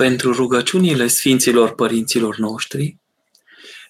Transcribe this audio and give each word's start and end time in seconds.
pentru 0.00 0.32
rugăciunile 0.32 1.06
Sfinților 1.06 1.74
Părinților 1.74 2.36
noștri, 2.36 2.96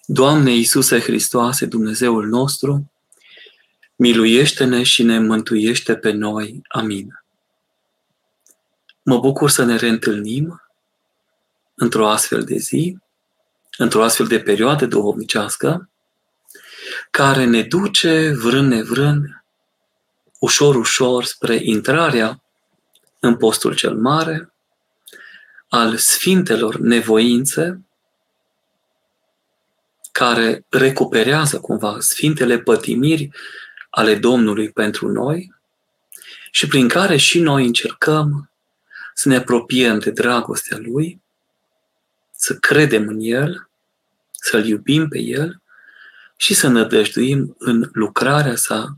Doamne 0.05 0.51
Iisuse 0.51 0.99
Hristoase, 0.99 1.65
Dumnezeul 1.65 2.27
nostru, 2.27 2.91
miluiește-ne 3.95 4.83
și 4.83 5.03
ne 5.03 5.19
mântuiește 5.19 5.95
pe 5.95 6.11
noi. 6.11 6.61
Amin. 6.67 7.23
Mă 9.03 9.19
bucur 9.19 9.49
să 9.49 9.63
ne 9.63 9.75
reîntâlnim 9.75 10.61
într-o 11.75 12.07
astfel 12.07 12.43
de 12.43 12.57
zi, 12.57 12.97
într-o 13.77 14.03
astfel 14.03 14.27
de 14.27 14.39
perioadă 14.39 14.85
duhovnicească, 14.85 15.89
care 17.11 17.45
ne 17.45 17.61
duce 17.61 18.31
vrând 18.31 18.71
nevrând, 18.71 19.43
ușor, 20.39 20.75
ușor 20.75 21.23
spre 21.23 21.59
intrarea 21.63 22.43
în 23.19 23.37
postul 23.37 23.75
cel 23.75 23.95
mare, 23.95 24.50
al 25.73 25.97
sfintelor 25.97 26.77
nevoințe 26.77 27.81
care 30.11 30.65
recuperează 30.69 31.59
cumva 31.59 31.99
sfintele 31.99 32.59
pătimiri 32.59 33.29
ale 33.89 34.15
Domnului 34.15 34.71
pentru 34.71 35.07
noi 35.07 35.53
și 36.51 36.67
prin 36.67 36.87
care 36.87 37.17
și 37.17 37.39
noi 37.39 37.65
încercăm 37.65 38.51
să 39.13 39.29
ne 39.29 39.35
apropiem 39.35 39.99
de 39.99 40.11
dragostea 40.11 40.77
Lui, 40.77 41.21
să 42.31 42.55
credem 42.55 43.07
în 43.07 43.17
El, 43.19 43.69
să-L 44.31 44.65
iubim 44.65 45.07
pe 45.07 45.19
El 45.19 45.61
și 46.37 46.53
să 46.53 46.67
nădăjduim 46.67 47.55
în 47.59 47.89
lucrarea 47.93 48.55
sa 48.55 48.97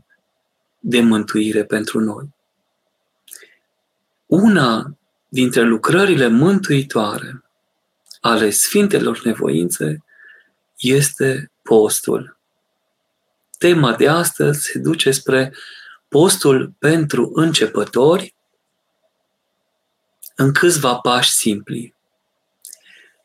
de 0.78 1.00
mântuire 1.00 1.64
pentru 1.64 2.00
noi. 2.00 2.34
Una 4.26 4.96
dintre 5.34 5.62
lucrările 5.62 6.26
mântuitoare 6.26 7.44
ale 8.20 8.50
Sfintelor 8.50 9.22
Nevoințe 9.22 10.04
este 10.76 11.50
postul. 11.62 12.38
Tema 13.58 13.94
de 13.94 14.08
astăzi 14.08 14.60
se 14.60 14.78
duce 14.78 15.10
spre 15.10 15.54
postul 16.08 16.74
pentru 16.78 17.30
începători 17.34 18.34
în 20.36 20.52
câțiva 20.52 20.94
pași 20.94 21.30
simpli. 21.30 21.94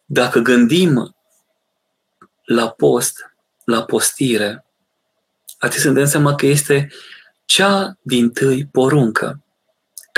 Dacă 0.05 0.39
gândim 0.39 1.15
la 2.43 2.69
post, 2.69 3.33
la 3.63 3.83
postire, 3.83 4.65
atunci 5.57 5.81
să 5.81 5.91
dăm 5.91 6.05
seama 6.05 6.35
că 6.35 6.45
este 6.45 6.91
cea 7.45 7.97
din 8.01 8.29
tâi 8.29 8.65
poruncă 8.65 9.43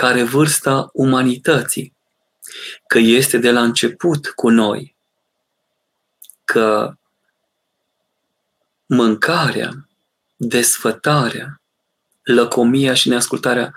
care 0.01 0.23
vârsta 0.23 0.89
umanității, 0.93 1.95
că 2.87 2.97
este 2.97 3.37
de 3.37 3.51
la 3.51 3.63
început 3.63 4.27
cu 4.27 4.49
noi, 4.49 4.95
că 6.43 6.93
mâncarea, 8.85 9.89
desfătarea, 10.35 11.61
lăcomia 12.21 12.93
și 12.93 13.09
neascultarea 13.09 13.73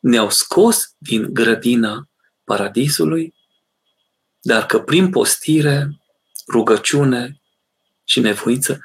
ne-au 0.00 0.30
scos 0.30 0.94
din 0.98 1.34
grădina 1.34 2.08
paradisului, 2.44 3.34
dar 4.40 4.66
că 4.66 4.80
prin 4.80 5.10
postire, 5.10 6.00
rugăciune 6.48 7.40
și 8.04 8.20
nevoință 8.20 8.80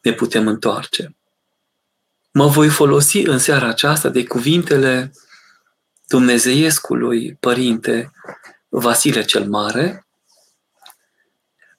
ne 0.00 0.12
putem 0.12 0.46
întoarce. 0.46 1.16
Mă 2.32 2.46
voi 2.46 2.68
folosi 2.68 3.18
în 3.18 3.38
seara 3.38 3.68
aceasta 3.68 4.08
de 4.08 4.24
cuvintele 4.24 5.12
dumnezeiescului 6.08 7.34
părinte 7.34 8.10
Vasile 8.68 9.22
cel 9.22 9.48
Mare, 9.48 10.06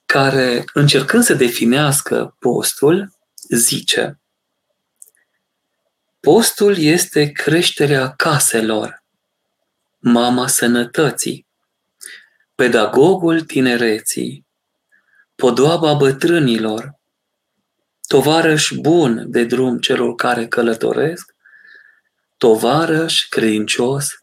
care, 0.06 0.64
încercând 0.72 1.24
să 1.24 1.34
definească 1.34 2.36
postul, 2.38 3.12
zice 3.48 4.20
Postul 6.20 6.78
este 6.78 7.32
creșterea 7.32 8.10
caselor, 8.10 9.02
mama 9.98 10.46
sănătății, 10.46 11.46
pedagogul 12.54 13.40
tinereții, 13.40 14.46
podoaba 15.34 15.94
bătrânilor, 15.94 17.00
tovarăș 18.06 18.72
bun 18.80 19.30
de 19.30 19.44
drum 19.44 19.78
celor 19.78 20.14
care 20.14 20.46
călătoresc, 20.46 21.34
tovarăș 22.36 23.28
credincios 23.28 24.19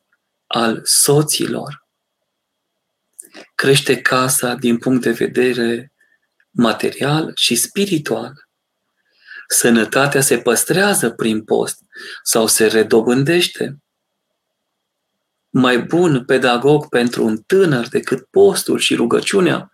al 0.47 0.81
soților. 0.83 1.87
Crește 3.55 4.01
casa 4.01 4.53
din 4.53 4.77
punct 4.77 5.01
de 5.01 5.11
vedere 5.11 5.93
material 6.51 7.31
și 7.35 7.55
spiritual. 7.55 8.33
Sănătatea 9.47 10.21
se 10.21 10.37
păstrează 10.37 11.09
prin 11.09 11.43
post 11.43 11.79
sau 12.23 12.47
se 12.47 12.67
redobândește. 12.67 13.77
Mai 15.49 15.77
bun 15.77 16.25
pedagog 16.25 16.89
pentru 16.89 17.25
un 17.25 17.37
tânăr 17.37 17.87
decât 17.87 18.25
postul 18.25 18.79
și 18.79 18.95
rugăciunea 18.95 19.71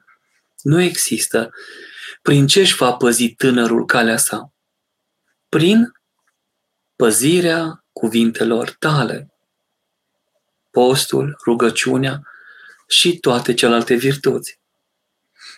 nu 0.61 0.81
există. 0.81 1.49
Prin 2.21 2.47
ce 2.47 2.59
își 2.59 2.75
va 2.75 2.93
păzi 2.93 3.29
tânărul 3.29 3.85
calea 3.85 4.17
sa? 4.17 4.53
Prin 5.49 5.91
păzirea 6.95 7.85
cuvintelor 7.91 8.75
tale 8.79 9.32
postul, 10.73 11.37
rugăciunea 11.45 12.27
și 12.87 13.17
toate 13.17 13.53
celelalte 13.53 13.95
virtuți. 13.95 14.59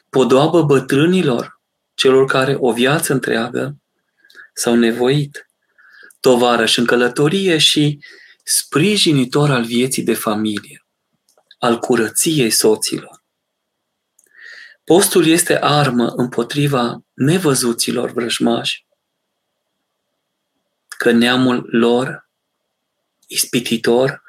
Podoabă 0.10 0.64
bătrânilor, 0.64 1.60
celor 1.94 2.26
care 2.26 2.56
o 2.60 2.72
viață 2.72 3.14
întreagă 3.14 3.76
s-au 4.54 4.76
nevoit, 4.76 5.50
tovarăș 6.20 6.78
în 6.78 6.86
călătorie 6.86 7.58
și 7.58 8.00
sprijinitor 8.44 9.50
al 9.52 9.64
vieții 9.64 10.04
de 10.04 10.14
familie, 10.14 10.86
al 11.60 11.80
curăției 11.80 12.50
soților. 12.50 13.24
Postul 14.84 15.26
este 15.26 15.60
armă 15.60 16.08
împotriva 16.08 17.04
nevăzuților 17.14 18.12
vrăjmași, 18.12 18.86
că 20.98 21.12
neamul 21.12 21.68
lor, 21.72 22.30
ispititor, 23.28 24.24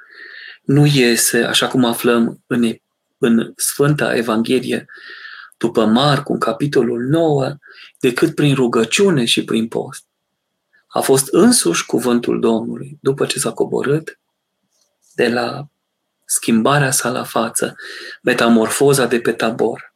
nu 0.67 0.87
iese, 0.87 1.43
așa 1.43 1.69
cum 1.69 1.85
aflăm 1.85 2.43
în, 2.47 2.75
în 3.19 3.53
Sfânta 3.57 4.17
Evanghelie, 4.17 4.87
după 5.57 5.85
Marcu, 5.85 6.33
în 6.33 6.39
capitolul 6.39 7.03
9, 7.03 7.57
decât 7.99 8.35
prin 8.35 8.55
rugăciune 8.55 9.25
și 9.25 9.45
prin 9.45 9.69
post. 9.69 10.05
A 10.87 11.01
fost 11.01 11.29
însuși 11.31 11.87
cuvântul 11.87 12.41
Domnului, 12.41 12.99
după 13.01 13.27
ce 13.27 13.39
s-a 13.39 13.53
coborât 13.53 14.19
de 15.15 15.29
la 15.29 15.69
schimbarea 16.25 16.91
sa 16.91 17.11
la 17.11 17.25
față, 17.25 17.77
metamorfoza 18.23 19.07
de 19.07 19.21
pe 19.21 19.33
tabor. 19.33 19.95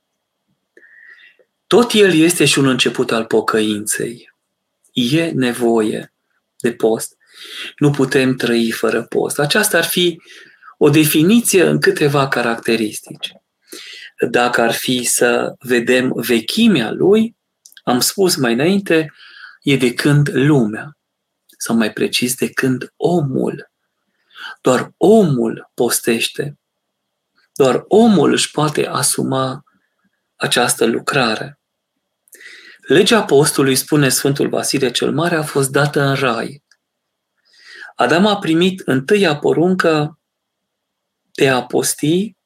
Tot 1.67 1.93
el 1.93 2.15
este 2.15 2.45
și 2.45 2.59
un 2.59 2.67
început 2.67 3.13
al 3.13 3.25
pocăinței. 3.25 4.33
E 4.93 5.31
nevoie 5.31 6.13
de 6.57 6.73
post. 6.73 7.17
Nu 7.79 7.91
putem 7.91 8.37
trăi 8.37 8.71
fără 8.71 9.03
post. 9.03 9.39
Aceasta 9.39 9.79
ar 9.79 9.85
fi 9.85 10.21
o 10.83 10.91
definiție 10.91 11.63
în 11.63 11.81
câteva 11.81 12.29
caracteristici. 12.29 13.33
Dacă 14.31 14.61
ar 14.61 14.73
fi 14.73 15.05
să 15.05 15.55
vedem 15.59 16.13
vechimea 16.15 16.91
lui, 16.91 17.37
am 17.83 18.01
spus 18.01 18.37
mai 18.37 18.53
înainte, 18.53 19.13
e 19.63 19.77
de 19.77 19.95
când 19.95 20.29
lumea, 20.33 20.99
sau 21.59 21.77
mai 21.77 21.93
precis 21.93 22.35
de 22.35 22.51
când 22.51 22.93
omul. 22.97 23.71
Doar 24.61 24.93
omul 24.97 25.71
postește. 25.75 26.59
Doar 27.55 27.85
omul 27.89 28.33
își 28.33 28.51
poate 28.51 28.87
asuma 28.87 29.65
această 30.37 30.85
lucrare. 30.85 31.61
Legea 32.81 33.19
apostolului, 33.19 33.77
spune 33.77 34.09
Sfântul 34.09 34.49
Vasile 34.49 34.91
cel 34.91 35.13
Mare, 35.13 35.37
a 35.37 35.43
fost 35.43 35.71
dată 35.71 36.01
în 36.01 36.15
rai. 36.15 36.65
Adam 37.95 38.27
a 38.27 38.39
primit 38.39 38.81
întâia 38.85 39.37
poruncă 39.37 40.15
de 41.41 41.49
a 41.49 41.63
posti 41.63 42.37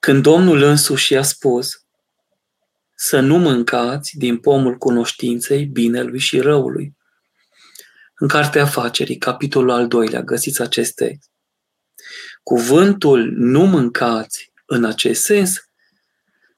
când 0.00 0.22
Domnul 0.22 0.62
însuși 0.62 1.12
i-a 1.12 1.22
spus 1.22 1.70
să 2.94 3.20
nu 3.20 3.38
mâncați 3.38 4.16
din 4.16 4.38
pomul 4.38 4.76
cunoștinței 4.76 5.64
binelui 5.64 6.18
și 6.18 6.40
răului. 6.40 6.96
În 8.14 8.28
Cartea 8.28 8.62
Afacerii, 8.62 9.18
capitolul 9.18 9.70
al 9.70 9.88
doilea, 9.88 10.22
găsiți 10.22 10.62
acest 10.62 10.94
text. 10.94 11.30
Cuvântul 12.42 13.32
nu 13.36 13.66
mâncați 13.66 14.52
în 14.66 14.84
acest 14.84 15.22
sens 15.22 15.56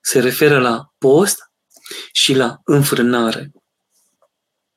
se 0.00 0.20
referă 0.20 0.58
la 0.58 0.92
post 0.98 1.38
și 2.12 2.34
la 2.34 2.60
înfrânare. 2.64 3.52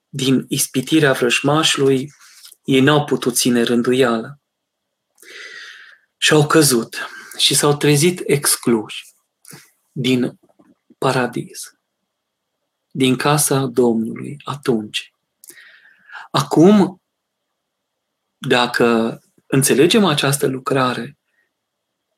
Din 0.09 0.45
ispitirea 0.47 1.11
vrăjmașului, 1.11 2.13
ei 2.63 2.81
n-au 2.81 3.05
putut 3.05 3.35
ține 3.35 3.63
rânduială 3.63 4.37
și 6.23 6.33
au 6.33 6.47
căzut 6.47 7.07
și 7.37 7.55
s-au 7.55 7.77
trezit 7.77 8.21
excluși. 8.25 9.05
din 9.91 10.39
paradis, 10.97 11.75
din 12.91 13.15
casa 13.15 13.65
Domnului 13.65 14.37
atunci. 14.43 15.13
Acum, 16.31 17.01
dacă 18.37 19.19
înțelegem 19.45 20.05
această 20.05 20.47
lucrare 20.47 21.17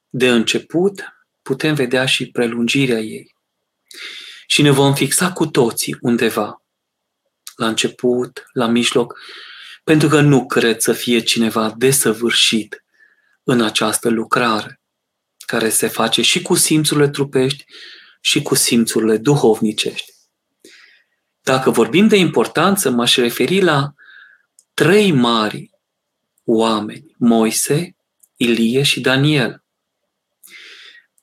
de 0.10 0.30
început, 0.30 1.04
putem 1.42 1.76
vedea 1.76 2.06
și 2.06 2.32
prelungirea 2.32 3.00
ei. 3.00 3.36
Și 4.48 4.62
ne 4.62 4.72
vom 4.72 4.96
fixa 4.96 5.32
cu 5.32 5.46
toții 5.48 5.98
undeva, 6.02 6.64
la 7.56 7.68
început, 7.68 8.50
la 8.54 8.68
mijloc, 8.68 9.20
pentru 9.84 10.08
că 10.08 10.22
nu 10.22 10.46
cred 10.46 10.80
să 10.80 10.94
fie 10.94 11.20
cineva 11.20 11.74
desăvârșit 11.78 12.85
în 13.46 13.62
această 13.62 14.10
lucrare, 14.10 14.82
care 15.46 15.70
se 15.70 15.88
face 15.88 16.22
și 16.22 16.42
cu 16.42 16.56
simțurile 16.56 17.10
trupești 17.10 17.66
și 18.22 18.42
cu 18.42 18.56
simțurile 18.56 19.18
duhovnicești. 19.18 20.14
Dacă 21.42 21.70
vorbim 21.70 22.08
de 22.08 22.16
importanță, 22.16 22.90
m-aș 22.90 23.16
referi 23.16 23.62
la 23.62 23.94
trei 24.74 25.12
mari 25.12 25.70
oameni, 26.44 27.16
Moise, 27.18 27.96
Ilie 28.36 28.84
și 28.84 29.02
Daniel. 29.02 29.64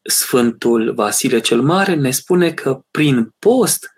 Sfântul 0.02 0.94
Vasile 0.94 1.40
cel 1.40 1.62
Mare 1.62 1.94
ne 1.94 2.10
spune 2.10 2.52
că 2.52 2.84
prin 2.90 3.34
post 3.38 3.90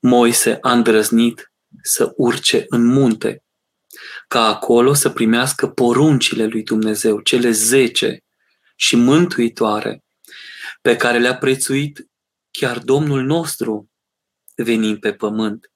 Moise 0.00 0.58
a 0.60 0.72
îndrăznit 0.72 1.52
să 1.82 2.12
urce 2.16 2.64
în 2.68 2.84
munte, 2.84 3.44
ca 4.28 4.46
acolo 4.46 4.94
să 4.94 5.10
primească 5.10 5.68
poruncile 5.68 6.46
lui 6.46 6.62
Dumnezeu, 6.62 7.20
cele 7.20 7.50
zece 7.50 8.24
și 8.76 8.96
mântuitoare, 8.96 10.04
pe 10.80 10.96
care 10.96 11.18
le-a 11.18 11.36
prețuit 11.36 12.08
chiar 12.50 12.78
Domnul 12.78 13.22
nostru 13.22 13.90
venind 14.54 14.98
pe 15.00 15.12
pământ. 15.14 15.70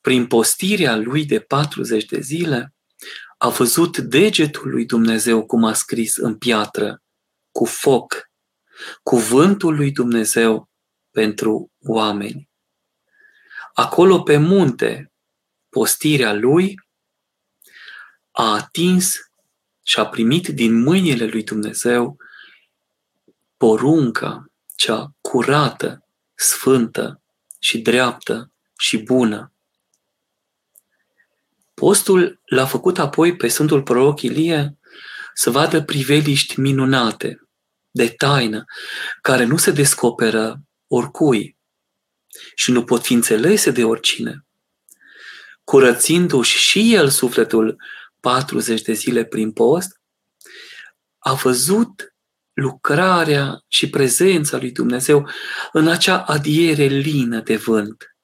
Prin 0.00 0.26
postirea 0.26 0.96
lui 0.96 1.24
de 1.24 1.40
40 1.40 2.04
de 2.04 2.20
zile, 2.20 2.74
a 3.38 3.48
văzut 3.48 3.98
degetul 3.98 4.70
lui 4.70 4.86
Dumnezeu 4.86 5.46
cum 5.46 5.64
a 5.64 5.72
scris 5.72 6.16
în 6.16 6.38
piatră, 6.38 7.02
cu 7.50 7.64
foc, 7.64 8.30
cuvântul 9.02 9.74
lui 9.74 9.92
Dumnezeu 9.92 10.70
pentru 11.10 11.72
oameni. 11.86 12.48
Acolo 13.74 14.22
pe 14.22 14.36
munte, 14.36 15.09
postirea 15.70 16.32
lui 16.32 16.80
a 18.30 18.52
atins 18.54 19.14
și 19.82 19.98
a 19.98 20.06
primit 20.06 20.48
din 20.48 20.82
mâinile 20.82 21.24
lui 21.24 21.42
Dumnezeu 21.42 22.16
porunca 23.56 24.50
cea 24.76 25.14
curată, 25.20 26.06
sfântă 26.34 27.22
și 27.58 27.78
dreaptă 27.78 28.52
și 28.78 28.98
bună. 28.98 29.52
Postul 31.74 32.40
l-a 32.44 32.66
făcut 32.66 32.98
apoi 32.98 33.36
pe 33.36 33.48
Sfântul 33.48 33.82
Proroc 33.82 34.20
Ilie 34.22 34.78
să 35.34 35.50
vadă 35.50 35.82
priveliști 35.82 36.60
minunate, 36.60 37.48
de 37.90 38.08
taină, 38.08 38.64
care 39.20 39.44
nu 39.44 39.56
se 39.56 39.70
descoperă 39.70 40.60
oricui 40.86 41.56
și 42.54 42.70
nu 42.70 42.84
pot 42.84 43.02
fi 43.04 43.12
înțelese 43.12 43.70
de 43.70 43.84
oricine. 43.84 44.44
Curățindu-și 45.64 46.58
și 46.58 46.94
el 46.94 47.08
sufletul 47.08 47.82
40 48.20 48.82
de 48.82 48.92
zile 48.92 49.24
prin 49.24 49.52
post, 49.52 50.00
a 51.18 51.34
văzut 51.34 52.14
lucrarea 52.52 53.64
și 53.68 53.90
prezența 53.90 54.56
lui 54.56 54.72
Dumnezeu 54.72 55.28
în 55.72 55.88
acea 55.88 56.22
adiere 56.22 56.84
lină 56.84 57.40
de 57.40 57.56
vânt 57.56 58.16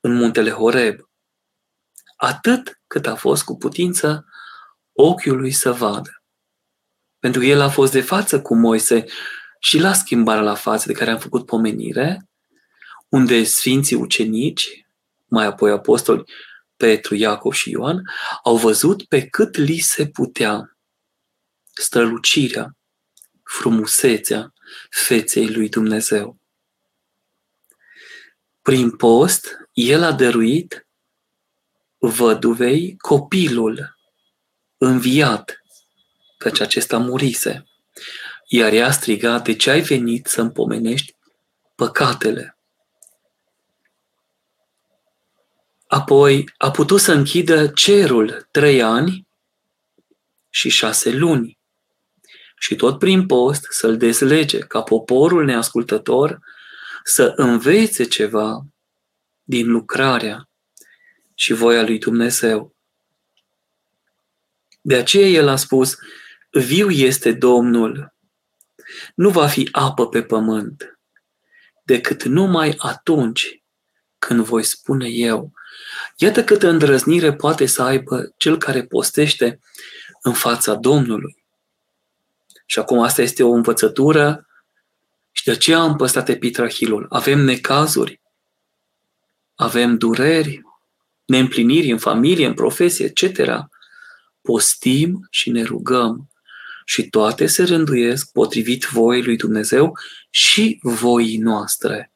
în 0.00 0.14
muntele 0.14 0.50
Horeb. 0.50 1.00
Atât 2.16 2.80
cât 2.86 3.06
a 3.06 3.14
fost 3.14 3.44
cu 3.44 3.56
putință 3.56 4.26
ochiului 4.92 5.52
să 5.52 5.72
vadă. 5.72 6.22
Pentru 7.18 7.40
că 7.40 7.46
el 7.46 7.60
a 7.60 7.68
fost 7.68 7.92
de 7.92 8.00
față 8.00 8.42
cu 8.42 8.54
Moise 8.54 9.04
și 9.60 9.78
la 9.78 9.92
schimbarea 9.92 10.42
la 10.42 10.54
față 10.54 10.86
de 10.86 10.92
care 10.92 11.10
am 11.10 11.18
făcut 11.18 11.46
pomenire, 11.46 12.28
unde 13.08 13.44
sfinții 13.44 13.96
ucenici, 13.96 14.81
mai 15.32 15.46
apoi 15.46 15.70
apostoli 15.70 16.24
Petru, 16.76 17.14
Iacov 17.14 17.52
și 17.52 17.70
Ioan, 17.70 18.02
au 18.42 18.56
văzut 18.56 19.04
pe 19.04 19.26
cât 19.26 19.56
li 19.56 19.78
se 19.78 20.06
putea 20.06 20.76
strălucirea, 21.72 22.76
frumusețea 23.42 24.52
feței 24.90 25.48
lui 25.48 25.68
Dumnezeu. 25.68 26.38
Prin 28.62 28.96
post, 28.96 29.56
el 29.72 30.02
a 30.02 30.12
dăruit 30.12 30.86
văduvei 31.98 32.96
copilul 32.96 33.98
înviat, 34.76 35.62
căci 36.38 36.60
acesta 36.60 36.98
murise. 36.98 37.66
Iar 38.48 38.72
ea 38.72 38.90
striga, 38.90 39.38
de 39.38 39.56
ce 39.56 39.70
ai 39.70 39.80
venit 39.80 40.26
să-mi 40.26 40.52
pomenești 40.52 41.14
păcatele? 41.74 42.56
Apoi 45.92 46.52
a 46.56 46.70
putut 46.70 47.00
să 47.00 47.12
închidă 47.12 47.68
cerul 47.68 48.48
trei 48.50 48.82
ani 48.82 49.28
și 50.50 50.68
șase 50.68 51.10
luni 51.10 51.58
și 52.58 52.76
tot 52.76 52.98
prin 52.98 53.26
post 53.26 53.66
să-l 53.70 53.96
dezlege 53.96 54.58
ca 54.58 54.82
poporul 54.82 55.44
neascultător 55.44 56.38
să 57.04 57.32
învețe 57.36 58.04
ceva 58.04 58.66
din 59.42 59.70
lucrarea 59.70 60.48
și 61.34 61.52
voia 61.52 61.82
lui 61.82 61.98
Dumnezeu. 61.98 62.74
De 64.80 64.96
aceea 64.96 65.28
el 65.28 65.48
a 65.48 65.56
spus, 65.56 65.96
viu 66.50 66.90
este 66.90 67.32
Domnul, 67.32 68.14
nu 69.14 69.30
va 69.30 69.46
fi 69.46 69.68
apă 69.72 70.08
pe 70.08 70.22
pământ, 70.22 70.98
decât 71.84 72.24
numai 72.24 72.74
atunci 72.78 73.62
când 74.18 74.44
voi 74.44 74.62
spune 74.62 75.08
eu. 75.08 75.52
Iată 76.16 76.44
câtă 76.44 76.68
îndrăznire 76.68 77.32
poate 77.32 77.66
să 77.66 77.82
aibă 77.82 78.32
cel 78.36 78.58
care 78.58 78.82
postește 78.82 79.60
în 80.22 80.32
fața 80.32 80.74
Domnului. 80.74 81.44
Și 82.66 82.78
acum 82.78 82.98
asta 82.98 83.22
este 83.22 83.42
o 83.42 83.50
învățătură 83.50 84.46
și 85.32 85.44
de 85.44 85.50
aceea 85.50 85.78
am 85.78 85.96
păstrat 85.96 86.28
epitrahilul. 86.28 87.06
Avem 87.08 87.40
necazuri, 87.40 88.20
avem 89.54 89.98
dureri, 89.98 90.62
neîmpliniri 91.24 91.90
în 91.90 91.98
familie, 91.98 92.46
în 92.46 92.54
profesie, 92.54 93.12
etc. 93.14 93.58
Postim 94.40 95.26
și 95.30 95.50
ne 95.50 95.62
rugăm 95.62 96.30
și 96.84 97.08
toate 97.08 97.46
se 97.46 97.62
rânduiesc 97.62 98.32
potrivit 98.32 98.84
voii 98.84 99.24
lui 99.24 99.36
Dumnezeu 99.36 99.98
și 100.30 100.78
voii 100.82 101.36
noastre. 101.36 102.11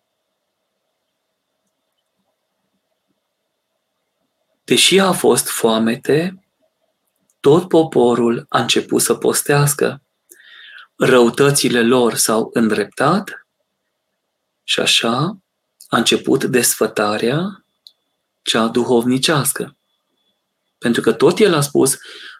Deși 4.66 4.98
a 4.98 5.12
fost 5.12 5.48
foamete, 5.48 6.44
tot 7.40 7.68
poporul 7.68 8.46
a 8.48 8.60
început 8.60 9.02
să 9.02 9.14
postească. 9.14 10.02
Răutățile 10.96 11.82
lor 11.82 12.14
s-au 12.14 12.50
îndreptat 12.52 13.46
și 14.62 14.80
așa 14.80 15.38
a 15.88 15.96
început 15.96 16.44
desfătarea 16.44 17.64
cea 18.42 18.66
duhovnicească. 18.66 19.76
Pentru 20.78 21.00
că 21.00 21.12
tot 21.12 21.38
el 21.38 21.54
a 21.54 21.60
spus, 21.60 21.98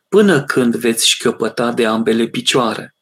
până 0.09 0.45
când 0.45 0.77
veți 0.77 1.09
șchiopăta 1.09 1.73
de 1.73 1.87
ambele 1.87 2.27
picioare. 2.27 2.95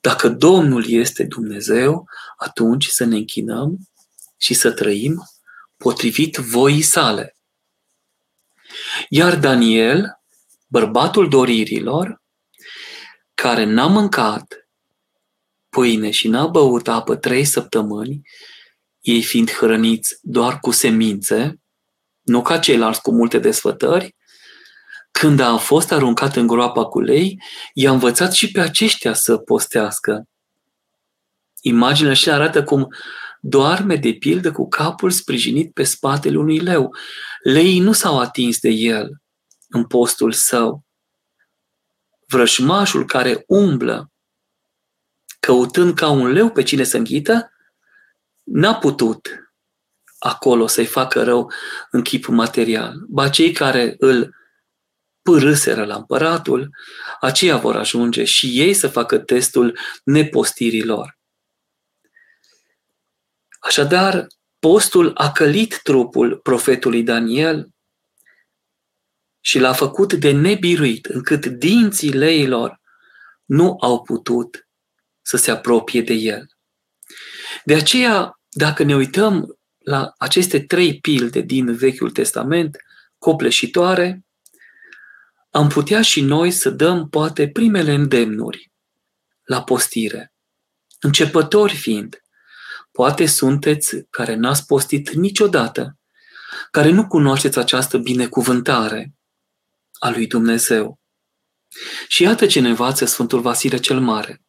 Dacă 0.00 0.28
Domnul 0.28 0.84
este 0.88 1.24
Dumnezeu, 1.24 2.08
atunci 2.36 2.86
să 2.86 3.04
ne 3.04 3.16
închinăm 3.16 3.88
și 4.36 4.54
să 4.54 4.72
trăim 4.72 5.28
potrivit 5.76 6.36
voii 6.36 6.82
sale. 6.82 7.33
Iar 9.08 9.36
Daniel, 9.36 10.20
bărbatul 10.66 11.28
doririlor, 11.28 12.22
care 13.34 13.64
n-a 13.64 13.86
mâncat 13.86 14.68
pâine 15.68 16.10
și 16.10 16.28
n-a 16.28 16.46
băut 16.46 16.88
apă 16.88 17.16
trei 17.16 17.44
săptămâni, 17.44 18.20
ei 19.00 19.22
fiind 19.22 19.50
hrăniți 19.50 20.18
doar 20.22 20.60
cu 20.60 20.70
semințe, 20.70 21.60
nu 22.22 22.42
ca 22.42 22.58
ceilalți 22.58 23.00
cu 23.00 23.12
multe 23.12 23.38
desfătări, 23.38 24.16
când 25.10 25.40
a 25.40 25.56
fost 25.56 25.92
aruncat 25.92 26.36
în 26.36 26.46
groapa 26.46 26.84
cu 26.84 27.00
lei, 27.00 27.42
i-a 27.72 27.90
învățat 27.90 28.32
și 28.32 28.50
pe 28.50 28.60
aceștia 28.60 29.14
să 29.14 29.36
postească. 29.36 30.28
Imaginea 31.60 32.14
și 32.14 32.30
arată 32.30 32.64
cum 32.64 32.88
doarme 33.46 33.96
de 33.96 34.12
pildă 34.12 34.52
cu 34.52 34.68
capul 34.68 35.10
sprijinit 35.10 35.72
pe 35.72 35.82
spatele 35.82 36.38
unui 36.38 36.58
leu. 36.58 36.94
Leii 37.42 37.80
nu 37.80 37.92
s-au 37.92 38.18
atins 38.18 38.58
de 38.58 38.68
el 38.68 39.22
în 39.68 39.86
postul 39.86 40.32
său. 40.32 40.84
Vrășmașul 42.26 43.06
care 43.06 43.44
umblă 43.46 44.12
căutând 45.40 45.94
ca 45.94 46.08
un 46.08 46.26
leu 46.26 46.50
pe 46.50 46.62
cine 46.62 46.84
să 46.84 46.96
înghită, 46.96 47.52
n-a 48.44 48.74
putut 48.74 49.28
acolo 50.18 50.66
să-i 50.66 50.86
facă 50.86 51.22
rău 51.22 51.52
în 51.90 52.02
chip 52.02 52.26
material. 52.26 52.94
Ba 53.08 53.28
cei 53.28 53.52
care 53.52 53.94
îl 53.98 54.34
pârâseră 55.22 55.84
la 55.84 55.94
împăratul, 55.94 56.70
aceia 57.20 57.56
vor 57.56 57.76
ajunge 57.76 58.24
și 58.24 58.60
ei 58.60 58.74
să 58.74 58.88
facă 58.88 59.18
testul 59.18 59.78
nepostirilor. 60.04 61.13
Așadar, 63.64 64.26
postul 64.58 65.10
a 65.14 65.32
călit 65.32 65.80
trupul 65.82 66.36
profetului 66.36 67.02
Daniel 67.02 67.68
și 69.40 69.58
l-a 69.58 69.72
făcut 69.72 70.12
de 70.12 70.30
nebiruit, 70.30 71.04
încât 71.06 71.46
dinții 71.46 72.12
leilor 72.12 72.80
nu 73.44 73.76
au 73.80 74.02
putut 74.02 74.68
să 75.22 75.36
se 75.36 75.50
apropie 75.50 76.02
de 76.02 76.12
el. 76.12 76.46
De 77.64 77.74
aceea, 77.74 78.40
dacă 78.50 78.82
ne 78.82 78.94
uităm 78.96 79.58
la 79.78 80.12
aceste 80.18 80.60
trei 80.60 81.00
pilde 81.00 81.40
din 81.40 81.74
Vechiul 81.74 82.10
Testament, 82.10 82.76
copleșitoare, 83.18 84.24
am 85.50 85.68
putea 85.68 86.02
și 86.02 86.20
noi 86.20 86.50
să 86.50 86.70
dăm 86.70 87.08
poate 87.08 87.48
primele 87.48 87.92
îndemnuri 87.92 88.70
la 89.44 89.62
postire, 89.62 90.32
începători 91.00 91.76
fiind. 91.76 92.23
Poate 92.96 93.26
sunteți 93.26 94.06
care 94.10 94.34
n-ați 94.34 94.66
postit 94.66 95.10
niciodată, 95.10 95.98
care 96.70 96.90
nu 96.90 97.06
cunoașteți 97.06 97.58
această 97.58 97.98
binecuvântare 97.98 99.14
a 99.98 100.10
lui 100.10 100.26
Dumnezeu. 100.26 100.98
Și 102.08 102.22
iată 102.22 102.46
ce 102.46 102.60
ne 102.60 102.68
învață 102.68 103.04
Sfântul 103.04 103.40
Vasile 103.40 103.76
cel 103.76 104.00
Mare. 104.00 104.42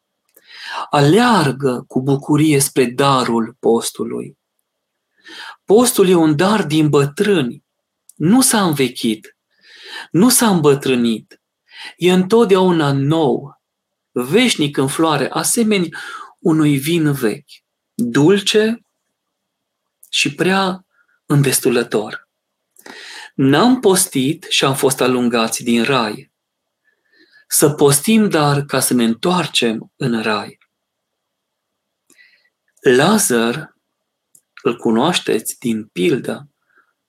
Aleargă 0.89 1.83
cu 1.87 2.01
bucurie 2.01 2.59
spre 2.59 2.85
darul 2.85 3.57
postului. 3.59 4.37
Postul 5.63 6.09
e 6.09 6.15
un 6.15 6.35
dar 6.35 6.65
din 6.65 6.89
bătrâni. 6.89 7.63
Nu 8.15 8.41
s-a 8.41 8.63
învechit, 8.63 9.37
nu 10.11 10.29
s-a 10.29 10.49
îmbătrânit. 10.49 11.41
E 11.97 12.11
întotdeauna 12.11 12.91
nou, 12.91 13.61
veșnic 14.11 14.77
în 14.77 14.87
floare, 14.87 15.29
asemeni 15.29 15.89
unui 16.39 16.77
vin 16.77 17.11
vechi, 17.11 17.64
dulce 17.95 18.85
și 20.09 20.35
prea 20.35 20.85
îndestulător. 21.25 22.29
N-am 23.35 23.79
postit 23.79 24.45
și 24.49 24.65
am 24.65 24.75
fost 24.75 25.01
alungați 25.01 25.63
din 25.63 25.83
rai. 25.83 26.31
Să 27.47 27.69
postim 27.69 28.29
dar 28.29 28.61
ca 28.61 28.79
să 28.79 28.93
ne 28.93 29.03
întoarcem 29.03 29.91
în 29.95 30.21
rai. 30.21 30.57
Lazar, 32.81 33.75
îl 34.63 34.77
cunoașteți 34.77 35.59
din 35.59 35.85
pildă 35.85 36.49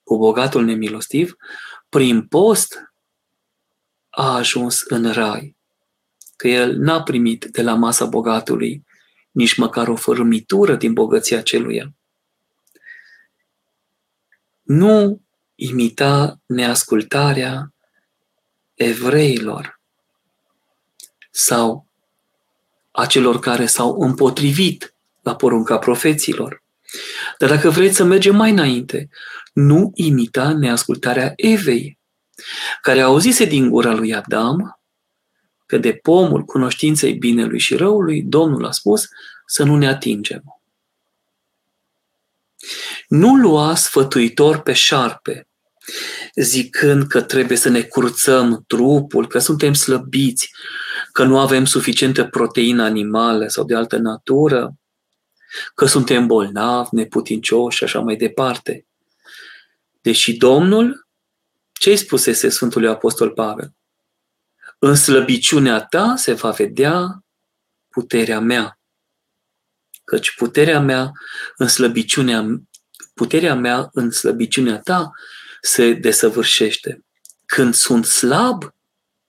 cu 0.02 0.16
bogatul 0.16 0.64
nemilostiv, 0.64 1.36
prin 1.88 2.26
post 2.26 2.92
a 4.08 4.34
ajuns 4.34 4.80
în 4.80 5.12
rai, 5.12 5.56
că 6.36 6.48
el 6.48 6.76
n-a 6.76 7.02
primit 7.02 7.44
de 7.44 7.62
la 7.62 7.74
masa 7.74 8.04
bogatului 8.04 8.85
nici 9.36 9.56
măcar 9.56 9.88
o 9.88 9.96
fărâmitură 9.96 10.76
din 10.76 10.92
bogăția 10.92 11.42
celuia. 11.42 11.94
Nu 14.62 15.20
imita 15.54 16.40
neascultarea 16.46 17.74
evreilor 18.74 19.80
sau 21.30 21.86
a 22.90 23.06
celor 23.06 23.38
care 23.38 23.66
s-au 23.66 24.00
împotrivit 24.00 24.94
la 25.22 25.36
porunca 25.36 25.78
profeților. 25.78 26.62
Dar 27.38 27.48
dacă 27.48 27.70
vreți 27.70 27.96
să 27.96 28.04
mergem 28.04 28.36
mai 28.36 28.50
înainte, 28.50 29.08
nu 29.52 29.90
imita 29.94 30.52
neascultarea 30.52 31.32
Evei, 31.36 31.98
care 32.82 33.00
auzise 33.00 33.44
din 33.44 33.68
gura 33.68 33.94
lui 33.94 34.14
Adam 34.14 34.75
că 35.66 35.78
de 35.78 35.92
pomul 35.92 36.42
cunoștinței 36.42 37.12
binelui 37.12 37.58
și 37.58 37.76
răului, 37.76 38.22
Domnul 38.22 38.66
a 38.66 38.70
spus 38.70 39.08
să 39.46 39.64
nu 39.64 39.76
ne 39.76 39.88
atingem. 39.88 40.60
Nu 43.08 43.36
lua 43.36 43.74
sfătuitor 43.74 44.58
pe 44.58 44.72
șarpe, 44.72 45.48
zicând 46.34 47.06
că 47.06 47.22
trebuie 47.22 47.56
să 47.56 47.68
ne 47.68 47.82
curțăm 47.82 48.64
trupul, 48.66 49.26
că 49.26 49.38
suntem 49.38 49.72
slăbiți, 49.72 50.52
că 51.12 51.24
nu 51.24 51.38
avem 51.38 51.64
suficientă 51.64 52.24
proteină 52.24 52.82
animală 52.82 53.46
sau 53.46 53.64
de 53.64 53.74
altă 53.74 53.96
natură, 53.96 54.74
că 55.74 55.86
suntem 55.86 56.26
bolnavi, 56.26 56.88
neputincioși 56.92 57.76
și 57.76 57.84
așa 57.84 58.00
mai 58.00 58.16
departe. 58.16 58.86
Deși 60.00 60.36
Domnul, 60.36 61.06
ce 61.72 61.90
îi 61.90 61.96
spusese 61.96 62.48
Sfântului 62.48 62.88
Apostol 62.88 63.30
Pavel? 63.30 63.72
În 64.78 64.94
slăbiciunea 64.94 65.80
ta 65.80 66.14
se 66.16 66.32
va 66.32 66.50
vedea 66.50 67.24
puterea 67.88 68.40
mea. 68.40 68.78
Căci 70.04 70.34
puterea 70.34 70.80
mea 70.80 71.12
în 71.56 71.68
slăbiciunea, 71.68 72.60
puterea 73.14 73.54
mea 73.54 73.88
în 73.92 74.10
slăbiciunea 74.10 74.78
ta 74.78 75.10
se 75.60 75.92
desăvârșește. 75.92 77.04
Când 77.46 77.74
sunt 77.74 78.04
slab 78.04 78.74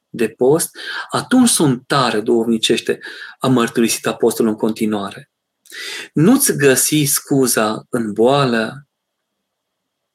de 0.10 0.30
post, 0.30 0.77
atunci 1.10 1.50
sunt 1.50 1.88
tare 1.88 2.20
duhovnicește, 2.20 3.00
a 3.39 3.48
mărturisit 3.48 4.06
apostolul 4.06 4.51
în 4.51 4.58
continuare. 4.58 5.32
Nu-ți 6.13 6.58
găsi 6.58 7.04
scuza 7.04 7.86
în 7.89 8.13
boală 8.13 8.88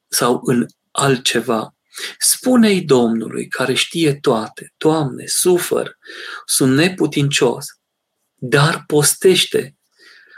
sau 0.07 0.41
în 0.43 0.65
altceva. 0.91 1.75
Spune-i 2.19 2.81
Domnului 2.81 3.47
care 3.47 3.73
știe 3.73 4.13
toate, 4.13 4.73
Doamne, 4.77 5.25
sufăr, 5.25 5.97
sunt 6.45 6.75
neputincios, 6.75 7.65
dar 8.35 8.83
postește. 8.87 9.75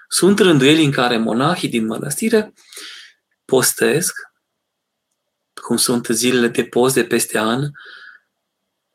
Sunt 0.07 0.39
rânduieli 0.39 0.83
în 0.83 0.91
care 0.91 1.17
monahii 1.17 1.69
din 1.69 1.85
mănăstire 1.85 2.53
postesc, 3.45 4.13
cum 5.53 5.77
sunt 5.77 6.07
zilele 6.07 6.47
de 6.47 6.63
post 6.63 6.93
de 6.93 7.03
peste 7.03 7.37
an, 7.37 7.69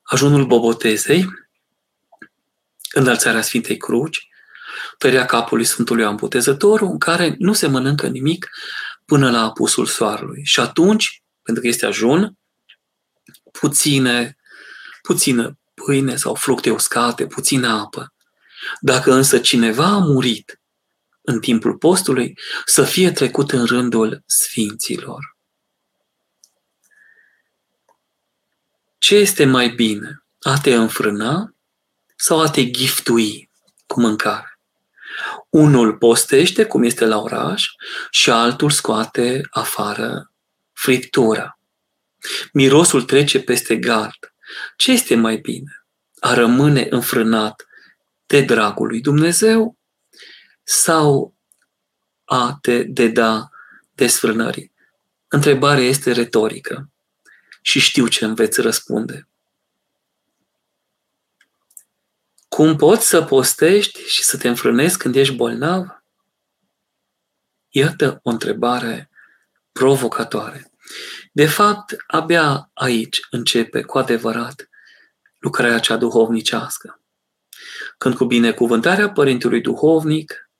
ajunul 0.02 0.46
Bobotezei, 0.46 1.28
înălțarea 2.92 3.42
Sfintei 3.42 3.76
Cruci, 3.76 4.28
tăria 4.98 5.24
capului 5.24 5.64
Sfântului 5.64 6.04
Amputezătorul, 6.04 6.88
în 6.90 6.98
care 6.98 7.34
nu 7.38 7.52
se 7.52 7.66
mănâncă 7.66 8.06
nimic 8.06 8.50
până 9.04 9.30
la 9.30 9.42
apusul 9.42 9.86
soarelui. 9.86 10.44
Și 10.44 10.60
atunci, 10.60 11.22
pentru 11.42 11.62
că 11.62 11.68
este 11.68 11.86
ajun, 11.86 12.38
puține, 13.52 14.36
puțină 15.02 15.58
pâine 15.74 16.16
sau 16.16 16.34
fructe 16.34 16.70
uscate, 16.70 17.26
puțină 17.26 17.68
apă. 17.68 18.12
Dacă 18.80 19.12
însă 19.12 19.38
cineva 19.38 19.86
a 19.86 19.98
murit 19.98 20.60
în 21.20 21.40
timpul 21.40 21.76
postului, 21.76 22.38
să 22.64 22.84
fie 22.84 23.10
trecut 23.12 23.52
în 23.52 23.64
rândul 23.64 24.22
sfinților. 24.26 25.36
Ce 28.98 29.14
este 29.14 29.44
mai 29.44 29.68
bine? 29.68 30.24
A 30.40 30.58
te 30.60 30.74
înfrâna 30.74 31.54
sau 32.16 32.40
a 32.40 32.50
te 32.50 32.70
giftui 32.70 33.50
cu 33.86 34.00
mâncare? 34.00 34.58
Unul 35.48 35.96
postește, 35.96 36.64
cum 36.64 36.82
este 36.82 37.04
la 37.04 37.18
oraș, 37.18 37.64
și 38.10 38.30
altul 38.30 38.70
scoate 38.70 39.40
afară 39.50 40.32
friptura. 40.72 41.59
Mirosul 42.52 43.02
trece 43.02 43.40
peste 43.40 43.76
gard. 43.76 44.34
Ce 44.76 44.92
este 44.92 45.14
mai 45.14 45.36
bine? 45.36 45.84
A 46.18 46.34
rămâne 46.34 46.86
înfrânat 46.90 47.66
de 48.26 48.40
dragul 48.40 48.86
lui 48.86 49.00
Dumnezeu 49.00 49.78
sau 50.62 51.34
a 52.24 52.58
te 52.60 52.82
deda 52.82 53.50
desfrânării? 53.94 54.72
Întrebarea 55.28 55.84
este 55.84 56.12
retorică 56.12 56.90
și 57.62 57.78
știu 57.78 58.06
ce 58.06 58.24
îmi 58.24 58.34
veți 58.34 58.60
răspunde. 58.60 59.28
Cum 62.48 62.76
poți 62.76 63.08
să 63.08 63.22
postești 63.22 64.02
și 64.02 64.22
să 64.22 64.36
te 64.36 64.48
înfrânezi 64.48 64.98
când 64.98 65.16
ești 65.16 65.34
bolnav? 65.34 66.02
Iată 67.68 68.20
o 68.22 68.30
întrebare 68.30 69.10
provocatoare. 69.72 70.70
De 71.30 71.46
fapt, 71.46 71.96
abia 72.06 72.70
aici 72.74 73.20
începe 73.30 73.82
cu 73.82 73.98
adevărat 73.98 74.68
lucrarea 75.38 75.78
cea 75.78 75.96
duhovnicească. 75.96 77.00
Când 77.98 78.14
cu 78.14 78.24
binecuvântarea 78.24 79.10
Părintelui 79.10 79.60
Duhovnic 79.60 80.50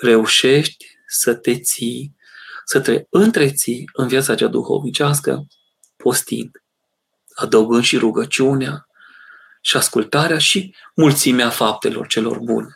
reușești 0.00 0.86
să 1.06 1.34
te 1.34 1.60
ții, 1.60 2.16
să 2.64 2.80
te 2.80 3.04
întreții 3.10 3.90
în 3.92 4.08
viața 4.08 4.34
cea 4.34 4.46
duhovnicească, 4.46 5.46
postind, 5.96 6.62
adăugând 7.34 7.82
și 7.82 7.96
rugăciunea, 7.96 8.88
și 9.60 9.76
ascultarea 9.76 10.38
și 10.38 10.74
mulțimea 10.94 11.50
faptelor 11.50 12.06
celor 12.06 12.38
bune. 12.38 12.74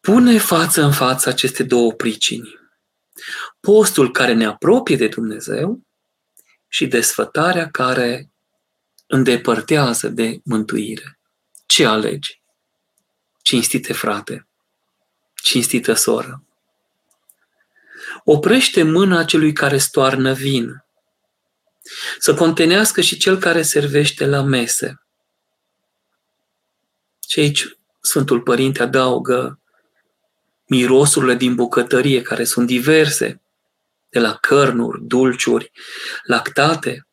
pune 0.00 0.38
față 0.38 0.82
în 0.82 0.92
față 0.92 1.28
aceste 1.28 1.62
două 1.62 1.92
pricini. 1.92 2.58
Postul 3.60 4.10
care 4.10 4.32
ne 4.32 4.46
apropie 4.46 4.96
de 4.96 5.08
Dumnezeu 5.08 5.82
și 6.68 6.86
desfătarea 6.86 7.70
care 7.70 8.30
îndepărtează 9.06 10.08
de 10.08 10.40
mântuire. 10.44 11.18
Ce 11.66 11.86
alegi? 11.86 12.42
Cinstite 13.42 13.92
frate, 13.92 14.46
cinstită 15.34 15.92
soră. 15.92 16.44
Oprește 18.24 18.82
mâna 18.82 19.24
celui 19.24 19.52
care 19.52 19.78
stoarnă 19.78 20.32
vin, 20.32 20.84
să 22.18 22.34
contenească 22.34 23.00
și 23.00 23.16
cel 23.16 23.38
care 23.38 23.62
servește 23.62 24.26
la 24.26 24.42
mese. 24.42 25.00
Și 27.28 27.40
aici 27.40 27.76
Sfântul 28.00 28.40
Părinte 28.42 28.82
adaugă 28.82 29.60
mirosurile 30.66 31.34
din 31.34 31.54
bucătărie, 31.54 32.22
care 32.22 32.44
sunt 32.44 32.66
diverse, 32.66 33.40
de 34.08 34.18
la 34.18 34.34
cărnuri, 34.34 35.02
dulciuri, 35.02 35.72
lactate, 36.22 37.06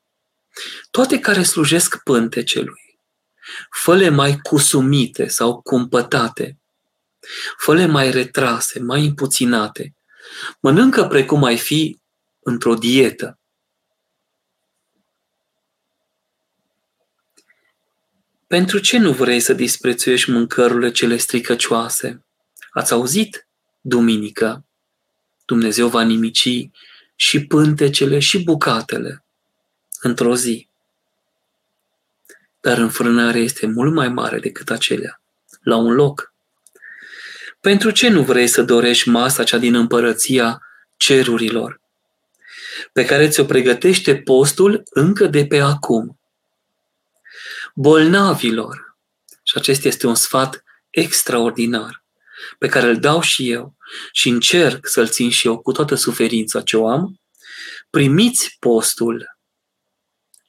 toate 0.92 1.20
care 1.20 1.44
slujesc 1.44 2.04
pântecelui, 2.04 3.00
făle 3.70 4.10
mai 4.10 4.40
cusumite 4.42 5.28
sau 5.28 5.62
cumpătate, 5.62 6.58
făle 7.58 7.86
mai 7.86 8.12
retrase, 8.12 8.80
mai 8.80 9.06
împuținate, 9.06 9.96
mănâncă 10.60 11.08
precum 11.08 11.44
ai 11.44 11.58
fi 11.58 12.00
într-o 12.40 12.74
dietă. 12.74 13.38
Pentru 18.48 18.80
ce 18.80 18.98
nu 18.98 19.12
vrei 19.12 19.40
să 19.40 19.54
disprețuiești 19.54 20.32
mâncărurile 20.32 20.92
cele 20.92 21.18
stricăcioase? 21.18 22.23
Ați 22.74 22.94
auzit? 22.94 23.48
Duminică. 23.82 24.66
Dumnezeu 25.46 25.88
va 25.88 26.02
nimici 26.02 26.70
și 27.16 27.46
pântecele 27.46 28.20
și 28.20 28.44
bucatele 28.44 29.24
într-o 30.02 30.36
zi. 30.36 30.68
Dar 32.62 32.78
înfrânarea 32.78 33.42
este 33.42 33.66
mult 33.66 33.94
mai 33.94 34.10
mare 34.10 34.40
decât 34.40 34.70
acelea, 34.70 35.22
la 35.62 35.76
un 35.76 35.94
loc. 35.94 36.34
Pentru 37.60 37.92
ce 37.92 38.10
nu 38.10 38.24
vrei 38.24 38.48
să 38.48 38.64
dorești 38.64 39.10
masa 39.10 39.44
cea 39.44 39.58
din 39.58 39.76
împărăția 39.76 40.62
cerurilor, 40.98 41.82
pe 42.94 43.06
care 43.06 43.30
ți-o 43.30 43.46
pregătește 43.46 44.16
postul 44.16 44.84
încă 44.90 45.26
de 45.26 45.46
pe 45.48 45.60
acum? 45.60 46.20
Bolnavilor, 47.74 48.98
și 49.44 49.58
acesta 49.58 49.88
este 49.88 50.08
un 50.08 50.16
sfat 50.16 50.64
extraordinar, 50.90 52.03
pe 52.58 52.68
care 52.68 52.88
îl 52.88 53.00
dau 53.00 53.22
și 53.22 53.52
eu 53.52 53.76
și 54.12 54.30
încerc 54.30 54.88
să-l 54.88 55.08
țin 55.08 55.30
și 55.30 55.48
eu 55.48 55.62
cu 55.62 55.72
toată 55.72 55.96
suferința 55.96 56.62
ce 56.62 56.78
o 56.78 56.88
am, 56.88 57.22
primiți 57.90 58.56
postul, 58.60 59.38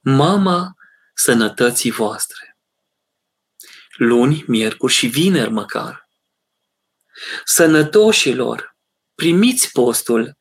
mama 0.01 0.75
sănătății 1.15 1.91
voastre. 1.91 2.59
Luni, 3.97 4.45
miercuri 4.47 4.93
și 4.93 5.07
vineri 5.07 5.51
măcar. 5.51 6.09
Sănătoșilor, 7.45 8.77
primiți 9.15 9.73
postul, 9.73 10.39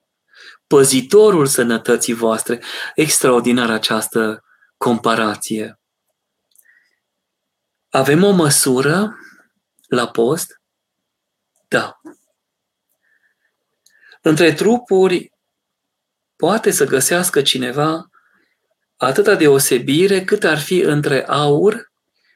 păzitorul 0.68 1.46
sănătății 1.46 2.14
voastre. 2.14 2.64
Extraordinar 2.96 3.70
această 3.70 4.44
comparație. 4.78 5.80
Avem 7.90 8.24
o 8.24 8.32
măsură 8.32 9.18
la 9.88 10.08
post? 10.08 10.62
Da. 11.74 12.02
Între 14.22 14.54
trupuri 14.54 15.34
poate 16.36 16.72
să 16.72 16.86
găsească 16.86 17.42
cineva 17.42 18.10
atâta 18.96 19.36
deosebire 19.36 20.24
cât 20.24 20.44
ar 20.44 20.60
fi 20.60 20.80
între 20.80 21.26
aur 21.28 21.92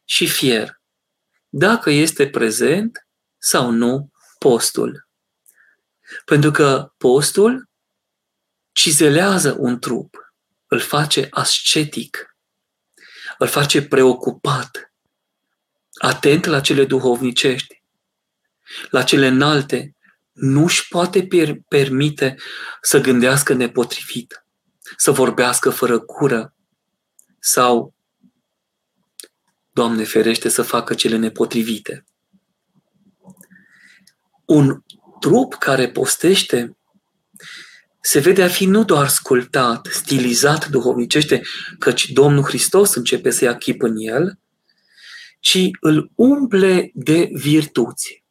și 0.05 0.27
fier, 0.27 0.81
dacă 1.49 1.89
este 1.89 2.29
prezent 2.29 3.07
sau 3.37 3.71
nu 3.71 4.11
postul. 4.39 5.07
Pentru 6.25 6.51
că 6.51 6.93
postul 6.97 7.69
cizelează 8.71 9.55
un 9.59 9.79
trup, 9.79 10.33
îl 10.67 10.79
face 10.79 11.27
ascetic, 11.31 12.35
îl 13.37 13.47
face 13.47 13.87
preocupat, 13.87 14.93
atent 16.01 16.45
la 16.45 16.61
cele 16.61 16.85
duhovnicești, 16.85 17.76
la 18.89 19.03
cele 19.03 19.27
înalte, 19.27 19.95
nu 20.31 20.63
își 20.63 20.87
poate 20.87 21.27
per- 21.27 21.57
permite 21.67 22.35
să 22.81 22.99
gândească 22.99 23.53
nepotrivit, 23.53 24.45
să 24.97 25.11
vorbească 25.11 25.69
fără 25.69 25.99
cură 25.99 26.55
sau, 27.39 27.95
Doamne 29.71 30.03
ferește, 30.03 30.49
să 30.49 30.61
facă 30.61 30.93
cele 30.93 31.17
nepotrivite. 31.17 32.05
Un 34.45 34.83
trup 35.19 35.53
care 35.53 35.89
postește 35.89 36.77
se 38.01 38.19
vede 38.19 38.43
a 38.43 38.47
fi 38.47 38.65
nu 38.65 38.83
doar 38.83 39.07
sculptat, 39.07 39.87
stilizat 39.91 40.67
duhovnicește, 40.67 41.41
căci 41.79 42.09
Domnul 42.11 42.43
Hristos 42.43 42.95
începe 42.95 43.29
să 43.29 43.43
ia 43.43 43.57
chip 43.57 43.81
în 43.81 43.95
el, 43.97 44.39
ci 45.39 45.69
îl 45.79 46.11
umple 46.15 46.91
de 46.93 47.29
virtuți 47.33 48.25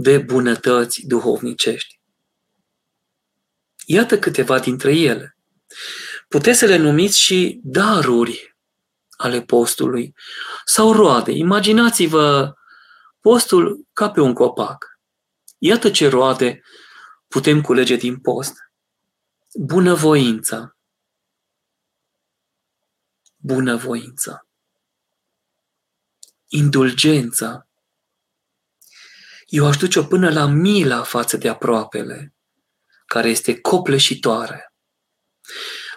de 0.00 0.18
bunătăți 0.18 1.06
duhovnicești. 1.06 2.00
Iată 3.86 4.18
câteva 4.18 4.58
dintre 4.58 4.96
ele. 4.96 5.36
Puteți 6.28 6.58
să 6.58 6.66
le 6.66 6.76
numiți 6.76 7.18
și 7.18 7.60
daruri 7.62 8.56
ale 9.16 9.42
postului 9.42 10.14
sau 10.64 10.92
roade. 10.92 11.32
Imaginați-vă 11.32 12.54
postul 13.20 13.86
ca 13.92 14.10
pe 14.10 14.20
un 14.20 14.32
copac. 14.32 15.00
Iată 15.58 15.90
ce 15.90 16.08
roade 16.08 16.62
putem 17.28 17.60
culege 17.60 17.96
din 17.96 18.20
post. 18.20 18.54
Bunăvoința. 19.54 20.76
Bunăvoința. 23.36 24.46
Indulgența 26.48 27.67
eu 29.48 29.66
aș 29.66 29.76
duce-o 29.76 30.04
până 30.04 30.30
la 30.30 30.46
mila 30.46 31.02
față 31.02 31.36
de 31.36 31.48
aproapele, 31.48 32.34
care 33.06 33.28
este 33.28 33.60
copleșitoare. 33.60 34.74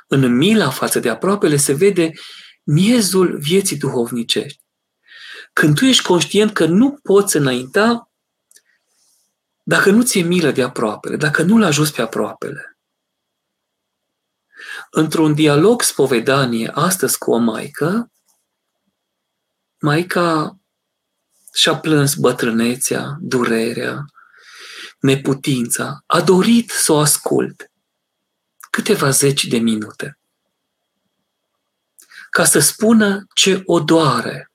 În 0.07 0.35
mila 0.35 0.69
față 0.69 0.99
de 0.99 1.09
aproapele 1.09 1.55
se 1.55 1.73
vede 1.73 2.11
miezul 2.63 3.37
vieții 3.37 3.77
duhovnicești. 3.77 4.61
Când 5.53 5.75
tu 5.75 5.85
ești 5.85 6.03
conștient 6.03 6.53
că 6.53 6.65
nu 6.65 6.99
poți 7.03 7.37
înainta 7.37 8.11
dacă 9.63 9.89
nu 9.89 10.03
ți-e 10.03 10.21
milă 10.21 10.51
de 10.51 10.63
aproapele, 10.63 11.15
dacă 11.15 11.43
nu-l 11.43 11.63
ajuți 11.63 11.93
pe 11.93 12.01
aproapele. 12.01 12.77
Într-un 14.91 15.33
dialog 15.33 15.81
spovedanie 15.81 16.71
astăzi 16.73 17.17
cu 17.17 17.31
o 17.31 17.37
maică, 17.37 18.11
maica 19.79 20.60
și-a 21.53 21.77
plâns 21.77 22.13
bătrânețea, 22.13 23.17
durerea, 23.19 24.05
neputința, 24.99 26.03
a 26.05 26.21
dorit 26.21 26.69
să 26.69 26.91
o 26.91 26.99
ascult 26.99 27.71
câteva 28.69 29.09
zeci 29.09 29.45
de 29.45 29.57
minute 29.57 30.15
ca 32.31 32.45
să 32.45 32.59
spună 32.59 33.27
ce 33.33 33.61
o 33.65 33.79
doare, 33.79 34.51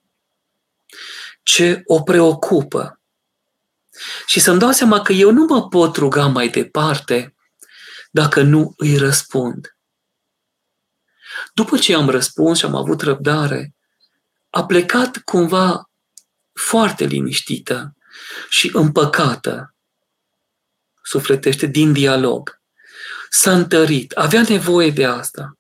ce 1.42 1.82
o 1.85 2.02
preocupă. 2.02 3.00
Și 4.26 4.40
să-mi 4.40 4.59
dau 4.59 4.70
seama 4.70 5.00
că 5.00 5.12
eu 5.12 5.30
nu 5.30 5.44
mă 5.44 5.68
pot 5.68 5.96
ruga 5.96 6.26
mai 6.26 6.48
departe 6.48 7.35
dacă 8.11 8.42
nu 8.42 8.74
îi 8.76 8.96
răspund. 8.96 9.76
După 11.54 11.78
ce 11.78 11.94
am 11.94 12.09
răspuns 12.09 12.59
și 12.59 12.64
am 12.64 12.74
avut 12.74 13.00
răbdare, 13.00 13.74
a 14.50 14.64
plecat 14.66 15.16
cumva 15.16 15.90
foarte 16.61 17.05
liniștită 17.05 17.97
și 18.49 18.71
împăcată, 18.75 19.75
sufletește 21.03 21.66
din 21.66 21.92
dialog. 21.92 22.61
S-a 23.31 23.53
întărit, 23.53 24.12
avea 24.12 24.42
nevoie 24.49 24.90
de 24.90 25.05
asta. 25.05 25.59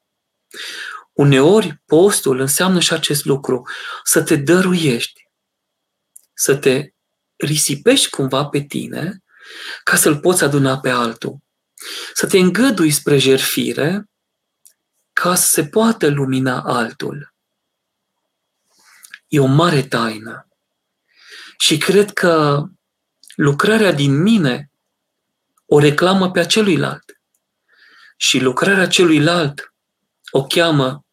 Uneori, 1.12 1.82
postul 1.86 2.40
înseamnă 2.40 2.80
și 2.80 2.92
acest 2.92 3.24
lucru, 3.24 3.68
să 4.04 4.22
te 4.22 4.36
dăruiești, 4.36 5.28
să 6.34 6.56
te 6.56 6.90
risipești 7.36 8.10
cumva 8.10 8.44
pe 8.44 8.60
tine 8.60 9.22
ca 9.84 9.96
să-l 9.96 10.18
poți 10.18 10.44
aduna 10.44 10.80
pe 10.80 10.90
altul. 10.90 11.38
Să 12.14 12.26
te 12.26 12.38
îngădui 12.38 12.90
spre 12.90 13.18
jerfire 13.18 14.10
ca 15.12 15.34
să 15.34 15.48
se 15.48 15.66
poată 15.66 16.08
lumina 16.08 16.62
altul. 16.62 17.34
E 19.28 19.40
o 19.40 19.46
mare 19.46 19.82
taină. 19.82 20.45
Și 21.58 21.78
cred 21.78 22.12
că 22.12 22.64
lucrarea 23.34 23.92
din 23.92 24.22
mine 24.22 24.70
o 25.66 25.78
reclamă 25.78 26.30
pe 26.30 26.46
celuilalt 26.46 27.20
și 28.16 28.38
lucrarea 28.38 28.86
celuilalt 28.86 29.74
o 30.30 30.46
cheamă 30.46 31.04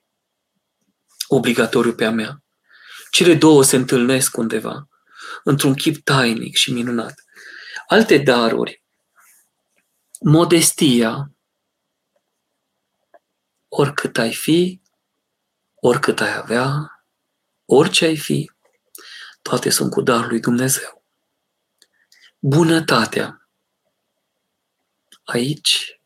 obligatoriu 1.27 1.93
pe 1.93 2.05
a 2.05 2.11
mea. 2.11 2.43
Cele 3.11 3.35
două 3.35 3.63
se 3.63 3.75
întâlnesc 3.75 4.37
undeva, 4.37 4.87
într-un 5.43 5.73
chip 5.73 6.03
tainic 6.03 6.55
și 6.55 6.71
minunat. 6.71 7.13
Alte 7.87 8.17
daruri, 8.17 8.83
modestia, 10.19 11.31
oricât 13.67 14.17
ai 14.17 14.33
fi, 14.33 14.81
oricât 15.75 16.19
ai 16.19 16.35
avea, 16.35 16.91
orice 17.65 18.05
ai 18.05 18.17
fi, 18.17 18.51
toate 19.43 19.69
sunt 19.69 19.91
cu 19.91 20.01
darul 20.01 20.27
lui 20.27 20.39
Dumnezeu. 20.39 21.03
Bunătatea. 22.39 23.47
Aici 25.23 26.01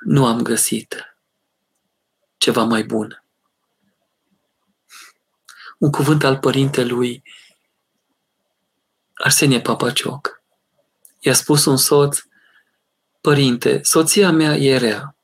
nu 0.00 0.26
am 0.26 0.42
găsit 0.42 1.16
ceva 2.36 2.62
mai 2.62 2.82
bun. 2.84 3.24
Un 5.78 5.90
cuvânt 5.90 6.24
al 6.24 6.38
părintelui 6.38 7.22
Arsenie 9.14 9.60
Papacioc. 9.60 10.42
I-a 11.20 11.34
spus 11.34 11.64
un 11.64 11.76
soț, 11.76 12.18
părinte, 13.20 13.82
soția 13.82 14.30
mea 14.30 14.56
e 14.56 14.76
rea, 14.76 15.16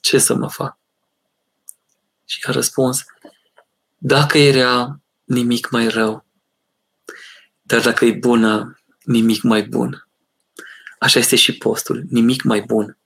ce 0.00 0.18
să 0.18 0.34
mă 0.34 0.48
fac? 0.48 0.78
Și 2.24 2.44
a 2.46 2.50
răspuns, 2.50 3.04
dacă 4.04 4.38
e 4.38 4.50
rea, 4.50 5.00
nimic 5.24 5.70
mai 5.70 5.88
rău. 5.88 6.24
Dar 7.62 7.80
dacă 7.80 8.04
e 8.04 8.12
bună, 8.12 8.78
nimic 9.04 9.42
mai 9.42 9.62
bun. 9.62 10.08
Așa 10.98 11.18
este 11.18 11.36
și 11.36 11.56
postul, 11.56 12.04
nimic 12.10 12.42
mai 12.42 12.60
bun. 12.60 12.98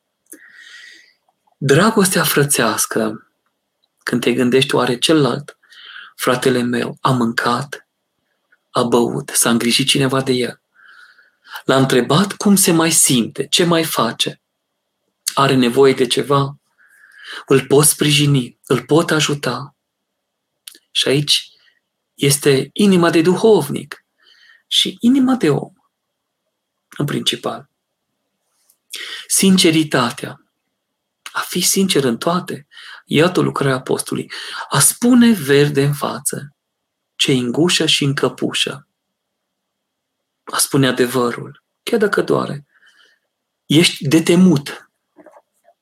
Dragostea 1.57 2.25
frățească, 2.25 3.29
când 4.03 4.21
te 4.21 4.33
gândești 4.33 4.75
oare 4.75 4.99
celălalt, 4.99 5.59
fratele 6.15 6.63
meu, 6.63 6.99
a 7.01 7.11
mâncat, 7.11 7.89
a 8.71 8.83
băut, 8.83 9.29
s-a 9.29 9.51
îngrijit 9.51 9.89
cineva 9.89 10.23
de 10.23 10.33
el. 10.33 10.61
L-a 11.65 11.77
întrebat 11.77 12.33
cum 12.33 12.57
se 12.57 12.73
mai 12.73 12.91
simte, 12.91 13.47
ce 13.47 13.65
mai 13.65 13.85
face. 13.85 14.41
Are 15.35 15.55
nevoie 15.55 15.93
de 15.93 16.07
ceva? 16.07 16.59
Îl 17.47 17.67
pot 17.67 17.85
sprijini, 17.85 18.59
îl 18.67 18.83
pot 18.83 19.11
ajuta. 19.11 19.76
Și 20.97 21.09
aici 21.09 21.51
este 22.15 22.71
inima 22.73 23.11
de 23.11 23.21
duhovnic 23.23 24.05
și 24.67 24.97
inima 25.01 25.35
de 25.35 25.51
om, 25.51 25.73
în 26.97 27.07
principal. 27.07 27.71
Sinceritatea, 29.27 30.41
a 31.33 31.41
fi 31.41 31.61
sincer 31.61 32.05
în 32.05 32.19
toate, 32.19 32.67
iată 33.05 33.41
lucrarea 33.41 33.77
apostolului, 33.77 34.31
a 34.69 34.79
spune 34.79 35.33
verde 35.33 35.85
în 35.85 35.95
față, 35.95 36.57
ce 37.17 37.33
în 37.33 37.53
gușă 37.53 37.87
și 37.87 38.05
în 38.05 38.15
căpușă, 38.15 38.89
a 40.45 40.59
spune 40.59 40.87
adevărul, 40.87 41.63
chiar 41.83 41.99
dacă 41.99 42.23
doare. 42.23 42.67
Ești 43.67 44.09
de 44.09 44.23
temut, 44.23 44.91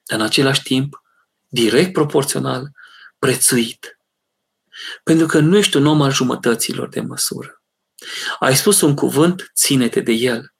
dar 0.05 0.19
în 0.19 0.25
același 0.25 0.63
timp, 0.63 1.03
direct 1.49 1.93
proporțional, 1.93 2.71
prețuit. 3.19 3.94
Pentru 5.05 5.27
că 5.27 5.39
nu 5.39 5.57
ești 5.57 5.77
un 5.77 5.87
om 5.87 6.03
al 6.03 6.11
jumătăților 6.11 6.89
de 6.89 7.01
măsură. 7.01 7.63
Ai 8.39 8.57
spus 8.57 8.81
un 8.81 8.95
cuvânt, 8.95 9.51
ține-te 9.55 10.01
de 10.01 10.13
el. 10.13 10.55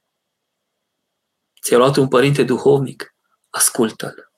Ți-a 1.61 1.77
luat 1.77 1.95
un 1.95 2.07
părinte 2.07 2.43
duhovnic, 2.43 3.15
ascultă-l. 3.49 4.31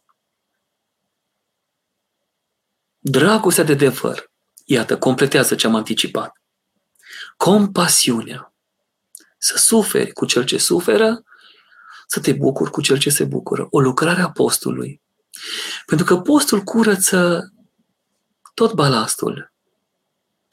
Dragostea 3.00 3.64
de 3.64 3.72
adevăr, 3.72 4.32
iată, 4.66 4.98
completează 4.98 5.56
ce 5.56 5.68
am 5.68 5.76
anticipat. 5.76 6.42
Compasiunea. 7.38 8.54
Să 9.38 9.58
suferi 9.58 10.12
cu 10.12 10.26
cel 10.26 10.46
ce 10.46 10.58
suferă, 10.58 11.24
să 12.08 12.20
te 12.20 12.34
bucuri 12.34 12.72
cu 12.72 12.82
cel 12.82 12.98
ce 12.98 13.10
se 13.10 13.26
bucură. 13.26 13.68
O 13.70 13.80
lucrare 13.80 14.22
a 14.22 14.32
postului. 14.32 15.02
Pentru 15.86 16.06
că 16.06 16.18
postul 16.18 16.62
curăță 16.62 17.52
tot 18.54 18.74
balastul, 18.74 19.54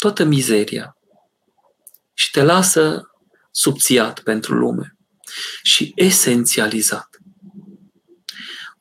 toată 0.05 0.25
mizeria 0.25 0.97
și 2.15 2.31
te 2.31 2.43
lasă 2.43 3.11
subțiat 3.51 4.21
pentru 4.21 4.55
lume 4.55 4.97
și 5.63 5.93
esențializat. 5.95 7.09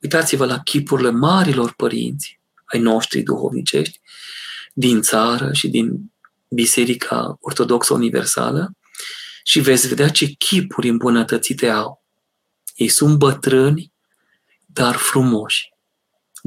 Uitați-vă 0.02 0.46
la 0.46 0.60
chipurile 0.60 1.10
marilor 1.10 1.74
părinți 1.74 2.40
ai 2.66 2.80
noștri 2.80 3.22
duhovnicești 3.22 4.02
din 4.74 5.02
țară 5.02 5.54
și 5.54 5.68
din 5.68 6.12
Biserica 6.50 7.38
Ortodoxă 7.40 7.94
Universală 7.94 8.78
și 9.44 9.60
veți 9.60 9.88
vedea 9.88 10.10
ce 10.10 10.26
chipuri 10.26 10.88
îmbunătățite 10.88 11.70
au. 11.70 12.04
Ei 12.76 12.88
sunt 12.88 13.18
bătrâni, 13.18 13.94
dar 14.66 14.96
frumoși. 14.96 15.74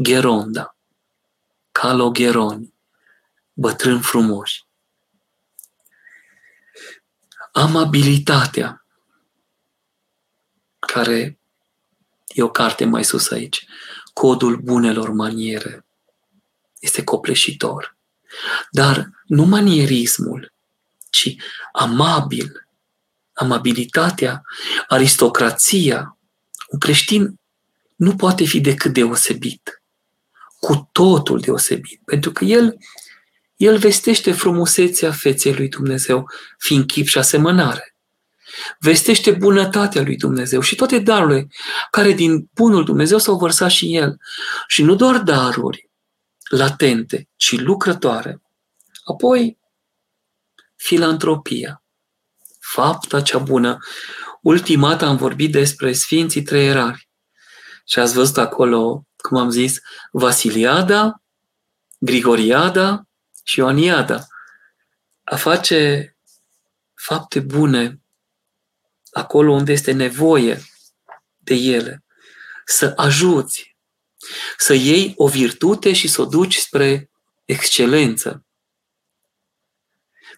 Geronda, 0.03 0.77
calogheroni, 1.73 2.75
bătrâni 3.59 4.03
frumoși. 4.03 4.66
Amabilitatea, 7.57 8.87
care 10.79 11.39
e 12.27 12.43
o 12.43 12.51
carte 12.51 12.85
mai 12.85 13.05
sus 13.05 13.31
aici, 13.31 13.67
codul 14.13 14.57
bunelor 14.57 15.11
maniere, 15.11 15.87
este 16.79 17.05
copleșitor. 17.05 17.97
Dar 18.71 19.11
nu 19.27 19.45
manierismul, 19.45 20.53
ci 21.11 21.37
amabil, 21.73 22.69
amabilitatea, 23.33 24.43
aristocrația. 24.89 26.19
Un 26.69 26.79
creștin 26.79 27.41
nu 27.95 28.17
poate 28.17 28.45
fi 28.45 28.61
decât 28.61 28.93
deosebit, 28.93 29.83
cu 30.61 30.89
totul 30.93 31.41
deosebit, 31.41 32.01
pentru 32.05 32.33
că 32.33 32.45
el, 32.45 32.77
el 33.57 33.79
vestește 33.79 34.33
frumusețea 34.33 35.13
feței 35.13 35.55
lui 35.55 35.69
Dumnezeu, 35.69 36.31
fiind 36.59 36.87
chip 36.87 37.07
și 37.07 37.19
asemănare. 37.19 37.97
Vestește 38.79 39.31
bunătatea 39.31 40.03
lui 40.03 40.17
Dumnezeu 40.17 40.61
și 40.61 40.75
toate 40.75 40.99
darurile 40.99 41.49
care 41.91 42.13
din 42.13 42.49
bunul 42.55 42.85
Dumnezeu 42.85 43.19
s-au 43.19 43.37
vărsat 43.37 43.71
și 43.71 43.97
el. 43.97 44.17
Și 44.67 44.83
nu 44.83 44.95
doar 44.95 45.19
daruri 45.19 45.91
latente, 46.51 47.29
ci 47.37 47.59
lucrătoare. 47.59 48.43
Apoi, 49.05 49.59
filantropia, 50.77 51.83
fapta 52.61 53.23
cea 53.23 53.39
bună. 53.39 53.79
Ultima 54.43 54.89
dată 54.89 55.05
am 55.05 55.17
vorbit 55.17 55.53
despre 55.53 55.93
Sfinții 55.93 56.43
Trei 56.43 56.67
Erari. 56.67 57.09
Și 57.85 57.99
ați 57.99 58.15
văzut 58.15 58.37
acolo, 58.37 59.07
cum 59.17 59.39
am 59.39 59.51
zis, 59.51 59.79
Vasiliada, 60.11 61.23
Grigoriada 61.99 63.06
și 63.47 63.59
Ioniada. 63.59 64.27
A 65.25 65.37
face 65.37 66.11
fapte 66.95 67.41
bune 67.41 68.01
acolo 69.11 69.53
unde 69.53 69.73
este 69.73 69.93
nevoie 69.93 70.63
de 71.37 71.55
ele. 71.55 72.05
Să 72.65 72.93
ajuți, 72.97 73.77
să 74.57 74.75
iei 74.75 75.13
o 75.17 75.29
virtute 75.29 75.93
și 75.93 76.09
să 76.09 76.21
o 76.21 76.25
duci 76.25 76.57
spre 76.57 77.11
excelență. 77.45 78.45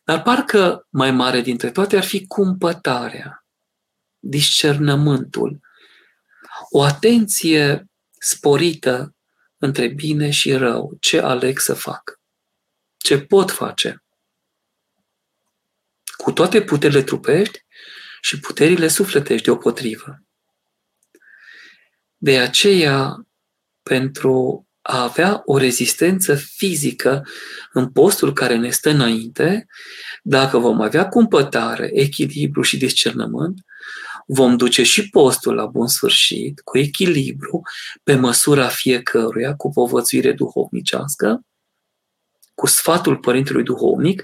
Dar 0.05 0.23
parcă 0.23 0.87
mai 0.90 1.11
mare 1.11 1.40
dintre 1.40 1.71
toate 1.71 1.97
ar 1.97 2.05
fi 2.05 2.27
cumpătarea, 2.27 3.47
discernământul, 4.18 5.61
o 6.71 6.83
atenție 6.83 7.88
sporită 8.18 9.14
între 9.59 9.88
bine 9.88 10.31
și 10.31 10.53
rău, 10.53 10.97
ce 11.01 11.21
aleg 11.21 11.59
să 11.59 11.75
fac, 11.75 12.17
ce 13.09 13.21
pot 13.21 13.51
face. 13.51 14.05
Cu 16.16 16.33
toate 16.33 16.62
puterile 16.62 17.03
trupești 17.03 17.64
și 18.21 18.40
puterile 18.40 18.88
sufletești 18.88 19.44
deopotrivă. 19.44 20.23
De 22.16 22.38
aceea, 22.38 23.27
pentru 23.83 24.66
a 24.83 25.03
avea 25.03 25.42
o 25.44 25.59
rezistență 25.59 26.35
fizică 26.35 27.27
în 27.73 27.92
postul 27.92 28.33
care 28.33 28.57
ne 28.57 28.71
stă 28.71 28.90
înainte, 28.90 29.66
dacă 30.23 30.59
vom 30.59 30.81
avea 30.81 31.09
cumpătare, 31.09 31.90
echilibru 31.92 32.62
și 32.62 32.77
discernământ, 32.77 33.61
vom 34.27 34.57
duce 34.57 34.83
și 34.83 35.09
postul 35.09 35.55
la 35.55 35.66
bun 35.66 35.87
sfârșit, 35.87 36.61
cu 36.61 36.79
echilibru, 36.79 37.61
pe 38.03 38.14
măsura 38.14 38.68
fiecăruia, 38.68 39.55
cu 39.55 39.71
povățuire 39.71 40.33
duhovnicească, 40.33 41.42
cu 42.59 42.66
sfatul 42.66 43.16
Părintelui 43.16 43.62
Duhovnic, 43.62 44.23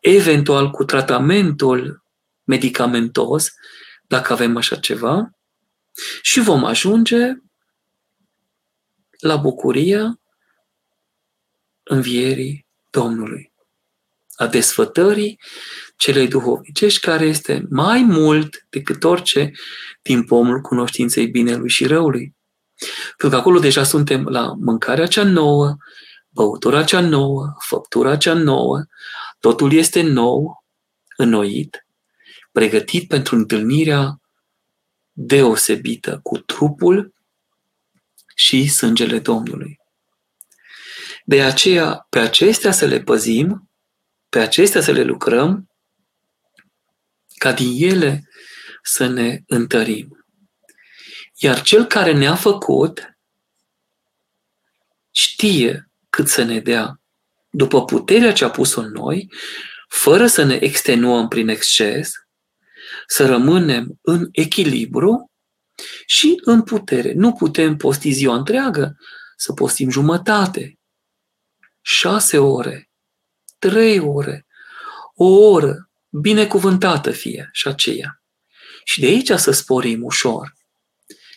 eventual 0.00 0.70
cu 0.70 0.84
tratamentul 0.84 2.04
medicamentos, 2.44 3.48
dacă 4.06 4.32
avem 4.32 4.56
așa 4.56 4.76
ceva, 4.76 5.30
și 6.22 6.40
vom 6.40 6.64
ajunge 6.64 7.32
la 9.20 9.36
bucuria 9.36 10.20
învierii 11.82 12.66
Domnului, 12.90 13.52
a 14.34 14.46
desfătării 14.46 15.40
celei 15.96 16.28
duhovnicești, 16.28 17.00
care 17.00 17.24
este 17.24 17.66
mai 17.70 18.02
mult 18.02 18.66
decât 18.70 19.04
orice 19.04 19.50
din 20.02 20.24
pomul 20.24 20.60
cunoștinței 20.60 21.26
binelui 21.26 21.70
și 21.70 21.86
răului. 21.86 22.36
Pentru 23.06 23.28
că 23.28 23.36
acolo 23.36 23.58
deja 23.58 23.82
suntem 23.82 24.24
la 24.24 24.54
mâncarea 24.58 25.06
cea 25.06 25.24
nouă, 25.24 25.76
băutura 26.30 26.84
cea 26.84 27.00
nouă, 27.00 27.54
făptura 27.58 28.16
cea 28.16 28.34
nouă, 28.34 28.84
totul 29.40 29.72
este 29.72 30.02
nou, 30.02 30.64
înnoit, 31.16 31.86
pregătit 32.52 33.08
pentru 33.08 33.36
întâlnirea 33.36 34.20
deosebită 35.12 36.20
cu 36.22 36.38
trupul 36.38 37.14
și 38.34 38.68
sângele 38.68 39.18
Domnului. 39.18 39.80
De 41.24 41.42
aceea, 41.42 42.06
pe 42.08 42.18
acestea 42.18 42.72
să 42.72 42.86
le 42.86 43.00
păzim, 43.00 43.70
pe 44.28 44.38
acestea 44.38 44.80
să 44.80 44.92
le 44.92 45.02
lucrăm, 45.02 45.70
ca 47.36 47.52
din 47.52 47.90
ele 47.90 48.28
să 48.82 49.06
ne 49.06 49.42
întărim. 49.46 50.24
Iar 51.34 51.62
cel 51.62 51.84
care 51.84 52.12
ne-a 52.12 52.34
făcut 52.34 53.18
știe 55.10 55.89
cât 56.10 56.28
să 56.28 56.42
ne 56.42 56.60
dea 56.60 57.00
după 57.50 57.84
puterea 57.84 58.32
ce 58.32 58.44
a 58.44 58.50
pus-o 58.50 58.80
în 58.80 58.90
noi, 58.90 59.32
fără 59.88 60.26
să 60.26 60.42
ne 60.42 60.54
extenuăm 60.54 61.28
prin 61.28 61.48
exces, 61.48 62.12
să 63.06 63.26
rămânem 63.26 63.98
în 64.00 64.28
echilibru 64.32 65.30
și 66.06 66.40
în 66.44 66.62
putere. 66.62 67.12
Nu 67.12 67.32
putem 67.32 67.76
posti 67.76 68.10
ziua 68.10 68.34
întreagă, 68.34 68.96
să 69.36 69.52
postim 69.52 69.90
jumătate, 69.90 70.78
șase 71.80 72.38
ore, 72.38 72.90
trei 73.58 73.98
ore, 73.98 74.46
o 75.14 75.24
oră, 75.24 75.90
binecuvântată 76.08 77.10
fie 77.10 77.48
și 77.52 77.68
aceea. 77.68 78.22
Și 78.84 79.00
de 79.00 79.06
aici 79.06 79.30
să 79.30 79.50
sporim 79.50 80.04
ușor. 80.04 80.54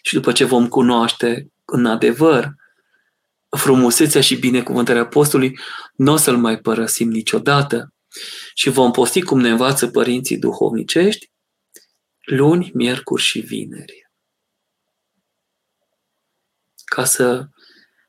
Și 0.01 0.13
după 0.13 0.31
ce 0.31 0.43
vom 0.43 0.67
cunoaște 0.67 1.51
în 1.65 1.85
adevăr 1.85 2.53
frumusețea 3.57 4.21
și 4.21 4.35
binecuvântarea 4.35 5.01
apostolului, 5.01 5.59
nu 5.95 6.11
o 6.11 6.15
să-l 6.15 6.37
mai 6.37 6.59
părăsim 6.59 7.09
niciodată 7.09 7.93
și 8.53 8.69
vom 8.69 8.91
posti 8.91 9.21
cum 9.21 9.39
ne 9.39 9.49
învață 9.49 9.87
părinții 9.87 10.37
duhovnicești 10.37 11.31
luni, 12.25 12.71
miercuri 12.73 13.21
și 13.21 13.39
vineri. 13.39 14.11
Ca 16.85 17.05
să 17.05 17.47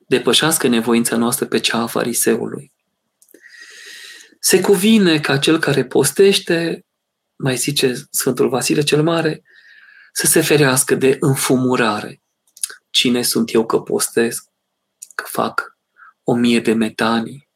depășească 0.07 0.67
nevoința 0.67 1.17
noastră 1.17 1.45
pe 1.45 1.59
cea 1.59 1.77
a 1.77 1.87
fariseului. 1.87 2.73
Se 4.39 4.61
cuvine 4.61 5.19
ca 5.19 5.37
cel 5.37 5.59
care 5.59 5.85
postește, 5.85 6.85
mai 7.35 7.55
zice 7.55 7.93
Sfântul 8.11 8.49
Vasile 8.49 8.81
cel 8.81 9.03
Mare, 9.03 9.43
să 10.13 10.27
se 10.27 10.41
ferească 10.41 10.95
de 10.95 11.17
înfumurare. 11.19 12.21
Cine 12.89 13.21
sunt 13.21 13.53
eu 13.53 13.65
că 13.65 13.79
postesc? 13.79 14.49
Că 15.15 15.23
fac 15.27 15.77
o 16.23 16.33
mie 16.33 16.59
de 16.59 16.73
metanii. 16.73 17.49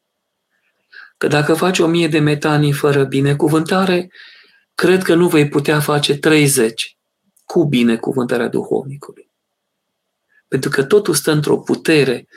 Că 1.16 1.26
dacă 1.26 1.54
faci 1.54 1.78
o 1.78 1.86
mie 1.86 2.08
de 2.08 2.18
metanii 2.18 2.72
fără 2.72 3.04
binecuvântare, 3.04 4.12
cred 4.74 5.02
că 5.02 5.14
nu 5.14 5.28
vei 5.28 5.48
putea 5.48 5.80
face 5.80 6.18
30 6.18 6.98
cu 7.44 7.64
binecuvântarea 7.64 8.48
duhovnicului. 8.48 9.30
Pentru 10.48 10.70
că 10.70 10.84
totul 10.84 11.14
stă 11.14 11.30
într-o 11.30 11.58
putere 11.58 12.28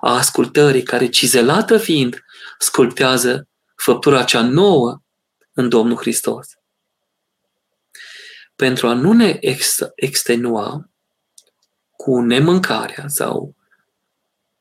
a 0.00 0.16
ascultării 0.16 0.82
care, 0.82 1.08
cizelată 1.08 1.78
fiind, 1.78 2.24
sculptează 2.58 3.48
făptura 3.76 4.24
cea 4.24 4.42
nouă 4.42 5.00
în 5.52 5.68
Domnul 5.68 5.96
Hristos. 5.96 6.48
Pentru 8.56 8.86
a 8.88 8.92
nu 8.92 9.12
ne 9.12 9.36
ex- 9.40 9.92
extenua 9.94 10.90
cu 11.96 12.20
nemâncarea 12.20 13.04
sau 13.08 13.55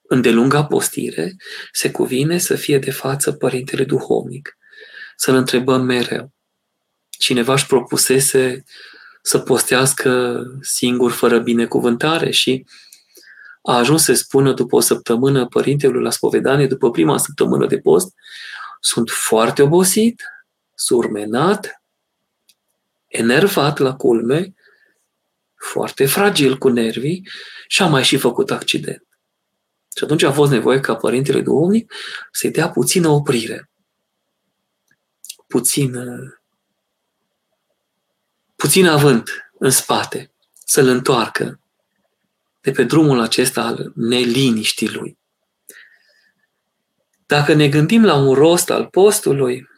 îndelunga 0.08 0.66
postire, 0.66 1.36
se 1.72 1.92
cuvine 1.92 2.38
să 2.38 2.56
fie 2.56 2.78
de 2.78 2.92
față 2.92 3.32
Părintele 3.32 3.84
Duhovnic, 3.84 4.58
să-l 5.16 5.36
întrebăm 5.36 5.82
mereu. 5.82 6.32
Cineva 7.10 7.54
își 7.54 7.66
propusese 7.66 8.64
să 9.22 9.40
postească 9.40 10.44
singur 10.62 11.12
fără 11.12 11.40
binecuvântare 11.40 12.32
și 12.32 12.66
a 13.62 13.78
ajuns 13.78 14.04
să 14.04 14.14
spună 14.14 14.54
după 14.54 14.76
o 14.76 14.80
săptămână 14.80 15.48
părintelui 15.48 16.02
la 16.02 16.10
spovedanie, 16.10 16.68
după 16.68 16.92
prima 16.92 17.18
săptămână 17.18 17.68
de 17.68 17.80
post, 17.80 18.14
sunt 18.80 19.10
foarte 19.10 19.62
obosit, 19.62 20.24
surmenat, 20.76 21.82
enervat 23.08 23.78
la 23.78 23.96
culme, 23.96 24.54
foarte 25.56 26.06
fragil 26.06 26.58
cu 26.58 26.68
nervii 26.68 27.28
și 27.68 27.82
a 27.82 27.86
mai 27.86 28.04
și 28.04 28.18
făcut 28.18 28.52
accident. 28.52 29.08
Și 29.98 30.04
atunci 30.04 30.24
a 30.24 30.32
fost 30.32 30.52
nevoie 30.52 30.80
ca 30.80 30.96
Părintele 30.96 31.42
Duhovnic 31.42 31.94
să-i 32.32 32.52
dea 32.52 32.70
puțină 32.70 33.08
oprire, 33.08 33.70
puțin, 35.48 35.96
puțin 38.56 38.88
avânt 38.88 39.30
în 39.60 39.70
spate, 39.70 40.32
să-l 40.66 40.88
întoarcă 40.88 41.60
de 42.62 42.72
pe 42.72 42.84
drumul 42.84 43.20
acesta 43.20 43.62
al 43.62 43.92
neliniștii 43.96 44.90
lui. 44.90 45.18
Dacă 47.26 47.54
ne 47.54 47.70
gândim 47.70 48.06
la 48.06 48.16
un 48.16 48.34
rost 48.34 48.70
al 48.70 48.88
postului, 48.88 49.70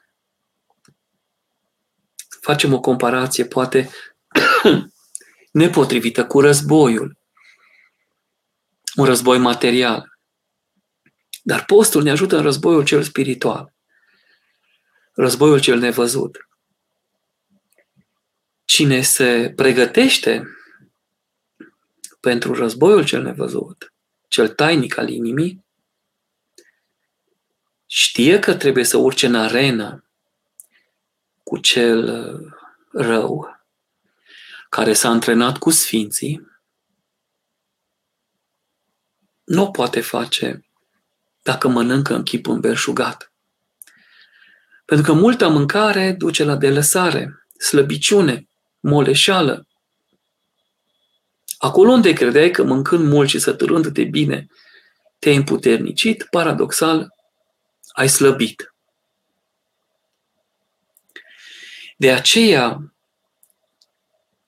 facem 2.42 2.74
o 2.74 2.80
comparație 2.80 3.46
poate 3.46 3.90
nepotrivită 5.52 6.26
cu 6.26 6.40
războiul. 6.40 7.17
Un 8.98 9.06
război 9.06 9.38
material. 9.38 10.20
Dar 11.44 11.66
postul 11.66 12.04
ne 12.04 12.12
ajută 12.12 12.36
în 12.36 12.42
războiul 12.42 12.86
cel 12.86 13.04
spiritual. 13.04 13.74
Războiul 15.14 15.60
cel 15.60 15.80
nevăzut. 15.80 16.38
Cine 18.66 19.02
se 19.02 19.54
pregătește 19.56 20.48
pentru 22.20 22.54
războiul 22.54 23.06
cel 23.06 23.22
nevăzut, 23.22 23.94
cel 24.28 24.48
tainic 24.48 24.98
al 24.98 25.10
inimii, 25.10 25.66
știe 27.86 28.40
că 28.40 28.56
trebuie 28.56 28.84
să 28.84 28.98
urce 28.98 29.26
în 29.26 29.36
arenă 29.36 30.06
cu 31.44 31.58
cel 31.58 32.04
uh, 32.04 32.54
rău 32.92 33.58
care 34.70 34.94
s-a 34.94 35.10
antrenat 35.10 35.58
cu 35.58 35.70
sfinții, 35.70 36.47
nu 39.48 39.64
o 39.64 39.72
poate 39.72 40.02
face 40.02 40.66
dacă 41.42 41.68
mănâncă 41.68 42.16
în 42.16 42.24
chip 42.24 42.48
înverșugat. 42.48 43.32
Pentru 44.86 45.06
că 45.06 45.20
multă 45.20 45.50
mâncare 45.50 46.12
duce 46.12 46.44
la 46.44 46.56
delăsare, 46.56 47.46
slăbiciune, 47.58 48.48
moleșeală. 48.80 49.68
Acolo 51.58 51.92
unde 51.92 52.14
credeai 52.14 52.52
că 52.52 52.64
mâncând 52.64 53.08
mult 53.08 53.30
și 53.30 53.40
săturându-te 53.40 54.04
bine, 54.04 54.48
te-ai 55.20 55.36
împuternicit, 55.36 56.28
paradoxal, 56.30 57.14
ai 57.92 58.10
slăbit. 58.10 58.74
De 61.98 62.12
aceea, 62.12 62.94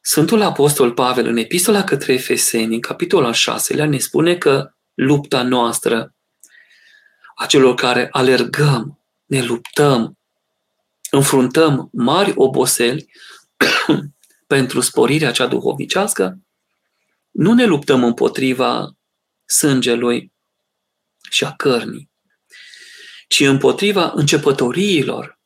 Sfântul 0.02 0.42
Apostol 0.42 0.94
Pavel, 0.94 1.26
în 1.26 1.38
epistola 1.38 1.84
către 1.84 2.14
Efeseni, 2.14 2.74
în 2.74 2.82
capitolul 2.82 3.26
al 3.26 3.34
șaselea, 3.34 3.86
ne 3.86 3.98
spune 3.98 4.38
că 4.38 4.74
lupta 5.00 5.42
noastră, 5.42 6.16
a 7.36 7.46
celor 7.46 7.76
care 7.76 8.08
alergăm, 8.12 9.02
ne 9.26 9.42
luptăm, 9.42 10.18
înfruntăm 11.12 11.90
mari 11.92 12.34
oboseli 12.36 13.12
pentru 14.54 14.80
sporirea 14.80 15.32
cea 15.32 15.48
duhovnicească, 15.48 16.40
nu 17.32 17.54
ne 17.54 17.66
luptăm 17.66 18.04
împotriva 18.04 18.98
sângelui 19.46 20.34
și 21.30 21.44
a 21.44 21.54
cărnii, 21.56 22.12
ci 23.28 23.40
împotriva 23.40 24.12
începătoriilor, 24.16 25.40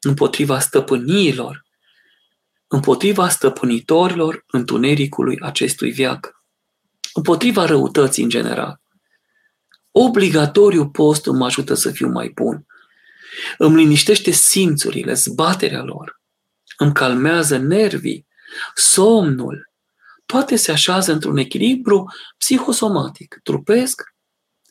împotriva 0.00 0.58
stăpâniilor, 0.58 1.64
împotriva 2.66 3.28
stăpânitorilor 3.28 4.44
întunericului 4.46 5.40
acestui 5.40 5.90
viac, 5.90 6.41
împotriva 7.14 7.64
răutății 7.64 8.22
în 8.22 8.28
general. 8.28 8.80
Obligatoriu 9.90 10.90
postul 10.90 11.32
mă 11.32 11.44
ajută 11.44 11.74
să 11.74 11.90
fiu 11.90 12.08
mai 12.08 12.28
bun. 12.28 12.66
Îmi 13.58 13.76
liniștește 13.76 14.30
simțurile, 14.30 15.14
zbaterea 15.14 15.82
lor. 15.82 16.20
îmi 16.76 16.92
calmează 16.92 17.56
nervii, 17.56 18.26
somnul, 18.74 19.70
toate 20.26 20.56
se 20.56 20.72
așează 20.72 21.12
într-un 21.12 21.36
echilibru 21.36 22.12
psihosomatic, 22.38 23.40
trupesc 23.42 24.02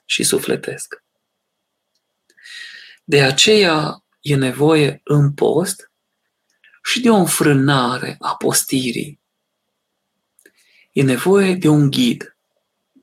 și 0.06 0.24
sufletesc. 0.24 1.04
De 3.04 3.22
aceea 3.24 4.04
e 4.20 4.36
nevoie 4.36 5.02
în 5.04 5.34
post 5.34 5.92
și 6.84 7.02
de 7.02 7.10
o 7.10 7.16
înfrânare 7.16 8.16
a 8.20 8.36
postirii. 8.36 9.20
E 10.92 11.04
nevoie 11.04 11.56
de 11.56 11.68
un 11.68 11.90
ghid, 11.90 12.31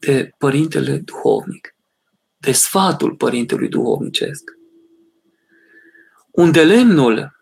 de 0.00 0.30
părintele 0.38 0.96
duhovnic, 0.98 1.76
de 2.37 2.52
sfatul 2.52 3.16
părintelui 3.16 3.68
duhovnicesc. 3.68 4.42
Unde 6.30 6.64
lemnul 6.64 7.37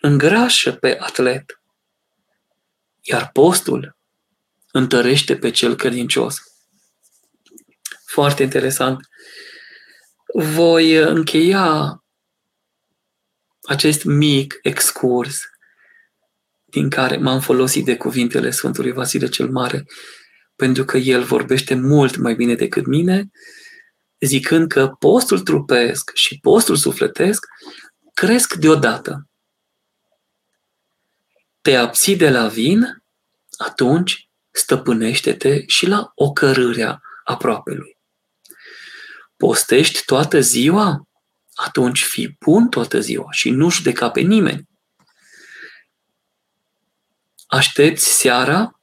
îngrașă 0.00 0.72
pe 0.72 0.96
atlet, 1.00 1.62
iar 3.00 3.30
postul 3.32 3.96
întărește 4.72 5.36
pe 5.36 5.50
cel 5.50 5.76
credincios. 5.76 6.36
Foarte 8.06 8.42
interesant. 8.42 9.08
Voi 10.34 10.94
încheia 10.94 12.04
acest 13.62 14.04
mic 14.04 14.58
excurs 14.62 15.40
din 16.64 16.90
care 16.90 17.16
m-am 17.16 17.40
folosit 17.40 17.84
de 17.84 17.96
cuvintele 17.96 18.50
Sfântului 18.50 18.92
Vasile 18.92 19.28
cel 19.28 19.50
Mare, 19.50 19.84
pentru 20.60 20.84
că 20.84 20.96
el 20.96 21.22
vorbește 21.22 21.74
mult 21.74 22.16
mai 22.16 22.34
bine 22.34 22.54
decât 22.54 22.86
mine, 22.86 23.30
zicând 24.18 24.68
că 24.68 24.88
postul 24.88 25.40
trupesc 25.40 26.10
și 26.14 26.38
postul 26.38 26.76
sufletesc 26.76 27.46
cresc 28.14 28.54
deodată. 28.54 29.28
Te 31.60 31.76
abții 31.76 32.16
de 32.16 32.30
la 32.30 32.48
vin, 32.48 33.02
atunci 33.58 34.28
stăpânește-te 34.50 35.66
și 35.66 35.86
la 35.86 36.12
ocărârea 36.14 37.00
aproapelui. 37.24 37.98
Postești 39.36 40.04
toată 40.04 40.40
ziua? 40.40 41.08
Atunci 41.54 42.04
fii 42.04 42.36
bun 42.40 42.68
toată 42.68 43.00
ziua 43.00 43.32
și 43.32 43.50
nu 43.50 43.70
judeca 43.70 44.10
pe 44.10 44.20
nimeni. 44.20 44.68
Aștepți 47.46 48.06
seara 48.06 48.79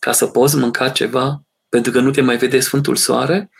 ca 0.00 0.12
să 0.12 0.26
poți 0.26 0.56
mânca 0.56 0.88
ceva 0.88 1.42
pentru 1.68 1.92
că 1.92 2.00
nu 2.00 2.10
te 2.10 2.20
mai 2.20 2.36
vede 2.36 2.60
Sfântul 2.60 2.96
Soare? 2.96 3.50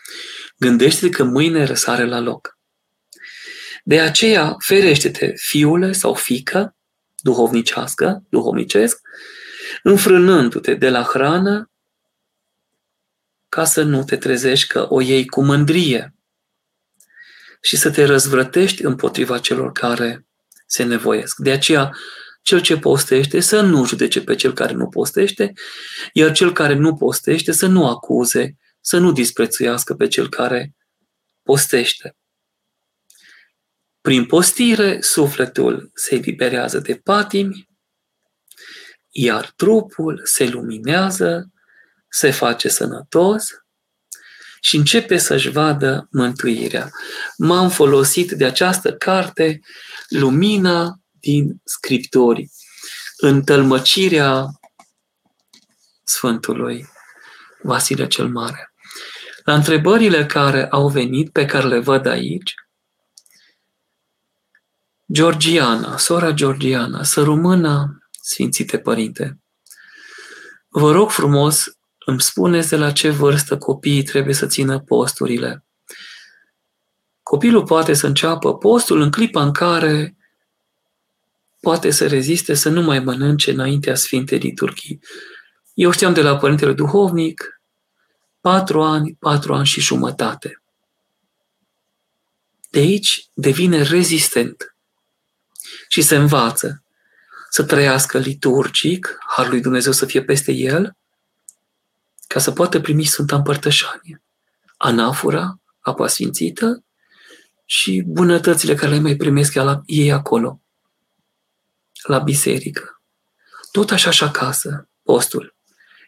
Gândește-te 0.59 1.09
că 1.09 1.25
mâine 1.25 1.65
răsare 1.65 2.05
la 2.05 2.19
loc. 2.19 2.59
De 3.85 4.01
aceea, 4.01 4.57
ferește-te, 4.59 5.33
fiule 5.37 5.93
sau 5.93 6.15
fică, 6.15 6.77
duhovnicească, 7.17 8.23
duhovnicesc, 8.29 9.01
înfrânându-te 9.83 10.75
de 10.75 10.91
la 10.91 11.03
hrană 11.03 11.71
ca 13.49 13.65
să 13.65 13.83
nu 13.83 14.05
te 14.05 14.17
trezești 14.17 14.67
că 14.67 14.87
o 14.89 15.01
iei 15.01 15.27
cu 15.27 15.43
mândrie 15.43 16.15
și 17.61 17.77
să 17.77 17.91
te 17.91 18.05
răzvrătești 18.05 18.85
împotriva 18.85 19.39
celor 19.39 19.73
care 19.73 20.27
se 20.67 20.83
nevoiesc. 20.83 21.37
De 21.37 21.51
aceea, 21.51 21.97
cel 22.43 22.61
ce 22.61 22.79
postește 22.79 23.41
să 23.41 23.61
nu 23.61 23.87
judece 23.87 24.23
pe 24.23 24.35
cel 24.35 24.53
care 24.53 24.73
nu 24.73 24.89
postește, 24.89 25.53
iar 26.13 26.33
cel 26.33 26.53
care 26.53 26.75
nu 26.75 26.95
postește 26.95 27.53
să 27.53 27.67
nu 27.67 27.87
acuze, 27.87 28.57
să 28.81 28.99
nu 28.99 29.13
disprețuiască 29.13 29.95
pe 29.95 30.07
cel 30.07 30.29
care 30.29 30.75
postește. 31.43 32.17
Prin 34.01 34.27
postire, 34.27 35.01
sufletul 35.01 35.91
se 35.95 36.15
eliberează 36.15 36.79
de 36.79 36.95
patimi, 36.95 37.69
iar 39.11 39.53
trupul 39.57 40.21
se 40.25 40.49
luminează, 40.49 41.51
se 42.09 42.31
face 42.31 42.69
sănătos 42.69 43.49
și 44.61 44.77
începe 44.77 45.19
să-și 45.19 45.49
vadă 45.49 46.09
mântuirea. 46.11 46.91
M-am 47.37 47.71
folosit 47.71 48.31
de 48.31 48.45
această 48.45 48.95
carte, 48.95 49.61
Lumina 50.09 51.00
din 51.21 51.61
Scriptorii, 51.65 52.51
în 53.17 53.43
tălmăcirea 53.43 54.47
Sfântului 56.03 56.89
Vasile 57.63 58.07
cel 58.07 58.29
Mare. 58.29 58.73
La 59.45 59.55
întrebările 59.55 60.27
care 60.27 60.69
au 60.69 60.89
venit, 60.89 61.33
pe 61.33 61.45
care 61.45 61.67
le 61.67 61.79
văd 61.79 62.07
aici, 62.07 62.55
Georgiana, 65.13 65.97
sora 65.97 66.31
Georgiana, 66.31 67.03
să 67.03 67.23
rămână 67.23 67.99
Sfințite 68.23 68.79
Părinte, 68.79 69.41
vă 70.69 70.93
rog 70.93 71.11
frumos, 71.11 71.65
îmi 72.07 72.21
spuneți 72.21 72.69
de 72.69 72.77
la 72.77 72.93
ce 72.93 73.11
vârstă 73.11 73.59
copiii 73.59 74.03
trebuie 74.03 74.35
să 74.35 74.47
țină 74.47 74.81
posturile. 74.81 75.65
Copilul 77.23 77.65
poate 77.65 77.95
să 77.95 78.07
înceapă 78.07 78.57
postul 78.57 79.01
în 79.01 79.11
clipa 79.11 79.43
în 79.43 79.53
care 79.53 80.17
poate 81.61 81.91
să 81.91 82.07
reziste 82.07 82.55
să 82.55 82.69
nu 82.69 82.83
mai 82.83 82.99
mănânce 82.99 83.51
înaintea 83.51 83.95
Sfintei 83.95 84.39
Liturghii. 84.39 85.01
Eu 85.75 85.91
știam 85.91 86.13
de 86.13 86.23
la 86.23 86.37
Părintele 86.37 86.73
Duhovnic, 86.73 87.61
patru 88.41 88.83
ani, 88.83 89.15
patru 89.15 89.55
ani 89.55 89.67
și 89.67 89.81
jumătate. 89.81 90.63
De 92.71 92.79
aici 92.79 93.29
devine 93.35 93.83
rezistent 93.83 94.75
și 95.89 96.03
se 96.03 96.17
învață 96.17 96.83
să 97.51 97.63
trăiască 97.63 98.19
liturgic, 98.19 99.19
Harul 99.27 99.51
lui 99.51 99.61
Dumnezeu 99.61 99.93
să 99.93 100.07
fie 100.07 100.23
peste 100.23 100.53
el, 100.53 100.97
ca 102.27 102.41
să 102.41 102.51
poată 102.51 102.81
primi 102.81 103.05
Sfânta 103.05 103.37
Împărtășanie, 103.37 104.23
anafora, 104.77 105.61
apa 105.81 106.07
sfințită 106.07 106.85
și 107.65 108.03
bunătățile 108.07 108.75
care 108.75 108.93
le 108.93 108.99
mai 108.99 109.17
primesc 109.17 109.55
ei 109.85 110.13
acolo, 110.13 110.61
la 112.03 112.19
biserică. 112.19 113.01
Tot 113.71 113.91
așa 113.91 114.11
și 114.11 114.25
acasă, 114.25 114.89
postul. 115.03 115.55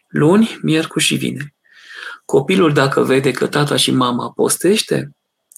Luni, 0.07 0.59
miercuri 0.61 1.03
și 1.03 1.15
vineri. 1.15 1.55
Copilul, 2.25 2.73
dacă 2.73 3.03
vede 3.03 3.31
că 3.31 3.47
tata 3.47 3.75
și 3.75 3.91
mama 3.91 4.31
postește, 4.31 5.15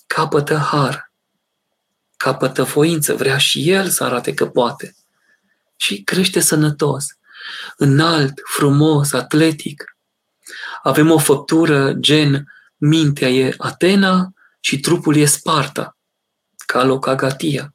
capătă 0.07 0.55
har, 0.55 1.11
capătă 2.17 2.63
voință, 2.63 3.15
vrea 3.15 3.37
și 3.37 3.69
el 3.69 3.89
să 3.89 4.03
arate 4.03 4.33
că 4.33 4.47
poate. 4.47 4.95
Și 5.75 6.03
crește 6.03 6.39
sănătos, 6.39 7.05
înalt, 7.77 8.33
frumos, 8.43 9.13
atletic. 9.13 9.97
Avem 10.83 11.11
o 11.11 11.17
făptură 11.17 11.93
gen 11.93 12.45
mintea 12.77 13.29
e 13.29 13.53
Atena 13.57 14.33
și 14.59 14.79
trupul 14.79 15.15
e 15.15 15.25
Sparta, 15.25 15.97
ca 16.65 16.83
locagatia. 16.83 17.74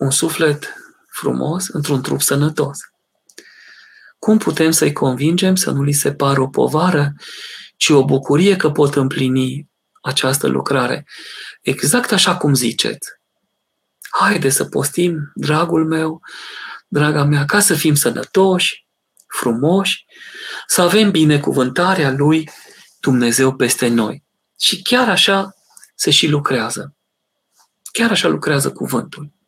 Un 0.00 0.10
suflet 0.10 0.74
frumos 1.08 1.68
într-un 1.68 2.02
trup 2.02 2.20
sănătos. 2.22 2.78
Cum 4.18 4.38
putem 4.38 4.70
să-i 4.70 4.92
convingem 4.92 5.56
să 5.56 5.70
nu 5.70 5.82
li 5.82 5.92
se 5.92 6.14
pară 6.14 6.40
o 6.40 6.48
povară, 6.48 7.12
ci 7.76 7.88
o 7.88 8.04
bucurie 8.04 8.56
că 8.56 8.70
pot 8.70 8.94
împlini 8.94 9.68
această 10.02 10.46
lucrare? 10.46 11.06
Exact 11.60 12.12
așa 12.12 12.36
cum 12.36 12.54
ziceți. 12.54 13.08
Haide 14.10 14.48
să 14.48 14.64
postim, 14.64 15.30
dragul 15.34 15.86
meu, 15.86 16.20
draga 16.88 17.24
mea, 17.24 17.44
ca 17.44 17.60
să 17.60 17.74
fim 17.74 17.94
sănătoși, 17.94 18.86
frumoși, 19.38 20.04
să 20.66 20.82
avem 20.82 21.10
binecuvântarea 21.10 22.10
lui 22.10 22.50
Dumnezeu 23.00 23.54
peste 23.54 23.88
noi. 23.88 24.24
Și 24.58 24.82
chiar 24.82 25.08
așa 25.08 25.54
se 25.94 26.10
și 26.10 26.28
lucrează. 26.28 26.96
Chiar 27.92 28.10
așa 28.10 28.28
lucrează 28.28 28.72
cuvântul. 28.72 29.38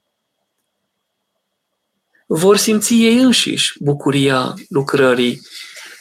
Vor 2.34 2.56
simți 2.56 2.94
ei 2.94 3.22
înșiși 3.22 3.82
bucuria 3.82 4.54
lucrării 4.68 5.40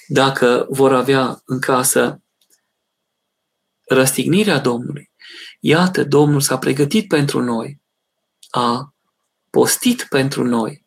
dacă 0.07 0.65
vor 0.69 0.93
avea 0.93 1.41
în 1.45 1.59
casă 1.59 2.21
răstignirea 3.87 4.59
Domnului. 4.59 5.11
Iată, 5.59 6.03
Domnul 6.03 6.41
s-a 6.41 6.57
pregătit 6.57 7.07
pentru 7.07 7.41
noi, 7.41 7.81
a 8.49 8.93
postit 9.49 10.05
pentru 10.09 10.43
noi 10.43 10.85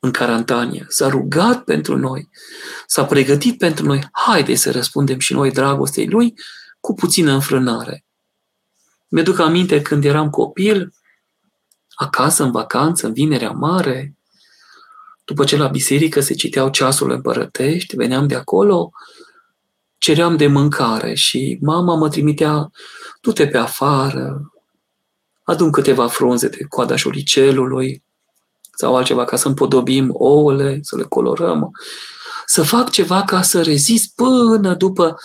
în 0.00 0.10
carantanie, 0.10 0.86
s-a 0.88 1.08
rugat 1.08 1.64
pentru 1.64 1.96
noi, 1.96 2.28
s-a 2.86 3.04
pregătit 3.04 3.58
pentru 3.58 3.86
noi. 3.86 4.08
Haide 4.12 4.54
să 4.54 4.70
răspundem 4.70 5.18
și 5.18 5.32
noi 5.32 5.50
dragostei 5.50 6.08
Lui 6.08 6.34
cu 6.80 6.94
puțină 6.94 7.32
înfrânare. 7.32 8.04
Mi-aduc 9.08 9.38
aminte 9.38 9.82
când 9.82 10.04
eram 10.04 10.30
copil, 10.30 10.92
acasă, 11.98 12.42
în 12.42 12.50
vacanță, 12.50 13.06
în 13.06 13.12
vinerea 13.12 13.50
mare, 13.50 14.16
după 15.24 15.44
ce 15.44 15.56
la 15.56 15.66
biserică 15.66 16.20
se 16.20 16.34
citeau 16.34 16.70
ceasurile 16.70 17.14
împărătești, 17.14 17.96
veneam 17.96 18.26
de 18.26 18.34
acolo, 18.34 18.90
ceream 19.98 20.36
de 20.36 20.46
mâncare 20.46 21.14
și 21.14 21.58
mama 21.60 21.94
mă 21.94 22.08
trimitea, 22.08 22.70
du-te 23.20 23.46
pe 23.46 23.58
afară, 23.58 24.52
adun 25.42 25.70
câteva 25.70 26.08
frunze 26.08 26.48
de 26.48 26.64
coada 26.68 26.96
șoricelului 26.96 28.02
sau 28.76 28.96
altceva 28.96 29.24
ca 29.24 29.36
să 29.36 29.48
împodobim 29.48 30.10
ouăle, 30.12 30.78
să 30.82 30.96
le 30.96 31.02
colorăm, 31.02 31.70
să 32.46 32.62
fac 32.62 32.90
ceva 32.90 33.22
ca 33.22 33.42
să 33.42 33.62
rezist 33.62 34.14
până 34.14 34.74
după 34.74 35.16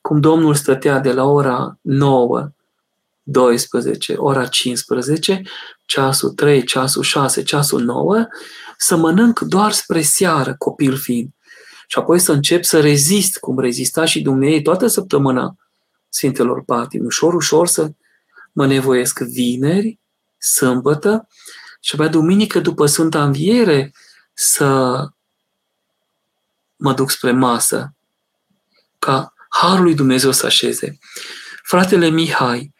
cum 0.00 0.20
Domnul 0.20 0.54
stătea 0.54 0.98
de 0.98 1.12
la 1.12 1.24
ora 1.24 1.78
9, 1.80 2.52
12, 3.22 4.14
ora 4.16 4.46
15, 4.46 5.42
ceasul 5.84 6.30
3, 6.30 6.64
ceasul 6.64 7.02
6, 7.02 7.42
ceasul 7.42 7.82
9, 7.82 8.26
să 8.78 8.96
mănânc 8.96 9.38
doar 9.38 9.72
spre 9.72 10.02
seară, 10.02 10.54
copil 10.58 10.96
fiind. 10.96 11.28
Și 11.86 11.98
apoi 11.98 12.18
să 12.18 12.32
încep 12.32 12.64
să 12.64 12.80
rezist, 12.80 13.38
cum 13.38 13.58
rezista 13.58 14.04
și 14.04 14.22
Dumnezeu 14.22 14.60
toată 14.60 14.86
săptămâna 14.86 15.56
Sfintelor 16.08 16.64
Patim. 16.64 17.04
Ușor, 17.04 17.34
ușor 17.34 17.66
să 17.66 17.90
mă 18.52 18.66
nevoiesc 18.66 19.18
vineri, 19.18 19.98
sâmbătă 20.38 21.28
și 21.80 21.94
abia 21.94 22.08
duminică 22.08 22.60
după 22.60 22.86
Sfânta 22.86 23.24
Înviere 23.24 23.92
să 24.34 24.98
mă 26.76 26.92
duc 26.94 27.10
spre 27.10 27.32
masă, 27.32 27.94
ca 28.98 29.34
Harul 29.48 29.82
lui 29.82 29.94
Dumnezeu 29.94 30.30
să 30.30 30.46
așeze. 30.46 30.98
Fratele 31.62 32.08
Mihai, 32.08 32.73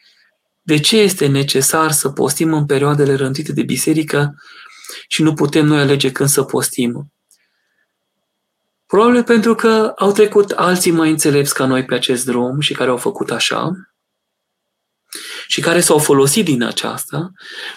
de 0.67 0.79
ce 0.81 0.97
este 0.97 1.27
necesar 1.27 1.91
să 1.91 2.09
postim 2.09 2.53
în 2.53 2.67
perioadele 2.67 3.15
rândite 3.15 3.53
de 3.53 3.63
biserică 3.63 4.35
și 5.09 5.23
nu 5.23 5.35
putem 5.35 5.67
noi 5.67 5.81
alege 5.81 6.13
când 6.13 6.29
să 6.29 6.43
postim? 6.43 7.13
Probabil 8.87 9.25
pentru 9.25 9.55
că 9.55 9.93
au 9.97 10.13
trecut 10.13 10.51
alții 10.51 10.91
mai 10.91 11.11
înțelepți 11.11 11.55
ca 11.55 11.67
noi 11.67 11.85
pe 11.85 11.95
acest 11.95 12.25
drum 12.25 12.61
și 12.61 12.75
care 12.75 12.91
au 12.91 12.97
făcut 12.97 13.31
așa 13.31 13.71
și 15.47 15.61
care 15.61 15.81
s-au 15.81 15.99
folosit 15.99 16.45
din 16.45 16.63
aceasta, 16.63 17.33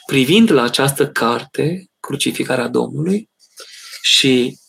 privind 0.05 0.51
la 0.51 0.63
această 0.63 1.07
carte, 1.07 1.89
Crucificarea 1.99 2.67
Domnului, 2.67 3.29
și 4.01 4.59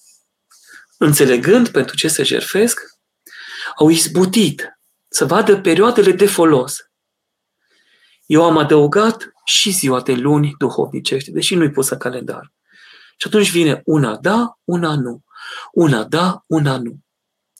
înțelegând 0.96 1.68
pentru 1.68 1.96
ce 1.96 2.08
se 2.08 2.22
jerfesc, 2.22 2.80
au 3.78 3.88
izbutit 3.88 4.78
să 5.08 5.24
vadă 5.24 5.60
perioadele 5.60 6.12
de 6.12 6.26
folos. 6.26 6.87
Eu 8.28 8.44
am 8.44 8.56
adăugat 8.56 9.32
și 9.44 9.70
ziua 9.70 10.00
de 10.00 10.14
luni 10.14 10.54
duhovnicește, 10.58 11.30
deși 11.30 11.54
nu-i 11.54 11.70
pus 11.70 11.88
în 11.88 11.98
calendar. 11.98 12.52
Și 13.16 13.26
atunci 13.26 13.50
vine 13.50 13.82
una 13.84 14.16
da, 14.16 14.58
una 14.64 14.94
nu. 14.94 15.22
Una 15.72 16.04
da, 16.04 16.44
una 16.46 16.78
nu. 16.78 16.98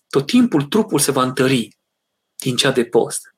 Tot 0.09 0.27
timpul 0.27 0.63
trupul 0.63 0.99
se 0.99 1.11
va 1.11 1.23
întări 1.23 1.79
din 2.37 2.57
cea 2.57 2.71
de 2.71 2.85
post. 2.85 3.35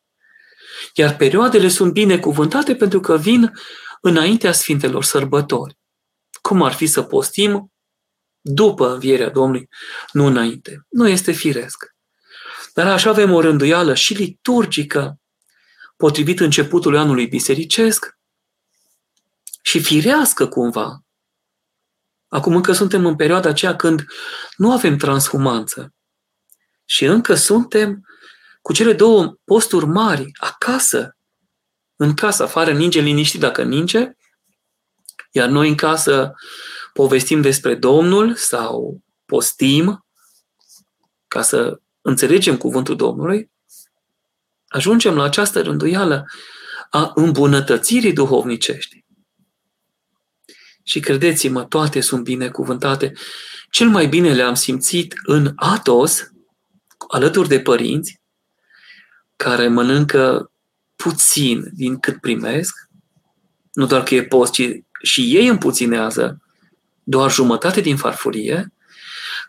Iar 0.94 1.16
perioadele 1.16 1.68
sunt 1.68 1.92
binecuvântate 1.92 2.74
pentru 2.74 3.00
că 3.00 3.16
vin 3.16 3.52
înaintea 4.00 4.52
Sfintelor 4.52 5.04
Sărbători. 5.04 5.78
Cum 6.40 6.62
ar 6.62 6.72
fi 6.72 6.86
să 6.86 7.02
postim 7.02 7.72
după 8.40 8.92
învierea 8.92 9.30
Domnului, 9.30 9.68
nu 10.12 10.26
înainte. 10.26 10.86
Nu 10.88 11.08
este 11.08 11.32
firesc. 11.32 11.84
Dar 12.74 12.86
așa 12.86 13.10
avem 13.10 13.32
o 13.32 13.40
rânduială 13.40 13.94
și 13.94 14.14
liturgică, 14.14 15.19
potrivit 16.00 16.40
începutului 16.40 16.98
anului 16.98 17.26
bisericesc, 17.26 18.18
și 19.62 19.80
firească 19.80 20.48
cumva. 20.48 21.04
Acum 22.28 22.54
încă 22.54 22.72
suntem 22.72 23.06
în 23.06 23.16
perioada 23.16 23.48
aceea 23.48 23.76
când 23.76 24.06
nu 24.56 24.72
avem 24.72 24.96
transhumanță. 24.96 25.94
Și 26.84 27.04
încă 27.04 27.34
suntem 27.34 28.06
cu 28.62 28.72
cele 28.72 28.92
două 28.92 29.38
posturi 29.44 29.86
mari, 29.86 30.30
acasă. 30.38 31.16
În 31.96 32.14
casă, 32.14 32.42
afară 32.42 32.72
ninge 32.72 33.00
liniștit 33.00 33.40
dacă 33.40 33.62
ninge, 33.62 34.12
iar 35.30 35.48
noi 35.48 35.68
în 35.68 35.76
casă 35.76 36.34
povestim 36.92 37.40
despre 37.40 37.74
Domnul 37.74 38.34
sau 38.34 39.00
postim 39.24 40.06
ca 41.28 41.42
să 41.42 41.80
înțelegem 42.00 42.56
cuvântul 42.56 42.96
Domnului, 42.96 43.50
ajungem 44.70 45.14
la 45.14 45.22
această 45.22 45.62
rânduială 45.62 46.26
a 46.90 47.12
îmbunătățirii 47.14 48.12
duhovnicești. 48.12 49.04
Și 50.82 51.00
credeți-mă, 51.00 51.64
toate 51.64 52.00
sunt 52.00 52.22
binecuvântate. 52.22 53.12
Cel 53.70 53.88
mai 53.88 54.06
bine 54.06 54.34
le-am 54.34 54.54
simțit 54.54 55.14
în 55.22 55.52
Atos, 55.56 56.30
alături 57.08 57.48
de 57.48 57.60
părinți, 57.60 58.20
care 59.36 59.68
mănâncă 59.68 60.52
puțin 60.96 61.70
din 61.72 61.98
cât 61.98 62.20
primesc, 62.20 62.74
nu 63.72 63.86
doar 63.86 64.02
că 64.02 64.14
e 64.14 64.24
post, 64.24 64.52
ci 64.52 64.62
și 65.02 65.36
ei 65.36 65.46
împuținează 65.46 66.42
doar 67.02 67.30
jumătate 67.30 67.80
din 67.80 67.96
farfurie, 67.96 68.72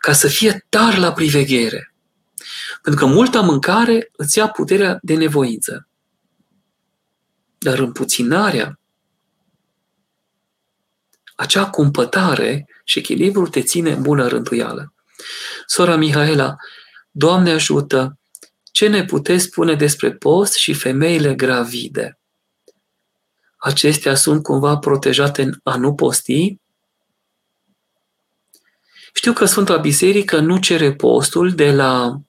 ca 0.00 0.12
să 0.12 0.28
fie 0.28 0.66
tar 0.68 0.98
la 0.98 1.12
priveghere. 1.12 1.91
Pentru 2.82 3.06
că 3.06 3.12
multă 3.12 3.42
mâncare 3.42 4.10
îți 4.12 4.38
ia 4.38 4.48
puterea 4.48 4.98
de 5.02 5.14
nevoință. 5.14 5.88
Dar 7.58 7.78
împuținarea, 7.78 8.78
acea 11.34 11.70
cumpătare 11.70 12.68
și 12.84 12.98
echilibru 12.98 13.48
te 13.48 13.62
ține 13.62 13.92
în 13.92 14.02
bună 14.02 14.26
rânduială. 14.26 14.94
Sora 15.66 15.96
Mihaela, 15.96 16.56
Doamne 17.14 17.50
ajută, 17.50 18.18
ce 18.72 18.88
ne 18.88 19.04
puteți 19.04 19.44
spune 19.44 19.74
despre 19.74 20.12
post 20.12 20.54
și 20.54 20.74
femeile 20.74 21.34
gravide? 21.34 22.18
Acestea 23.56 24.14
sunt 24.14 24.42
cumva 24.42 24.76
protejate 24.76 25.42
în 25.42 25.52
a 25.62 25.76
nu 25.76 25.94
posti? 25.94 26.60
Știu 29.12 29.32
că 29.32 29.44
Sfânta 29.44 29.76
Biserică 29.76 30.38
nu 30.38 30.58
cere 30.58 30.94
postul 30.94 31.50
de 31.50 31.72
la 31.72 32.20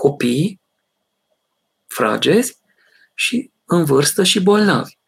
copii 0.00 0.60
fragezi 1.86 2.58
și 3.14 3.50
în 3.64 3.84
vârstă 3.84 4.24
și 4.24 4.40
bolnavi. 4.40 4.98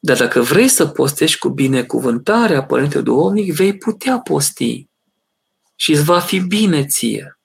Dar 0.00 0.16
dacă 0.16 0.40
vrei 0.40 0.68
să 0.68 0.86
postești 0.86 1.38
cu 1.38 1.48
binecuvântarea 1.48 2.64
Părinte 2.64 3.00
Duhovnic, 3.00 3.54
vei 3.54 3.76
putea 3.76 4.18
posti 4.18 4.88
și 5.74 5.92
îți 5.92 6.04
va 6.04 6.20
fi 6.20 6.40
bine 6.40 6.86
ție. 6.86 7.38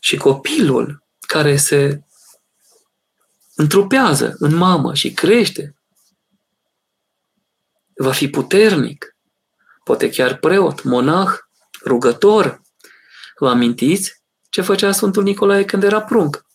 Și 0.00 0.16
copilul 0.16 1.04
care 1.20 1.56
se 1.56 2.02
întrupează 3.54 4.34
în 4.38 4.54
mamă 4.54 4.94
și 4.94 5.12
crește, 5.12 5.76
va 7.94 8.12
fi 8.12 8.28
puternic, 8.28 9.16
poate 9.84 10.10
chiar 10.10 10.36
preot, 10.36 10.82
monah, 10.82 11.30
rugător, 11.84 12.66
Vă 13.38 13.48
amintiți 13.48 14.22
ce 14.50 14.60
făcea 14.60 14.92
Sfântul 14.92 15.22
Nicolae 15.22 15.64
când 15.64 15.82
era 15.82 16.02
prunc? 16.02 16.46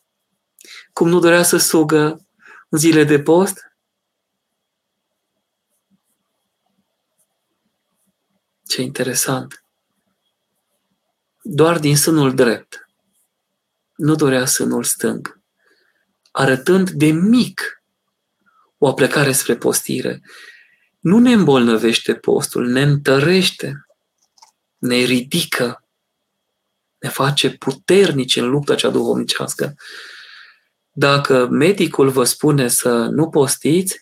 Cum 0.94 1.10
nu 1.10 1.20
dorea 1.20 1.44
să 1.44 1.58
sugă 1.58 2.28
în 2.70 2.78
zile 2.78 3.04
de 3.04 3.22
post? 3.22 3.62
Ce 8.68 8.82
interesant! 8.82 9.66
Doar 11.42 11.80
din 11.80 11.98
sânul 11.98 12.36
drept. 12.36 12.88
Nu 13.96 14.16
dorea 14.16 14.46
sânul 14.46 14.84
stâng. 14.84 15.42
Arătând 16.32 16.90
de 16.90 17.06
mic 17.06 17.84
o 18.78 18.88
aplecare 18.88 19.32
spre 19.32 19.56
postire. 19.56 20.22
Nu 21.00 21.20
ne 21.20 21.32
îmbolnăvește 21.32 22.16
postul, 22.16 22.68
ne 22.68 22.82
întărește, 22.82 23.86
ne 24.78 24.96
ridică, 24.96 25.83
ne 27.04 27.10
face 27.10 27.50
puternici 27.50 28.36
în 28.36 28.50
lupta 28.50 28.76
cea 28.76 28.90
duhovnicească. 28.90 29.76
Dacă 30.92 31.48
medicul 31.52 32.10
vă 32.10 32.24
spune 32.24 32.68
să 32.68 32.90
nu 32.94 33.30
postiți, 33.30 34.02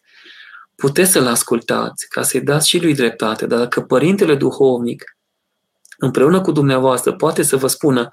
puteți 0.76 1.12
să-l 1.12 1.28
ascultați 1.28 2.08
ca 2.08 2.22
să-i 2.22 2.42
dați 2.42 2.68
și 2.68 2.82
lui 2.82 2.94
dreptate, 2.94 3.46
dar 3.46 3.60
dacă 3.60 3.82
părintele 3.82 4.36
duhovnic 4.36 5.18
împreună 5.98 6.42
cu 6.42 6.52
dumneavoastră 6.52 7.14
poate 7.14 7.44
să 7.44 7.58
vă 7.58 7.68
spună 7.68 8.10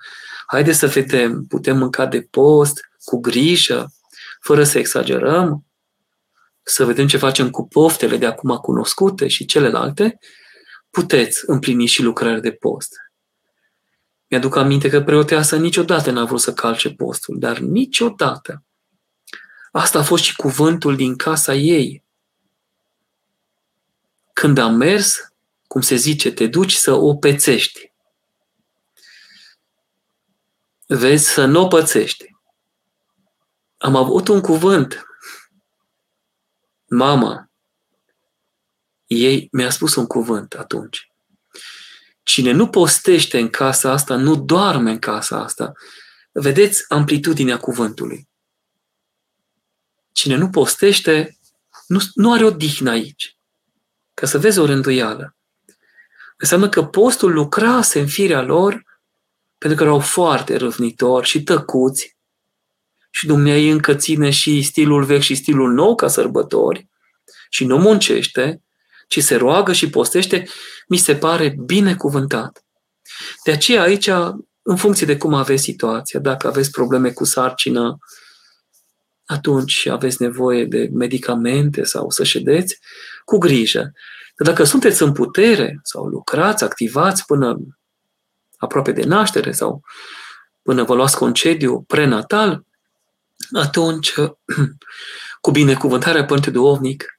haide 0.47 0.72
să 0.72 0.86
vedem, 0.86 1.45
putem 1.49 1.76
mânca 1.76 2.07
de 2.07 2.26
post, 2.30 2.80
cu 3.05 3.20
grijă, 3.20 3.93
fără 4.41 4.64
să 4.64 4.78
exagerăm, 4.78 5.64
să 6.62 6.84
vedem 6.84 7.07
ce 7.07 7.16
facem 7.16 7.51
cu 7.51 7.68
poftele 7.68 8.16
de 8.16 8.26
acum 8.26 8.57
cunoscute 8.57 9.28
și 9.28 9.45
celelalte, 9.45 10.18
puteți 10.91 11.43
împlini 11.47 11.86
și 11.86 12.03
lucrări 12.03 12.41
de 12.41 12.51
post. 12.51 13.08
Mi-aduc 14.29 14.57
aminte 14.57 14.89
că 14.89 15.03
preoteasa 15.03 15.57
niciodată 15.57 16.11
n-a 16.11 16.24
vrut 16.24 16.41
să 16.41 16.53
calce 16.53 16.91
postul, 16.95 17.39
dar 17.39 17.59
niciodată. 17.59 18.62
Asta 19.72 19.99
a 19.99 20.03
fost 20.03 20.22
și 20.22 20.37
cuvântul 20.37 20.97
din 20.97 21.16
casa 21.16 21.55
ei. 21.55 22.05
Când 24.33 24.59
am 24.59 24.74
mers, 24.74 25.33
cum 25.66 25.81
se 25.81 25.95
zice, 25.95 26.33
te 26.33 26.47
duci 26.47 26.72
să 26.72 26.93
o 26.93 27.16
pețești. 27.16 27.93
Vezi 30.87 31.29
să 31.29 31.45
nu 31.45 31.61
o 31.61 31.66
pățești. 31.66 32.37
Am 33.76 33.97
avut 33.97 34.29
un 34.29 34.41
cuvânt 34.41 35.07
mama 36.87 37.49
ei 39.09 39.49
mi-a 39.53 39.70
spus 39.70 39.95
un 39.95 40.07
cuvânt 40.07 40.53
atunci. 40.53 41.08
Cine 42.29 42.53
nu 42.53 42.68
postește 42.68 43.39
în 43.39 43.49
casa 43.49 43.91
asta, 43.91 44.16
nu 44.16 44.37
doarme 44.37 44.91
în 44.91 44.99
casa 44.99 45.43
asta. 45.43 45.72
Vedeți 46.33 46.85
amplitudinea 46.89 47.59
cuvântului. 47.59 48.29
Cine 50.12 50.37
nu 50.37 50.51
postește, 50.51 51.39
nu, 51.87 52.01
nu 52.14 52.33
are 52.33 52.45
o 52.45 52.51
dihnă 52.51 52.91
aici. 52.91 53.37
Ca 54.14 54.26
să 54.26 54.39
vezi 54.39 54.59
o 54.59 54.64
rânduială. 54.64 55.37
Înseamnă 56.37 56.68
că 56.68 56.85
postul 56.85 57.33
lucrase 57.33 58.01
în 58.01 58.07
firea 58.07 58.43
lor 58.43 58.85
pentru 59.59 59.79
că 59.79 59.85
erau 59.85 60.01
foarte 60.01 60.57
râvnitori 60.57 61.26
și 61.26 61.43
tăcuți 61.43 62.16
și 63.11 63.26
Dumnezeu 63.26 63.72
încă 63.72 63.95
ține 63.95 64.31
și 64.31 64.62
stilul 64.62 65.05
vechi 65.05 65.22
și 65.22 65.35
stilul 65.35 65.72
nou 65.72 65.95
ca 65.95 66.09
sărbători 66.09 66.89
și 67.49 67.64
nu 67.64 67.79
muncește, 67.79 68.62
ci 69.09 69.23
se 69.23 69.37
roagă 69.37 69.73
și 69.73 69.91
postește, 69.91 70.49
mi 70.89 70.97
se 70.97 71.17
pare 71.17 71.57
binecuvântat. 71.65 72.65
De 73.45 73.51
aceea 73.51 73.83
aici, 73.83 74.11
în 74.63 74.77
funcție 74.77 75.07
de 75.07 75.17
cum 75.17 75.35
aveți 75.35 75.63
situația, 75.63 76.21
dacă 76.21 76.47
aveți 76.47 76.71
probleme 76.71 77.11
cu 77.11 77.25
sarcină, 77.25 77.99
atunci 79.25 79.87
aveți 79.87 80.23
nevoie 80.23 80.65
de 80.65 80.91
medicamente 80.93 81.85
sau 81.85 82.11
să 82.11 82.25
ședeți, 82.25 82.79
cu 83.25 83.39
grijă. 83.39 83.93
Dar 84.37 84.55
dacă 84.55 84.65
sunteți 84.65 85.03
în 85.03 85.13
putere 85.13 85.81
sau 85.83 86.05
lucrați, 86.05 86.65
activați 86.65 87.25
până 87.25 87.59
aproape 88.57 88.93
de 88.93 89.03
naștere 89.03 89.53
sau 89.53 89.83
până 90.63 90.83
vă 90.83 90.95
luați 90.95 91.17
concediu 91.17 91.83
prenatal, 91.83 92.65
atunci, 93.53 94.15
cu 95.41 95.51
binecuvântarea 95.51 96.25
Părinte 96.25 96.51
Duovnic 96.51 97.18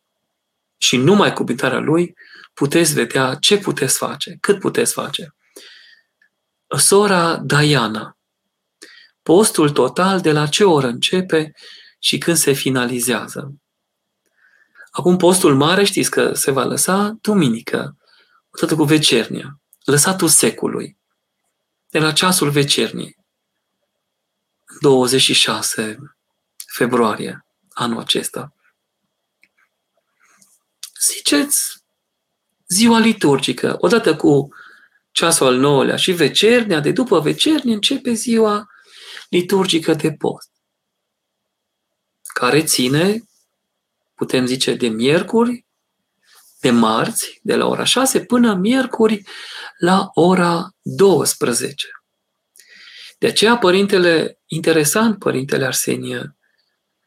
și 0.81 0.97
numai 0.97 1.33
cu 1.33 1.43
binecuvântarea 1.43 1.79
lui, 1.79 2.15
puteți 2.53 2.93
vedea 2.93 3.35
ce 3.35 3.57
puteți 3.57 3.97
face, 3.97 4.37
cât 4.39 4.59
puteți 4.59 4.93
face. 4.93 5.35
Sora 6.77 7.37
Diana, 7.37 8.17
postul 9.21 9.69
total 9.69 10.21
de 10.21 10.31
la 10.31 10.47
ce 10.47 10.63
oră 10.63 10.87
începe 10.87 11.51
și 11.99 12.17
când 12.17 12.37
se 12.37 12.51
finalizează. 12.51 13.53
Acum 14.91 15.17
postul 15.17 15.55
mare 15.55 15.83
știți 15.83 16.09
că 16.09 16.33
se 16.33 16.51
va 16.51 16.63
lăsa 16.63 17.17
duminică, 17.21 17.97
odată 18.49 18.75
cu 18.75 18.83
vecernia, 18.83 19.59
lăsatul 19.83 20.27
secului, 20.27 20.97
de 21.89 21.99
la 21.99 22.11
ceasul 22.11 22.49
vecerniei, 22.49 23.17
26 24.79 25.97
februarie 26.67 27.45
anul 27.69 27.99
acesta. 27.99 28.53
Ziceți 30.99 31.83
ziua 32.67 32.99
liturgică, 32.99 33.75
odată 33.79 34.15
cu 34.15 34.49
ceasul 35.11 35.47
al 35.47 35.55
nouălea 35.55 35.95
și 35.95 36.11
vecernea, 36.11 36.79
de 36.79 36.91
după 36.91 37.19
vecernie 37.19 37.73
începe 37.73 38.13
ziua 38.13 38.67
liturgică 39.29 39.93
de 39.93 40.13
post, 40.13 40.49
care 42.33 42.63
ține, 42.63 43.23
putem 44.15 44.45
zice, 44.45 44.73
de 44.73 44.87
miercuri, 44.87 45.65
de 46.59 46.69
marți, 46.69 47.39
de 47.43 47.55
la 47.55 47.67
ora 47.67 47.83
6 47.83 48.19
până 48.19 48.53
miercuri 48.53 49.23
la 49.77 50.09
ora 50.13 50.69
12. 50.81 51.87
De 53.17 53.27
aceea, 53.27 53.57
părintele, 53.57 54.39
interesant, 54.45 55.19
părintele 55.19 55.65
Arsenie, 55.65 56.35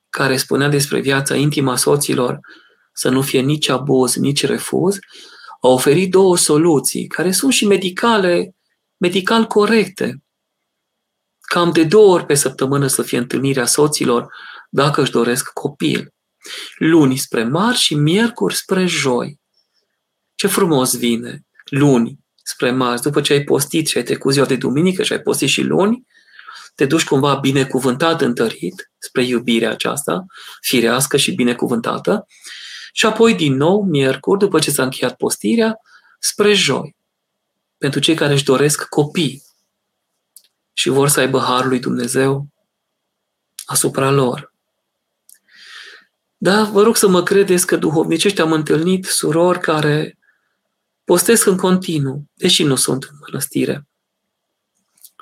care 0.09 0.37
spunea 0.37 0.69
despre 0.69 1.01
viața 1.01 1.35
intimă 1.35 1.71
a 1.73 1.77
soților, 1.77 2.41
să 2.93 3.09
nu 3.09 3.23
fie 3.23 3.41
nici 3.41 3.69
abuz, 3.69 4.15
nici 4.15 4.45
refuz, 4.45 4.99
a 5.61 5.69
oferit 5.69 6.11
două 6.11 6.37
soluții, 6.37 7.07
care 7.07 7.33
sunt 7.33 7.53
și 7.53 7.67
medicale, 7.67 8.55
medical 8.97 9.45
corecte. 9.45 10.23
Cam 11.41 11.73
de 11.73 11.85
două 11.85 12.15
ori 12.15 12.27
pe 12.27 12.35
săptămână 12.35 12.87
să 12.87 13.03
fie 13.03 13.19
întâlnirea 13.19 13.67
soților 13.67 14.35
dacă 14.71 15.01
își 15.03 15.11
doresc 15.11 15.49
copil. 15.53 16.15
Luni 16.77 17.17
spre 17.17 17.45
marți 17.45 17.83
și 17.83 17.95
miercuri 17.95 18.55
spre 18.55 18.87
joi. 18.87 19.41
Ce 20.35 20.47
frumos 20.47 20.97
vine! 20.97 21.47
Luni 21.65 22.19
spre 22.43 22.71
marți, 22.71 23.03
după 23.03 23.21
ce 23.21 23.33
ai 23.33 23.45
postit 23.45 23.89
și 23.89 23.97
ai 23.97 24.03
trecut 24.03 24.33
ziua 24.33 24.47
de 24.47 24.57
duminică 24.57 25.03
și 25.03 25.13
ai 25.13 25.21
postit 25.21 25.49
și 25.49 25.63
luni, 25.63 26.07
te 26.75 26.87
duci 26.87 27.05
cumva 27.05 27.35
binecuvântat, 27.35 28.21
întărit 28.21 28.91
spre 28.99 29.25
iubirea 29.25 29.71
aceasta, 29.71 30.27
firească 30.61 31.17
și 31.17 31.33
binecuvântată, 31.33 32.27
și 32.93 33.07
apoi 33.07 33.35
din 33.35 33.57
nou, 33.57 33.83
miercuri, 33.83 34.39
după 34.39 34.59
ce 34.59 34.71
s-a 34.71 34.83
încheiat 34.83 35.17
postirea, 35.17 35.81
spre 36.19 36.53
joi, 36.53 36.97
pentru 37.79 38.01
cei 38.01 38.15
care 38.15 38.33
își 38.33 38.45
doresc 38.45 38.89
copii 38.89 39.43
și 40.73 40.89
vor 40.89 41.09
să 41.09 41.21
aibă 41.21 41.39
Harul 41.39 41.69
lui 41.69 41.81
Dumnezeu 41.81 42.47
asupra 43.65 44.11
lor. 44.11 44.55
Da, 46.37 46.65
vă 46.65 46.83
rog 46.83 46.97
să 46.97 47.09
mă 47.09 47.23
credeți 47.23 47.67
că 47.67 47.77
duhovnicești 47.77 48.41
am 48.41 48.53
întâlnit 48.53 49.05
surori 49.05 49.61
care 49.61 50.19
postesc 51.05 51.47
în 51.47 51.57
continuu, 51.57 52.25
deși 52.35 52.63
nu 52.63 52.77
sunt 52.77 53.03
în 53.03 53.17
mănăstire. 53.21 53.87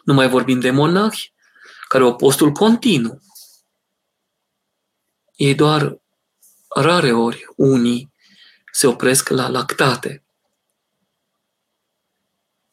Nu 0.05 0.15
mai 0.15 0.29
vorbim 0.29 0.61
de 0.61 0.71
monahi, 0.71 1.33
care 1.89 2.05
au 2.05 2.17
postul 2.17 2.53
continuu. 2.53 3.23
Ei 5.37 5.55
doar 5.55 6.00
rare 6.75 7.13
ori, 7.13 7.47
unii, 7.57 8.13
se 8.73 8.87
opresc 8.87 9.29
la 9.29 9.49
lactate. 9.49 10.25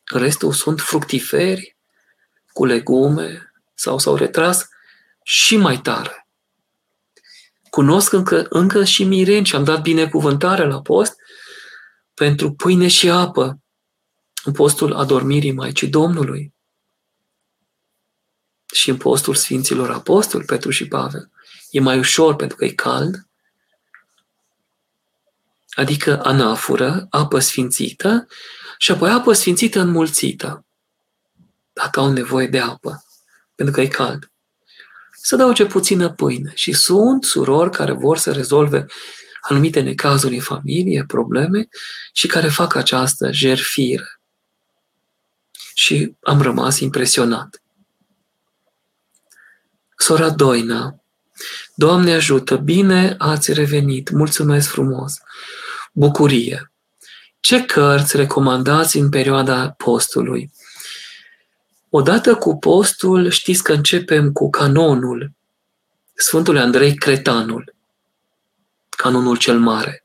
Restul 0.04 0.54
sunt 0.54 0.80
fructiferi, 0.80 1.78
cu 2.54 2.66
legume 2.66 3.52
sau 3.74 3.98
s-au 3.98 4.16
retras 4.16 4.68
și 5.24 5.58
mai 5.58 5.82
tare. 5.82 6.28
Cunosc 7.70 8.14
încă, 8.14 8.45
încă 8.50 8.84
și 8.84 9.04
mireni 9.04 9.45
și 9.45 9.56
am 9.56 9.64
dat 9.64 9.82
binecuvântare 9.82 10.66
la 10.66 10.82
post 10.82 11.16
pentru 12.14 12.54
pâine 12.54 12.88
și 12.88 13.10
apă 13.10 13.62
în 14.43 14.54
postul 14.54 14.93
adormirii 14.93 15.52
Maicii 15.52 15.88
Domnului 15.88 16.54
și 18.74 18.89
în 18.89 18.98
postul 18.98 19.36
Sfinților 19.36 19.91
Apostoli, 19.91 20.45
Petru 20.45 20.70
și 20.70 20.88
Pavel. 20.88 21.32
E 21.70 21.80
mai 21.80 21.98
ușor 21.98 22.36
pentru 22.36 22.58
că 22.58 22.66
e 22.66 22.72
cald, 22.72 23.27
adică 25.78 26.20
anafură, 26.24 27.08
apă 27.10 27.40
sfințită 27.40 28.28
și 28.78 28.92
apoi 28.92 29.10
apă 29.10 29.34
sfințită 29.34 29.80
înmulțită, 29.80 30.66
dacă 31.74 32.00
au 32.00 32.12
nevoie 32.12 32.48
de 32.48 32.60
apă, 32.60 33.06
pentru 33.56 33.76
că 33.76 33.82
e 33.82 33.88
cald. 33.88 34.32
Să 35.22 35.36
dau 35.36 35.54
ce 35.54 35.66
puțină 35.66 36.10
pâine 36.14 36.52
și 36.56 36.72
sunt 36.74 37.24
surori 37.24 37.72
care 37.72 37.92
vor 37.92 38.18
să 38.18 38.32
rezolve 38.32 38.86
anumite 39.42 39.80
necazuri 39.80 40.36
în 40.36 40.42
familie, 40.42 41.04
probleme 41.08 41.68
și 42.14 42.28
care 42.28 42.48
fac 42.48 42.76
această 42.76 43.32
jerfire. 43.32 44.22
Și 45.74 46.16
am 46.22 46.42
rămas 46.42 46.80
impresionat. 46.80 47.62
Sora 49.98 50.30
Doina, 50.30 51.02
Doamne 51.76 52.14
ajută, 52.14 52.56
bine 52.56 53.16
ați 53.18 53.54
revenit, 53.54 54.10
mulțumesc 54.10 54.70
frumos, 54.70 55.18
bucurie. 55.98 56.72
Ce 57.39 57.66
cărți 57.66 58.18
recomandați 58.18 58.98
în 58.98 59.10
perioada 59.10 59.70
postului? 59.70 60.52
Odată 61.89 62.36
cu 62.36 62.58
postul, 62.58 63.30
știți 63.30 63.64
că 63.64 63.74
începem 63.74 64.32
cu 64.32 64.50
canonul 64.50 65.32
Sfântul 66.14 66.58
Andrei 66.58 66.95
Cretanul, 66.95 67.76
canonul 68.89 69.38
cel 69.38 69.60
mare. 69.60 70.04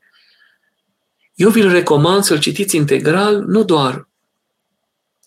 Eu 1.35 1.49
vi-l 1.49 1.69
recomand 1.69 2.23
să-l 2.23 2.39
citiți 2.39 2.75
integral, 2.75 3.41
nu 3.41 3.63
doar 3.63 4.07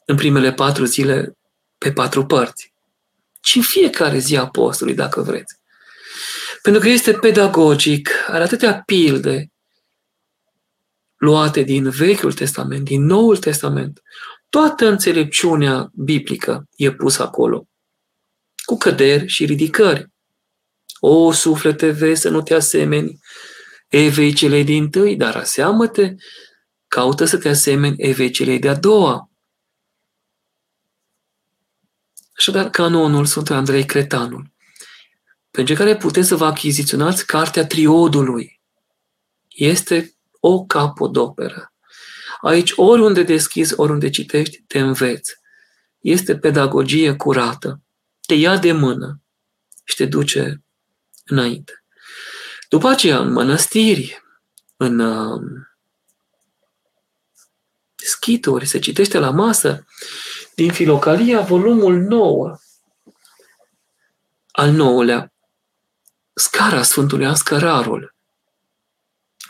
în 0.04 0.16
primele 0.16 0.52
patru 0.52 0.84
zile 0.84 1.36
pe 1.78 1.92
patru 1.92 2.26
părți, 2.26 2.72
ci 3.40 3.54
în 3.54 3.62
fiecare 3.62 4.18
zi 4.18 4.36
a 4.36 4.40
apostolului, 4.40 4.98
dacă 4.98 5.22
vreți. 5.22 5.58
Pentru 6.62 6.80
că 6.80 6.88
este 6.88 7.12
pedagogic, 7.12 8.10
are 8.28 8.42
atâtea 8.42 8.82
pilde 8.86 9.50
luate 11.16 11.62
din 11.62 11.90
Vechiul 11.90 12.32
Testament, 12.32 12.84
din 12.84 13.04
Noul 13.04 13.36
Testament. 13.36 14.02
Toată 14.48 14.88
înțelepciunea 14.88 15.90
biblică 15.94 16.68
e 16.76 16.92
pusă 16.92 17.22
acolo, 17.22 17.68
cu 18.64 18.76
căderi 18.76 19.26
și 19.26 19.44
ridicări. 19.44 20.06
O, 21.00 21.32
suflete, 21.32 21.90
vezi 21.90 22.20
să 22.20 22.28
nu 22.28 22.42
te 22.42 22.54
asemeni 22.54 23.18
evei 23.88 24.32
celei 24.32 24.64
din 24.64 24.90
tâi, 24.90 25.16
dar 25.16 25.36
aseamă-te, 25.36 26.14
caută 26.88 27.24
să 27.24 27.38
te 27.38 27.48
asemeni 27.48 27.94
evei 27.98 28.30
celei 28.30 28.58
de-a 28.58 28.74
doua. 28.74 29.30
Așadar, 32.36 32.70
canonul 32.70 33.26
Sfântului 33.26 33.58
Andrei 33.58 33.84
Cretanul, 33.84 34.52
pentru 35.50 35.74
care 35.74 35.96
puteți 35.96 36.28
să 36.28 36.36
vă 36.36 36.44
achiziționați 36.44 37.26
cartea 37.26 37.66
triodului. 37.66 38.60
Este 39.48 40.15
o 40.46 40.64
capodoperă. 40.64 41.72
Aici, 42.40 42.72
oriunde 42.76 43.22
deschizi, 43.22 43.74
oriunde 43.76 44.10
citești, 44.10 44.62
te 44.66 44.78
înveți. 44.78 45.34
Este 45.98 46.38
pedagogie 46.38 47.16
curată. 47.16 47.80
Te 48.26 48.34
ia 48.34 48.56
de 48.56 48.72
mână 48.72 49.20
și 49.84 49.96
te 49.96 50.06
duce 50.06 50.64
înainte. 51.24 51.84
După 52.68 52.88
aceea, 52.88 53.18
în 53.18 53.32
mănăstiri, 53.32 54.22
în 54.76 54.98
uh, 54.98 55.42
schituri, 57.94 58.66
se 58.66 58.78
citește 58.78 59.18
la 59.18 59.30
masă, 59.30 59.84
din 60.54 60.72
Filocalia, 60.72 61.40
volumul 61.40 61.96
9, 61.96 62.56
al 64.50 64.70
nouălea, 64.70 65.32
Scara 66.34 66.82
Sfântului 66.82 67.26
Ascărarul, 67.26 68.15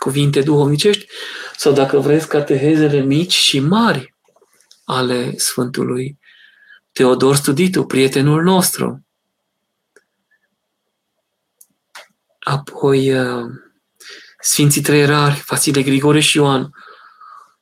cuvinte 0.07 0.43
duhovnicești, 0.43 1.07
sau 1.57 1.73
dacă 1.73 1.99
vreți, 1.99 2.29
catehezele 2.29 3.01
mici 3.01 3.33
și 3.33 3.61
mari 3.61 4.15
ale 4.85 5.37
Sfântului 5.37 6.19
Teodor 6.93 7.37
Studitu, 7.37 7.85
prietenul 7.85 8.43
nostru. 8.43 9.07
Apoi, 12.39 13.15
uh, 13.15 13.51
Sfinții 14.41 14.83
Trei 14.83 15.05
Rari, 15.05 15.45
Vasile 15.47 15.83
Grigoreș 15.83 16.27
și 16.27 16.37
Ioan, 16.37 16.75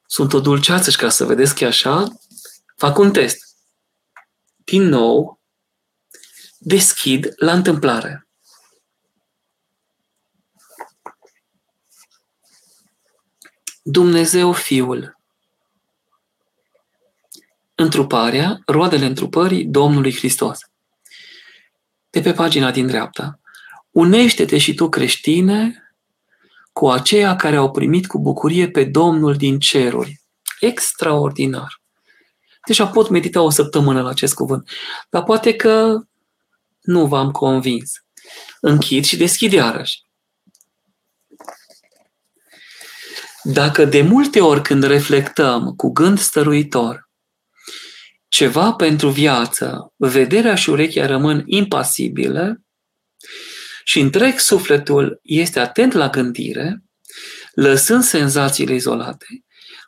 sunt 0.07 0.33
o 0.33 0.41
dulceață 0.41 0.91
și 0.91 0.97
ca 0.97 1.09
să 1.09 1.25
vedeți 1.25 1.55
că 1.55 1.65
e 1.65 1.67
așa, 1.67 2.05
fac 2.77 2.99
un 2.99 3.13
test. 3.13 3.57
Din 4.65 4.83
nou, 4.83 5.41
deschid 6.59 7.33
la 7.37 7.53
întâmplare. 7.53 8.24
Dumnezeu 13.87 14.53
Fiul. 14.53 15.19
Întruparea, 17.75 18.63
roadele 18.67 19.07
întrupării 19.07 19.65
Domnului 19.65 20.15
Hristos. 20.15 20.59
De 22.11 22.21
pe 22.21 22.33
pagina 22.33 22.71
din 22.71 22.87
dreapta. 22.87 23.41
Unește-te 23.91 24.59
și 24.59 24.75
tu, 24.75 24.89
creștine, 24.89 25.83
cu 26.73 26.91
aceia 26.91 27.37
care 27.37 27.57
au 27.57 27.71
primit 27.71 28.07
cu 28.07 28.19
bucurie 28.19 28.71
pe 28.71 28.85
Domnul 28.85 29.37
din 29.37 29.59
ceruri. 29.59 30.21
Extraordinar. 30.61 31.81
Deja 32.67 32.87
pot 32.87 33.09
medita 33.09 33.43
o 33.43 33.51
săptămână 33.51 34.03
la 34.03 34.09
acest 34.09 34.35
cuvânt, 34.35 34.71
dar 35.11 35.23
poate 35.23 35.57
că 35.57 36.01
nu 36.81 37.07
v-am 37.07 37.31
convins. 37.31 37.93
Închid 38.61 39.05
și 39.05 39.17
deschid 39.17 39.53
iarăși. 39.53 40.04
Dacă 43.47 43.85
de 43.85 44.03
multe 44.03 44.41
ori 44.41 44.63
când 44.63 44.83
reflectăm 44.83 45.75
cu 45.77 45.93
gând 45.93 46.19
stăruitor 46.19 47.09
ceva 48.29 48.73
pentru 48.73 49.09
viață, 49.09 49.93
vederea 49.97 50.55
și 50.55 50.71
urechea 50.71 51.07
rămân 51.07 51.43
impasibile 51.47 52.65
și 53.85 54.01
întreg 54.01 54.39
sufletul 54.39 55.21
este 55.23 55.61
atent 55.61 55.93
la 55.93 56.09
gândire, 56.09 56.83
lăsând 57.55 58.03
senzațiile 58.03 58.75
izolate, 58.75 59.27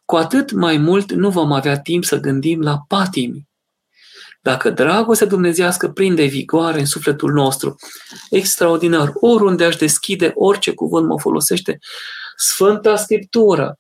cu 0.05 0.17
atât 0.17 0.51
mai 0.51 0.77
mult 0.77 1.13
nu 1.13 1.31
vom 1.31 1.53
avea 1.53 1.81
timp 1.81 2.05
să 2.05 2.21
gândim 2.21 2.61
la 2.61 2.79
patimi. 2.89 3.49
Dacă 4.41 4.71
dragostea 4.71 5.27
dumnezească 5.27 5.89
prinde 5.89 6.25
vigoare 6.25 6.79
în 6.79 6.87
sufletul 6.87 7.33
nostru, 7.33 7.77
extraordinar, 8.31 9.11
oriunde 9.15 9.65
aș 9.65 9.77
deschide, 9.77 10.33
orice 10.35 10.73
cuvânt 10.73 11.07
mă 11.07 11.21
folosește, 11.21 11.79
Sfânta 12.37 12.97
Scriptură, 12.97 13.79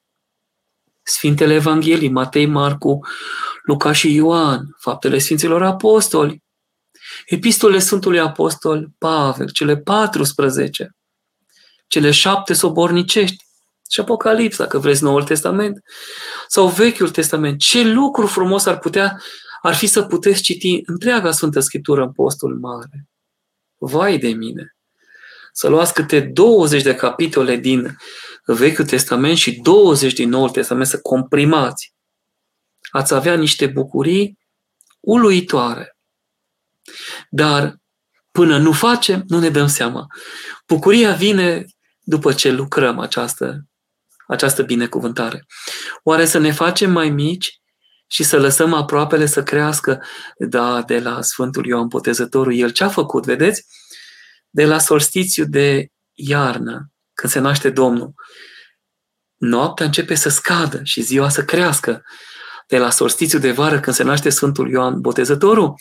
Sfintele 1.02 1.54
Evanghelii, 1.54 2.08
Matei, 2.08 2.46
Marcu, 2.46 3.06
Luca 3.62 3.92
și 3.92 4.14
Ioan, 4.14 4.76
faptele 4.78 5.18
Sfinților 5.18 5.62
Apostoli, 5.62 6.42
epistolele 7.26 7.78
Sfântului 7.78 8.20
Apostol 8.20 8.88
Pavel, 8.98 9.50
cele 9.50 9.76
14, 9.76 10.96
cele 11.86 12.10
șapte 12.10 12.52
sobornicești 12.52 13.44
și 13.90 14.00
Apocalipsa, 14.00 14.62
dacă 14.62 14.78
vreți 14.78 15.02
Noul 15.02 15.22
Testament, 15.22 15.82
sau 16.48 16.68
Vechiul 16.68 17.10
Testament. 17.10 17.58
Ce 17.58 17.82
lucru 17.82 18.26
frumos 18.26 18.66
ar 18.66 18.78
putea, 18.78 19.22
ar 19.62 19.74
fi 19.74 19.86
să 19.86 20.02
puteți 20.02 20.42
citi 20.42 20.82
întreaga 20.86 21.30
Sfântă 21.30 21.60
Scriptură 21.60 22.02
în 22.02 22.12
postul 22.12 22.58
mare. 22.58 23.08
Vai 23.76 24.18
de 24.18 24.28
mine! 24.28 24.76
Să 25.52 25.68
luați 25.68 25.94
câte 25.94 26.20
20 26.20 26.82
de 26.82 26.94
capitole 26.94 27.56
din 27.56 27.96
Vechiul 28.54 28.84
Testament 28.84 29.36
și 29.36 29.60
20 29.60 30.12
din 30.12 30.28
Noul 30.28 30.50
Testament 30.50 30.86
să 30.86 31.00
comprimați. 31.00 31.94
Ați 32.90 33.14
avea 33.14 33.34
niște 33.34 33.66
bucurii 33.66 34.38
uluitoare. 35.00 35.96
Dar 37.30 37.76
până 38.30 38.58
nu 38.58 38.72
facem, 38.72 39.24
nu 39.26 39.38
ne 39.38 39.48
dăm 39.48 39.66
seama. 39.66 40.06
Bucuria 40.66 41.12
vine 41.12 41.64
după 42.00 42.32
ce 42.32 42.50
lucrăm 42.50 42.98
această, 42.98 43.66
această 44.26 44.62
binecuvântare. 44.62 45.46
Oare 46.02 46.24
să 46.24 46.38
ne 46.38 46.52
facem 46.52 46.90
mai 46.90 47.10
mici 47.10 47.60
și 48.06 48.22
să 48.22 48.38
lăsăm 48.38 48.72
aproapele 48.72 49.26
să 49.26 49.42
crească? 49.42 50.02
Da, 50.38 50.82
de 50.82 51.00
la 51.00 51.22
Sfântul 51.22 51.66
Ioan 51.66 51.88
Potezătorul, 51.88 52.54
el 52.54 52.70
ce 52.70 52.84
a 52.84 52.88
făcut, 52.88 53.24
vedeți? 53.24 53.66
De 54.50 54.64
la 54.64 54.78
solstițiu 54.78 55.44
de 55.44 55.88
iarnă, 56.12 56.90
când 57.16 57.32
se 57.32 57.38
naște 57.38 57.70
Domnul. 57.70 58.14
Noaptea 59.36 59.86
începe 59.86 60.14
să 60.14 60.28
scadă 60.28 60.80
și 60.82 61.00
ziua 61.00 61.28
să 61.28 61.44
crească. 61.44 62.02
De 62.68 62.78
la 62.78 62.90
solstițiu 62.90 63.38
de 63.38 63.52
vară, 63.52 63.80
când 63.80 63.96
se 63.96 64.02
naște 64.02 64.28
Sfântul 64.28 64.70
Ioan 64.70 65.00
Botezătorul, 65.00 65.74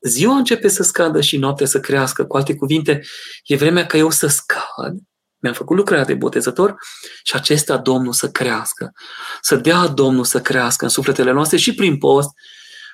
ziua 0.00 0.36
începe 0.36 0.68
să 0.68 0.82
scadă 0.82 1.20
și 1.20 1.36
noaptea 1.36 1.66
să 1.66 1.80
crească. 1.80 2.24
Cu 2.24 2.36
alte 2.36 2.54
cuvinte, 2.54 3.00
e 3.44 3.56
vremea 3.56 3.86
ca 3.86 3.96
eu 3.96 4.10
să 4.10 4.26
scad, 4.26 4.94
mi-am 5.42 5.54
făcut 5.54 5.76
lucrarea 5.76 6.04
de 6.04 6.14
botezător 6.14 6.74
și 7.22 7.34
acesta 7.34 7.76
Domnul 7.76 8.12
să 8.12 8.30
crească. 8.30 8.92
Să 9.40 9.56
dea 9.56 9.86
Domnul 9.86 10.24
să 10.24 10.40
crească 10.40 10.84
în 10.84 10.90
sufletele 10.90 11.32
noastre 11.32 11.56
și 11.56 11.74
prin 11.74 11.98
post 11.98 12.28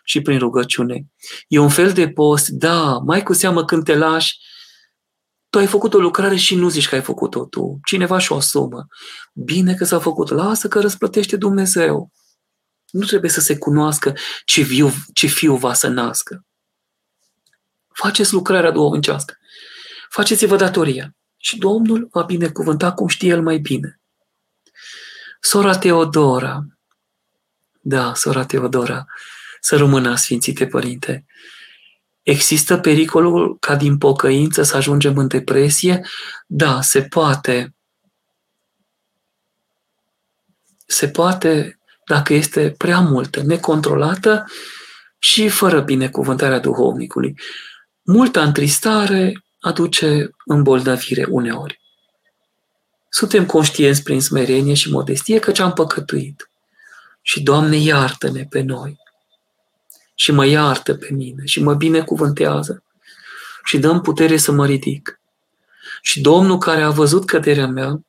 și 0.04 0.20
prin 0.20 0.38
rugăciune. 0.38 1.06
E 1.48 1.58
un 1.58 1.68
fel 1.68 1.92
de 1.92 2.08
post, 2.08 2.48
da, 2.48 2.98
mai 3.06 3.22
cu 3.22 3.32
seamă 3.32 3.64
când 3.64 3.84
te 3.84 3.94
lași 3.94 4.36
tu 5.50 5.58
ai 5.58 5.66
făcut 5.66 5.94
o 5.94 5.98
lucrare 5.98 6.36
și 6.36 6.54
nu 6.54 6.68
zici 6.68 6.88
că 6.88 6.94
ai 6.94 7.02
făcut-o 7.02 7.44
tu. 7.44 7.80
Cineva 7.84 8.18
și 8.18 8.32
o 8.32 8.36
asumă. 8.36 8.86
Bine 9.32 9.74
că 9.74 9.84
s-a 9.84 9.98
făcut. 9.98 10.28
Lasă 10.28 10.68
că 10.68 10.80
răsplătește 10.80 11.36
Dumnezeu. 11.36 12.10
Nu 12.90 13.04
trebuie 13.04 13.30
să 13.30 13.40
se 13.40 13.58
cunoască 13.58 14.16
ce, 14.44 14.62
viu, 14.62 14.92
ce 15.12 15.26
fiu 15.26 15.56
va 15.56 15.74
să 15.74 15.88
nască. 15.88 16.44
Faceți 17.92 18.32
lucrarea 18.32 18.70
duhovnicească. 18.70 19.38
Faceți-vă 20.10 20.56
datoria. 20.56 21.16
Și 21.36 21.58
Domnul 21.58 22.08
va 22.12 22.22
binecuvânta 22.22 22.92
cum 22.92 23.06
știe 23.06 23.28
El 23.28 23.42
mai 23.42 23.58
bine. 23.58 24.00
Sora 25.40 25.78
Teodora, 25.78 26.64
da, 27.80 28.14
sora 28.14 28.44
Teodora, 28.44 29.06
să 29.60 29.76
rămână 29.76 30.14
Sfințite 30.14 30.66
Părinte, 30.66 31.26
Există 32.28 32.78
pericolul 32.78 33.56
ca 33.58 33.76
din 33.76 33.98
pocăință 33.98 34.62
să 34.62 34.76
ajungem 34.76 35.16
în 35.16 35.26
depresie? 35.26 36.06
Da, 36.46 36.80
se 36.80 37.02
poate. 37.02 37.74
Se 40.86 41.08
poate 41.08 41.78
dacă 42.06 42.34
este 42.34 42.74
prea 42.78 43.00
multă, 43.00 43.42
necontrolată 43.42 44.44
și 45.18 45.48
fără 45.48 45.80
binecuvântarea 45.80 46.58
duhovnicului. 46.58 47.38
Multă 48.02 48.40
întristare 48.40 49.44
aduce 49.60 50.30
îmbolnăvire 50.44 51.26
uneori. 51.28 51.80
Suntem 53.08 53.46
conștienți 53.46 54.02
prin 54.02 54.20
smerenie 54.20 54.74
și 54.74 54.90
modestie 54.90 55.38
că 55.38 55.50
ce-am 55.50 55.72
păcătuit. 55.72 56.50
Și, 57.22 57.42
Doamne, 57.42 57.76
iartă-ne 57.76 58.44
pe 58.44 58.60
noi 58.60 59.06
și 60.20 60.32
mă 60.32 60.46
iartă 60.46 60.94
pe 60.94 61.08
mine 61.12 61.44
și 61.44 61.62
mă 61.62 61.74
binecuvântează 61.74 62.82
și 63.64 63.78
dăm 63.78 64.00
putere 64.00 64.36
să 64.36 64.52
mă 64.52 64.66
ridic. 64.66 65.20
Și 66.02 66.20
Domnul 66.20 66.58
care 66.58 66.82
a 66.82 66.90
văzut 66.90 67.26
căderea 67.26 67.66
mea 67.66 68.00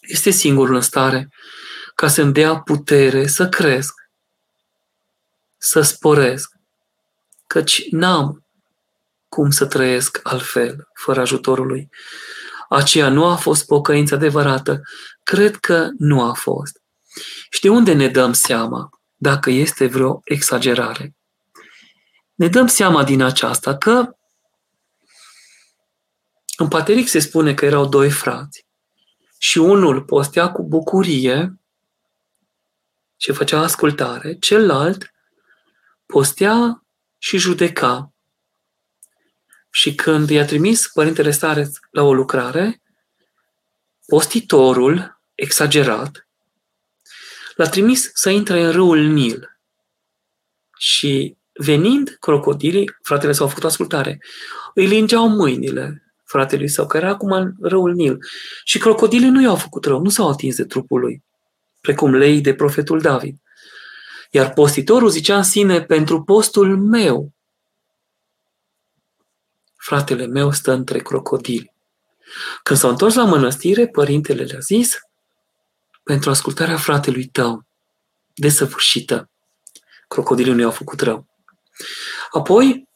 este 0.00 0.30
singurul 0.30 0.74
în 0.74 0.80
stare 0.80 1.28
ca 1.94 2.08
să-mi 2.08 2.32
dea 2.32 2.58
putere 2.58 3.26
să 3.26 3.48
cresc, 3.48 3.94
să 5.58 5.80
sporesc, 5.80 6.52
căci 7.46 7.90
n-am 7.90 8.44
cum 9.28 9.50
să 9.50 9.66
trăiesc 9.66 10.20
altfel, 10.22 10.88
fără 10.94 11.20
ajutorul 11.20 11.66
lui. 11.66 11.88
Aceea 12.68 13.08
nu 13.08 13.24
a 13.26 13.36
fost 13.36 13.66
pocăință 13.66 14.14
adevărată. 14.14 14.82
Cred 15.22 15.56
că 15.56 15.88
nu 15.98 16.22
a 16.22 16.32
fost. 16.32 16.80
Și 17.50 17.60
de 17.60 17.68
unde 17.68 17.92
ne 17.92 18.08
dăm 18.08 18.32
seama? 18.32 18.97
Dacă 19.18 19.50
este 19.50 19.86
vreo 19.86 20.20
exagerare. 20.24 21.14
Ne 22.34 22.48
dăm 22.48 22.66
seama 22.66 23.04
din 23.04 23.22
aceasta 23.22 23.76
că 23.76 24.16
în 26.56 26.68
Pateric 26.68 27.08
se 27.08 27.18
spune 27.18 27.54
că 27.54 27.64
erau 27.64 27.86
doi 27.86 28.10
frați. 28.10 28.66
și 29.40 29.58
unul 29.58 30.02
postea 30.02 30.52
cu 30.52 30.62
bucurie 30.62 31.60
și 33.16 33.32
făcea 33.32 33.60
ascultare, 33.60 34.38
celălalt 34.38 35.14
postea 36.06 36.82
și 37.18 37.38
judeca. 37.38 38.12
Și 39.70 39.94
când 39.94 40.30
i-a 40.30 40.44
trimis 40.44 40.88
părintele 40.88 41.30
stare 41.30 41.70
la 41.90 42.02
o 42.02 42.14
lucrare, 42.14 42.82
postitorul, 44.06 45.20
exagerat, 45.34 46.27
l-a 47.58 47.68
trimis 47.68 48.10
să 48.14 48.30
intre 48.30 48.62
în 48.62 48.70
râul 48.70 48.98
Nil. 48.98 49.58
Și 50.78 51.36
venind 51.52 52.16
crocodilii, 52.20 52.90
fratele 53.02 53.32
s-au 53.32 53.48
făcut 53.48 53.64
ascultare, 53.64 54.22
îi 54.74 54.86
lingeau 54.86 55.28
mâinile 55.28 56.12
fratelui 56.24 56.68
său, 56.68 56.86
care 56.86 57.04
era 57.04 57.12
acum 57.12 57.30
în 57.30 57.54
râul 57.60 57.94
Nil. 57.94 58.18
Și 58.64 58.78
crocodilii 58.78 59.28
nu 59.28 59.42
i-au 59.42 59.56
făcut 59.56 59.84
rău, 59.84 60.00
nu 60.00 60.08
s-au 60.08 60.28
atins 60.28 60.56
de 60.56 60.64
trupul 60.64 61.00
lui, 61.00 61.24
precum 61.80 62.14
lei 62.14 62.40
de 62.40 62.54
profetul 62.54 63.00
David. 63.00 63.36
Iar 64.30 64.52
postitorul 64.52 65.08
zicea 65.08 65.36
în 65.36 65.42
sine, 65.42 65.82
pentru 65.82 66.22
postul 66.22 66.76
meu, 66.76 67.32
fratele 69.76 70.26
meu 70.26 70.52
stă 70.52 70.72
între 70.72 70.98
crocodili. 70.98 71.74
Când 72.62 72.78
s-au 72.78 72.90
întors 72.90 73.14
la 73.14 73.24
mănăstire, 73.24 73.86
părintele 73.86 74.42
le-a 74.42 74.58
zis, 74.58 74.98
pentru 76.08 76.30
ascultarea 76.30 76.76
fratelui 76.76 77.26
tău, 77.26 77.66
desăvârșită, 78.34 79.30
crocodilii 80.08 80.52
nu 80.52 80.60
i-au 80.60 80.70
făcut 80.70 81.00
rău. 81.00 81.26
Apoi, 82.30 82.88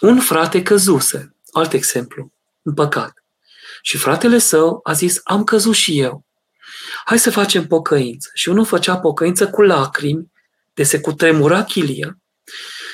un 0.00 0.20
frate 0.20 0.62
căzuse, 0.62 1.36
alt 1.52 1.72
exemplu, 1.72 2.32
în 2.62 2.74
păcat. 2.74 3.24
Și 3.82 3.96
fratele 3.96 4.38
său 4.38 4.80
a 4.82 4.92
zis, 4.92 5.20
am 5.24 5.44
căzut 5.44 5.74
și 5.74 6.00
eu. 6.00 6.24
Hai 7.04 7.18
să 7.18 7.30
facem 7.30 7.66
pocăință. 7.66 8.30
Și 8.34 8.48
unul 8.48 8.64
făcea 8.64 8.98
pocăință 8.98 9.50
cu 9.50 9.62
lacrimi, 9.62 10.32
de 10.74 10.82
se 10.82 11.00
cutremura 11.00 11.64
chilia, 11.64 12.18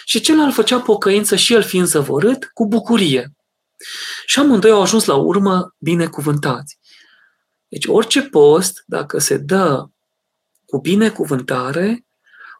și 0.04 0.20
celălalt 0.20 0.54
făcea 0.54 0.80
pocăință 0.80 1.36
și 1.36 1.52
el 1.52 1.62
fiind 1.62 1.86
zăvorât, 1.86 2.50
cu 2.54 2.66
bucurie. 2.66 3.32
Și 4.26 4.38
amândoi 4.38 4.70
au 4.70 4.82
ajuns 4.82 5.04
la 5.04 5.14
urmă 5.14 5.74
binecuvântați. 5.78 6.78
Deci 7.68 7.86
orice 7.86 8.22
post, 8.22 8.82
dacă 8.86 9.18
se 9.18 9.36
dă 9.36 9.86
cu 10.66 10.80
binecuvântare, 10.80 12.06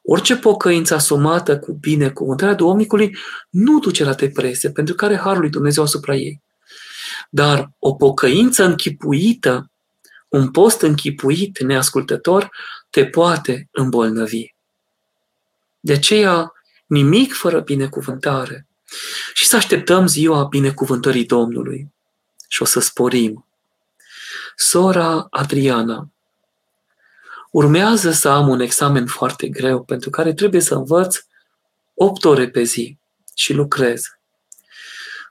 orice 0.02 0.36
pocăință 0.36 0.94
asumată 0.94 1.58
cu 1.58 1.72
binecuvântarea 1.72 2.54
Domnului 2.54 3.16
nu 3.50 3.78
duce 3.78 4.04
la 4.04 4.14
depresie, 4.14 4.70
pentru 4.70 4.94
că 4.94 5.04
are 5.04 5.16
Harul 5.16 5.40
lui 5.40 5.50
Dumnezeu 5.50 5.82
asupra 5.82 6.14
ei. 6.14 6.42
Dar 7.30 7.70
o 7.78 7.94
pocăință 7.94 8.64
închipuită, 8.64 9.70
un 10.28 10.50
post 10.50 10.80
închipuit, 10.80 11.58
neascultător, 11.58 12.50
te 12.90 13.06
poate 13.06 13.68
îmbolnăvi. 13.72 14.54
De 15.80 15.92
aceea, 15.92 16.52
nimic 16.86 17.34
fără 17.34 17.60
binecuvântare. 17.60 18.66
Și 19.32 19.46
să 19.46 19.56
așteptăm 19.56 20.06
ziua 20.06 20.44
binecuvântării 20.44 21.26
Domnului. 21.26 21.92
Și 22.48 22.62
o 22.62 22.64
să 22.64 22.80
sporim. 22.80 23.45
Sora 24.58 25.26
Adriana, 25.30 26.10
urmează 27.50 28.10
să 28.10 28.28
am 28.28 28.48
un 28.48 28.60
examen 28.60 29.06
foarte 29.06 29.48
greu 29.48 29.84
pentru 29.84 30.10
care 30.10 30.34
trebuie 30.34 30.60
să 30.60 30.74
învăț 30.74 31.16
8 31.94 32.24
ore 32.24 32.48
pe 32.48 32.62
zi 32.62 32.98
și 33.34 33.52
lucrez. 33.52 34.04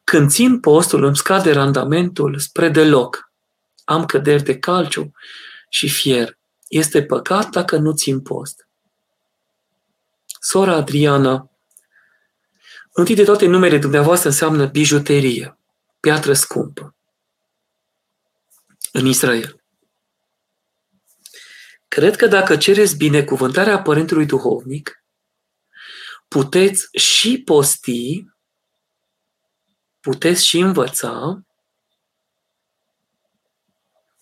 Când 0.04 0.30
țin 0.30 0.60
postul, 0.60 1.04
îmi 1.04 1.16
scade 1.16 1.52
randamentul 1.52 2.40
spre 2.40 2.70
deloc. 2.70 3.32
Am 3.84 4.06
căderi 4.06 4.44
de 4.44 4.60
calciu 4.60 5.12
și 5.70 5.90
fier. 5.90 6.38
Este 6.68 7.04
păcat 7.04 7.50
dacă 7.50 7.78
nu 7.78 7.92
țin 7.92 8.22
post. 8.22 8.68
Sora 10.40 10.76
Adriana, 10.76 11.52
întâi 12.92 13.16
de 13.16 13.24
toate 13.24 13.46
numele 13.46 13.78
dumneavoastră 13.78 14.30
înseamnă 14.30 14.66
bijuterie, 14.66 15.58
piatră 16.00 16.34
scumpă. 16.34 16.96
În 18.98 19.06
Israel. 19.06 19.64
Cred 21.88 22.16
că 22.16 22.28
dacă 22.28 22.58
cereți 22.58 22.98
binecuvântarea 22.98 23.82
Părintelui 23.82 24.26
Duhovnic, 24.26 25.04
puteți 26.28 26.88
și 26.98 27.42
posti 27.42 28.26
puteți 30.00 30.46
și 30.46 30.60
învăța, 30.60 31.42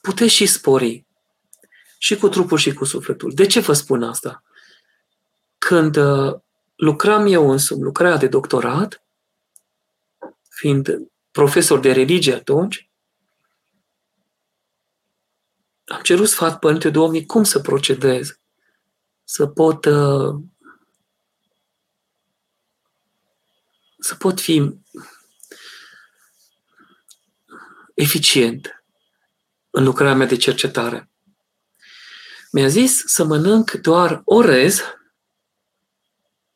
puteți 0.01 0.33
și 0.33 0.45
spori. 0.45 1.05
Și 1.97 2.15
cu 2.17 2.29
trupul 2.29 2.57
și 2.57 2.73
cu 2.73 2.85
sufletul. 2.85 3.31
De 3.33 3.45
ce 3.45 3.59
vă 3.59 3.73
spun 3.73 4.03
asta? 4.03 4.43
Când 5.57 5.95
uh, 5.95 6.39
lucram 6.75 7.25
eu 7.25 7.49
însumi, 7.49 7.81
lucrarea 7.81 8.17
de 8.17 8.27
doctorat, 8.27 9.03
fiind 10.49 10.87
profesor 11.31 11.79
de 11.79 11.91
religie 11.91 12.33
atunci, 12.33 12.92
am 15.93 16.01
cerut 16.01 16.27
sfat 16.27 16.59
Părinte 16.59 16.89
Domnului 16.89 17.25
cum 17.25 17.43
să 17.43 17.59
procedez, 17.59 18.39
să 19.23 19.47
pot 19.47 19.85
uh, 19.85 20.35
să 23.99 24.15
pot 24.15 24.39
fi 24.39 24.75
eficient 27.93 28.83
în 29.69 29.83
lucrarea 29.83 30.15
mea 30.15 30.27
de 30.27 30.35
cercetare. 30.35 31.09
Mi-a 32.51 32.67
zis 32.67 33.03
să 33.05 33.23
mănânc 33.23 33.71
doar 33.71 34.21
orez, 34.25 34.81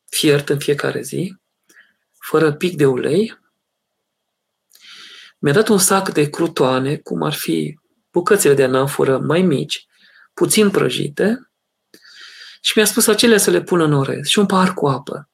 fiert 0.04 0.48
în 0.48 0.58
fiecare 0.58 1.02
zi, 1.02 1.36
fără 2.18 2.52
pic 2.52 2.76
de 2.76 2.86
ulei. 2.86 3.38
Mi-a 5.38 5.52
dat 5.52 5.68
un 5.68 5.78
sac 5.78 6.12
de 6.12 6.30
crutoane, 6.30 6.96
cum 6.96 7.22
ar 7.22 7.32
fi 7.32 7.78
bucățile 8.10 8.54
de 8.54 8.62
anafură 8.62 9.18
mai 9.18 9.42
mici, 9.42 9.86
puțin 10.34 10.70
prăjite, 10.70 11.50
și 12.60 12.72
mi-a 12.76 12.86
spus 12.86 13.06
acelea 13.06 13.38
să 13.38 13.50
le 13.50 13.62
pună 13.62 13.84
în 13.84 13.92
orez 13.92 14.26
și 14.26 14.38
un 14.38 14.46
pahar 14.46 14.74
cu 14.74 14.88
apă. 14.88 15.28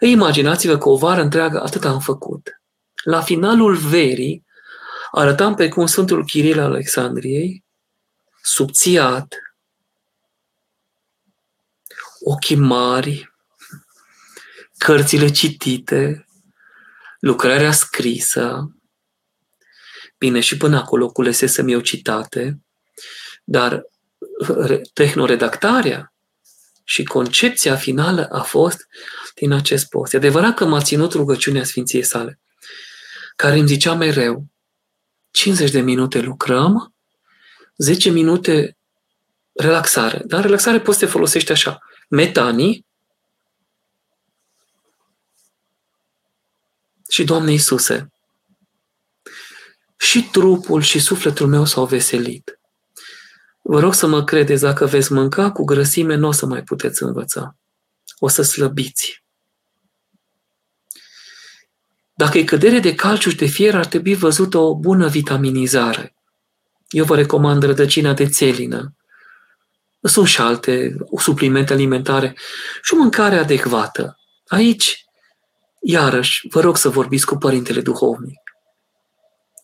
Imaginați-vă 0.00 0.78
că 0.78 0.88
o 0.88 0.96
vară 0.96 1.20
întreagă 1.20 1.62
atât 1.62 1.84
am 1.84 2.00
făcut. 2.00 2.60
La 3.04 3.20
finalul 3.20 3.76
verii, 3.76 4.44
Arătam 5.10 5.54
pe 5.54 5.68
cum 5.68 5.86
Sfântul 5.86 6.24
Chiril 6.24 6.60
Alexandriei, 6.60 7.64
subțiat, 8.42 9.34
ochii 12.20 12.56
mari, 12.56 13.32
cărțile 14.78 15.30
citite, 15.30 16.26
lucrarea 17.20 17.72
scrisă, 17.72 18.74
bine, 20.20 20.40
și 20.40 20.56
până 20.56 20.76
acolo 20.76 21.10
culesesem 21.10 21.68
eu 21.68 21.80
citate, 21.80 22.60
dar 23.44 23.82
tehnoredactarea 24.92 26.12
și 26.84 27.04
concepția 27.04 27.76
finală 27.76 28.26
a 28.26 28.42
fost 28.42 28.86
din 29.34 29.52
acest 29.52 29.88
post. 29.88 30.14
E 30.14 30.16
adevărat 30.16 30.54
că 30.54 30.64
m-a 30.64 30.82
ținut 30.82 31.12
rugăciunea 31.12 31.64
Sfinției 31.64 32.02
sale, 32.02 32.40
care 33.36 33.58
îmi 33.58 33.68
zicea 33.68 33.94
mereu, 33.94 34.44
50 35.30 35.70
de 35.70 35.80
minute 35.80 36.20
lucrăm, 36.20 36.94
10 37.76 38.10
minute 38.10 38.76
relaxare. 39.52 40.22
Dar 40.26 40.42
relaxare 40.42 40.80
poți 40.80 40.98
să 40.98 41.04
te 41.04 41.10
folosești 41.10 41.52
așa. 41.52 41.78
Metanii 42.08 42.86
și 47.08 47.24
Doamne 47.24 47.50
Iisuse, 47.50 48.12
și 50.00 50.28
trupul 50.30 50.80
și 50.80 50.98
sufletul 50.98 51.46
meu 51.46 51.64
s-au 51.64 51.86
veselit. 51.86 52.60
Vă 53.62 53.80
rog 53.80 53.94
să 53.94 54.06
mă 54.06 54.24
credeți, 54.24 54.62
dacă 54.62 54.86
veți 54.86 55.12
mânca 55.12 55.50
cu 55.50 55.64
grăsime, 55.64 56.14
nu 56.14 56.28
o 56.28 56.32
să 56.32 56.46
mai 56.46 56.62
puteți 56.62 57.02
învăța. 57.02 57.56
O 58.18 58.28
să 58.28 58.42
slăbiți. 58.42 59.24
Dacă 62.14 62.38
e 62.38 62.44
cădere 62.44 62.78
de 62.78 62.94
calciu 62.94 63.30
și 63.30 63.36
de 63.36 63.46
fier, 63.46 63.74
ar 63.74 63.86
trebui 63.86 64.14
văzută 64.14 64.58
o 64.58 64.76
bună 64.76 65.08
vitaminizare. 65.08 66.14
Eu 66.88 67.04
vă 67.04 67.16
recomand 67.16 67.62
rădăcina 67.62 68.12
de 68.12 68.28
țelină. 68.28 68.96
Sunt 70.02 70.26
și 70.26 70.40
alte 70.40 70.96
suplimente 71.18 71.72
alimentare 71.72 72.36
și 72.82 72.94
o 72.94 72.96
mâncare 72.96 73.36
adecvată. 73.36 74.18
Aici, 74.46 75.04
iarăși, 75.80 76.48
vă 76.50 76.60
rog 76.60 76.76
să 76.76 76.88
vorbiți 76.88 77.26
cu 77.26 77.36
Părintele 77.36 77.80
Duhovnic. 77.80 78.39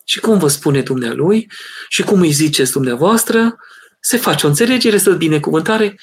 Și 0.09 0.19
cum 0.19 0.37
vă 0.37 0.47
spune 0.47 0.81
dumnealui 0.81 1.51
și 1.87 2.03
cum 2.03 2.19
îi 2.19 2.31
ziceți 2.31 2.71
dumneavoastră, 2.71 3.57
se 3.99 4.17
face 4.17 4.45
o 4.45 4.49
înțelegere, 4.49 4.97
să 4.97 5.11
binecuvântare 5.11 5.99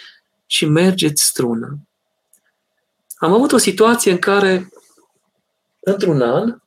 și 0.46 0.66
mergeți 0.66 1.24
strună. 1.24 1.78
Am 3.16 3.32
avut 3.32 3.52
o 3.52 3.57
situație 3.57 4.12
în 4.12 4.18
care 4.18 4.68
într-un 5.80 6.22
an, 6.22 6.59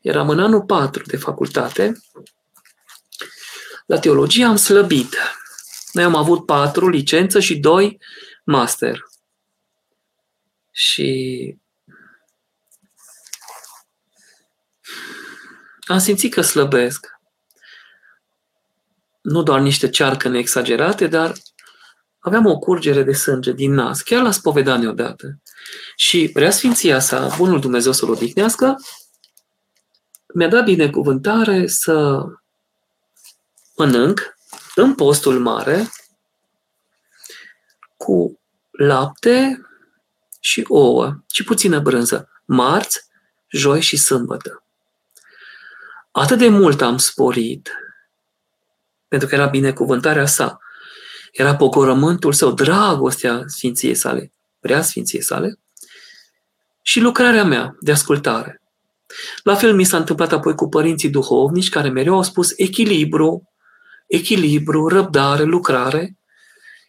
eram 0.00 0.28
în 0.28 0.40
anul 0.40 0.62
4 0.62 1.02
de 1.02 1.16
facultate, 1.16 2.02
La 3.86 3.98
teologie 3.98 4.44
am 4.44 4.56
slăbit. 4.56 5.16
Noi 5.92 6.04
am 6.04 6.14
avut 6.14 6.46
patru 6.46 6.88
licență 6.88 7.40
și 7.40 7.58
doi 7.58 7.98
master. 8.44 9.06
Și 10.70 11.56
am 15.90 15.98
simțit 15.98 16.32
că 16.32 16.40
slăbesc. 16.40 17.06
Nu 19.20 19.42
doar 19.42 19.60
niște 19.60 19.88
cearcă 19.88 20.28
neexagerate, 20.28 21.06
dar 21.06 21.32
aveam 22.18 22.46
o 22.46 22.58
curgere 22.58 23.02
de 23.02 23.12
sânge 23.12 23.52
din 23.52 23.72
nas, 23.72 24.02
chiar 24.02 24.22
la 24.22 24.30
spovedanie 24.30 24.88
odată. 24.88 25.38
Și 25.96 26.30
preasfinția 26.32 27.00
sa, 27.00 27.34
Bunul 27.36 27.60
Dumnezeu 27.60 27.92
să-L 27.92 28.10
odihnească, 28.10 28.76
mi-a 30.34 30.48
dat 30.48 30.64
binecuvântare 30.64 31.66
să 31.66 32.24
mănânc 33.76 34.34
în 34.74 34.94
postul 34.94 35.38
mare 35.38 35.90
cu 37.96 38.40
lapte 38.70 39.66
și 40.40 40.64
ouă 40.68 41.16
și 41.32 41.44
puțină 41.44 41.80
brânză, 41.80 42.28
marți, 42.44 43.00
joi 43.48 43.80
și 43.80 43.96
sâmbătă. 43.96 44.59
Atât 46.10 46.38
de 46.38 46.48
mult 46.48 46.80
am 46.80 46.98
sporit, 46.98 47.70
pentru 49.08 49.28
că 49.28 49.34
era 49.34 49.46
binecuvântarea 49.46 50.26
sa, 50.26 50.58
era 51.32 51.56
pogorământul 51.56 52.32
său, 52.32 52.52
dragostea 52.52 53.42
Sfinției 53.46 53.94
sale, 53.94 54.32
prea 54.60 54.82
Sfinției 54.82 55.22
sale, 55.22 55.58
și 56.82 57.00
lucrarea 57.00 57.44
mea 57.44 57.76
de 57.80 57.92
ascultare. 57.92 58.62
La 59.42 59.54
fel 59.54 59.74
mi 59.74 59.84
s-a 59.84 59.96
întâmplat 59.96 60.32
apoi 60.32 60.54
cu 60.54 60.68
părinții 60.68 61.10
duhovnici 61.10 61.68
care 61.68 61.88
mereu 61.88 62.14
au 62.14 62.22
spus 62.22 62.52
echilibru, 62.56 63.48
echilibru, 64.06 64.88
răbdare, 64.88 65.42
lucrare, 65.42 66.16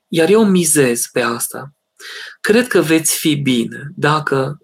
iar 0.07 0.29
eu 0.29 0.45
mizez 0.45 1.05
pe 1.05 1.21
asta. 1.21 1.73
Cred 2.41 2.67
că 2.67 2.81
veți 2.81 3.17
fi 3.17 3.35
bine 3.35 3.91
dacă 3.95 4.57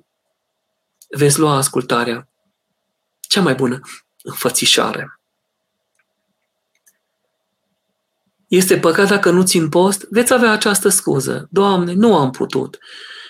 veți 1.10 1.39
lua 1.39 1.55
ascultarea 1.55 2.30
cea 3.20 3.41
mai 3.41 3.55
bună 3.55 3.80
înfățișare. 4.28 5.20
Este 8.48 8.80
păcat 8.80 9.08
dacă 9.08 9.30
nu 9.30 9.44
țin 9.44 9.70
post, 9.70 10.08
veți 10.10 10.34
avea 10.34 10.52
această 10.52 10.90
scuză. 10.90 11.48
Doamne, 11.52 11.94
nu 11.94 12.18
am 12.18 12.32
putut 12.32 12.80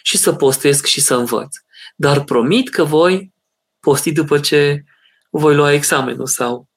și 0.04 0.18
să 0.18 0.34
postesc 0.34 0.86
și 0.86 1.02
să 1.02 1.16
învăț. 1.16 1.56
Dar 1.95 2.24
promit 2.24 2.70
că 2.70 2.84
voi 2.84 3.34
posti 3.80 4.12
după 4.12 4.39
ce 4.39 4.84
voi 5.30 5.56
lua 5.56 5.72
examenul 5.72 6.28
sau 6.28 6.68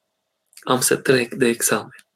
am 0.62 0.80
să 0.80 0.96
trec 0.96 1.34
de 1.34 1.46
examen. 1.46 2.06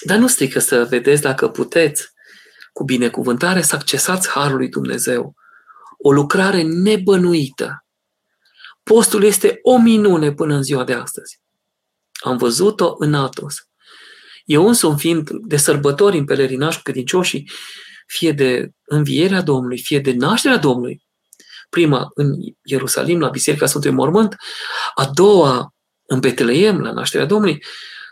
Dar 0.00 0.18
nu 0.18 0.26
strică 0.26 0.58
să 0.58 0.84
vedeți 0.84 1.22
dacă 1.22 1.48
puteți 1.48 2.14
cu 2.72 2.84
binecuvântare 2.84 3.62
să 3.62 3.74
accesați 3.74 4.28
Harul 4.28 4.56
lui 4.56 4.68
Dumnezeu. 4.68 5.34
O 5.98 6.12
lucrare 6.12 6.62
nebănuită. 6.62 7.85
Postul 8.90 9.22
este 9.22 9.58
o 9.62 9.78
minune 9.78 10.32
până 10.32 10.54
în 10.54 10.62
ziua 10.62 10.84
de 10.84 10.92
astăzi. 10.92 11.40
Am 12.12 12.36
văzut-o 12.36 12.94
în 12.98 13.14
Atos. 13.14 13.54
Eu 14.44 14.66
însumi 14.66 14.98
fiind 14.98 15.30
de 15.30 15.56
sărbători 15.56 16.18
în 16.18 16.24
pelerinaj 16.24 16.76
cu 16.76 16.82
credincioșii, 16.82 17.50
fie 18.06 18.32
de 18.32 18.70
învierea 18.84 19.42
Domnului, 19.42 19.78
fie 19.78 19.98
de 19.98 20.12
nașterea 20.12 20.56
Domnului, 20.56 21.02
prima 21.70 22.10
în 22.14 22.34
Ierusalim, 22.62 23.20
la 23.20 23.28
Biserica 23.28 23.66
Sfântului 23.66 23.96
Mormânt, 23.96 24.36
a 24.94 25.10
doua 25.14 25.74
în 26.06 26.20
Betleem, 26.20 26.80
la 26.80 26.92
nașterea 26.92 27.26
Domnului, 27.26 27.64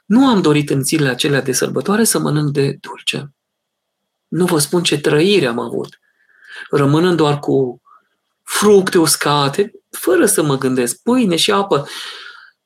nu 0.04 0.26
am 0.26 0.42
dorit 0.42 0.70
în 0.70 0.84
zilele 0.84 1.10
acelea 1.10 1.42
de 1.42 1.52
sărbătoare 1.52 2.04
să 2.04 2.18
mănânc 2.18 2.52
de 2.52 2.76
dulce. 2.80 3.34
Nu 4.28 4.44
vă 4.44 4.58
spun 4.58 4.82
ce 4.82 5.00
trăire 5.00 5.46
am 5.46 5.58
avut. 5.58 5.98
Rămânând 6.70 7.16
doar 7.16 7.38
cu 7.38 7.82
fructe 8.58 8.98
uscate, 8.98 9.72
fără 9.90 10.26
să 10.26 10.42
mă 10.42 10.58
gândesc, 10.58 11.02
pâine 11.02 11.36
și 11.36 11.50
apă, 11.50 11.88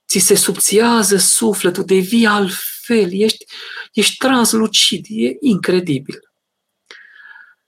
ți 0.09 0.19
se 0.19 0.35
subțiază 0.35 1.17
sufletul, 1.17 1.85
devii 1.85 2.27
altfel, 2.27 3.09
ești, 3.13 3.45
ești 3.93 4.17
translucid, 4.17 5.05
e 5.09 5.37
incredibil. 5.41 6.19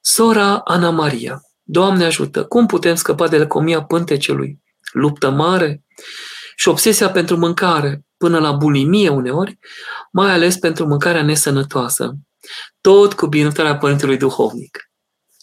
Sora 0.01 0.59
Ana 0.59 0.91
Maria, 0.91 1.41
Doamne 1.63 2.05
ajută, 2.05 2.45
cum 2.45 2.67
putem 2.67 2.95
scăpa 2.95 3.29
de 3.29 3.39
lăcomia 3.39 3.83
pântecelui? 3.83 4.63
Luptă 4.93 5.31
mare 5.31 5.85
și 6.57 6.69
obsesia 6.69 7.11
pentru 7.11 7.37
mâncare, 7.37 8.05
până 8.17 8.39
la 8.39 8.53
bulimie 8.53 9.09
uneori, 9.09 9.59
mai 10.13 10.31
ales 10.31 10.57
pentru 10.57 10.87
mâncarea 10.87 11.23
nesănătoasă. 11.23 12.15
Tot 12.81 13.13
cu 13.15 13.27
binecuvântarea 13.27 13.79
Părintelui 13.79 14.17
Duhovnic. 14.17 14.91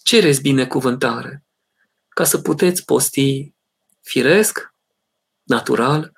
Cereți 0.04 0.42
binecuvântare 0.42 1.47
ca 2.18 2.24
să 2.24 2.38
puteți 2.38 2.86
posti 2.86 3.54
firesc, 4.02 4.74
natural 5.44 6.12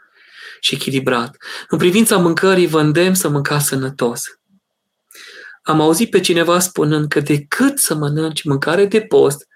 și 0.59 0.75
echilibrat. 0.75 1.37
În 1.69 1.77
privința 1.77 2.17
mâncării 2.17 2.67
vă 2.67 2.79
îndemn 2.79 3.15
să 3.15 3.29
mâncați 3.29 3.65
sănătos. 3.65 4.23
Am 5.61 5.81
auzit 5.81 6.09
pe 6.09 6.19
cineva 6.19 6.59
spunând 6.59 7.07
că 7.07 7.19
decât 7.19 7.79
să 7.79 7.95
mănânci 7.95 8.43
mâncare 8.43 8.85
de 8.85 9.01
post, 9.01 9.47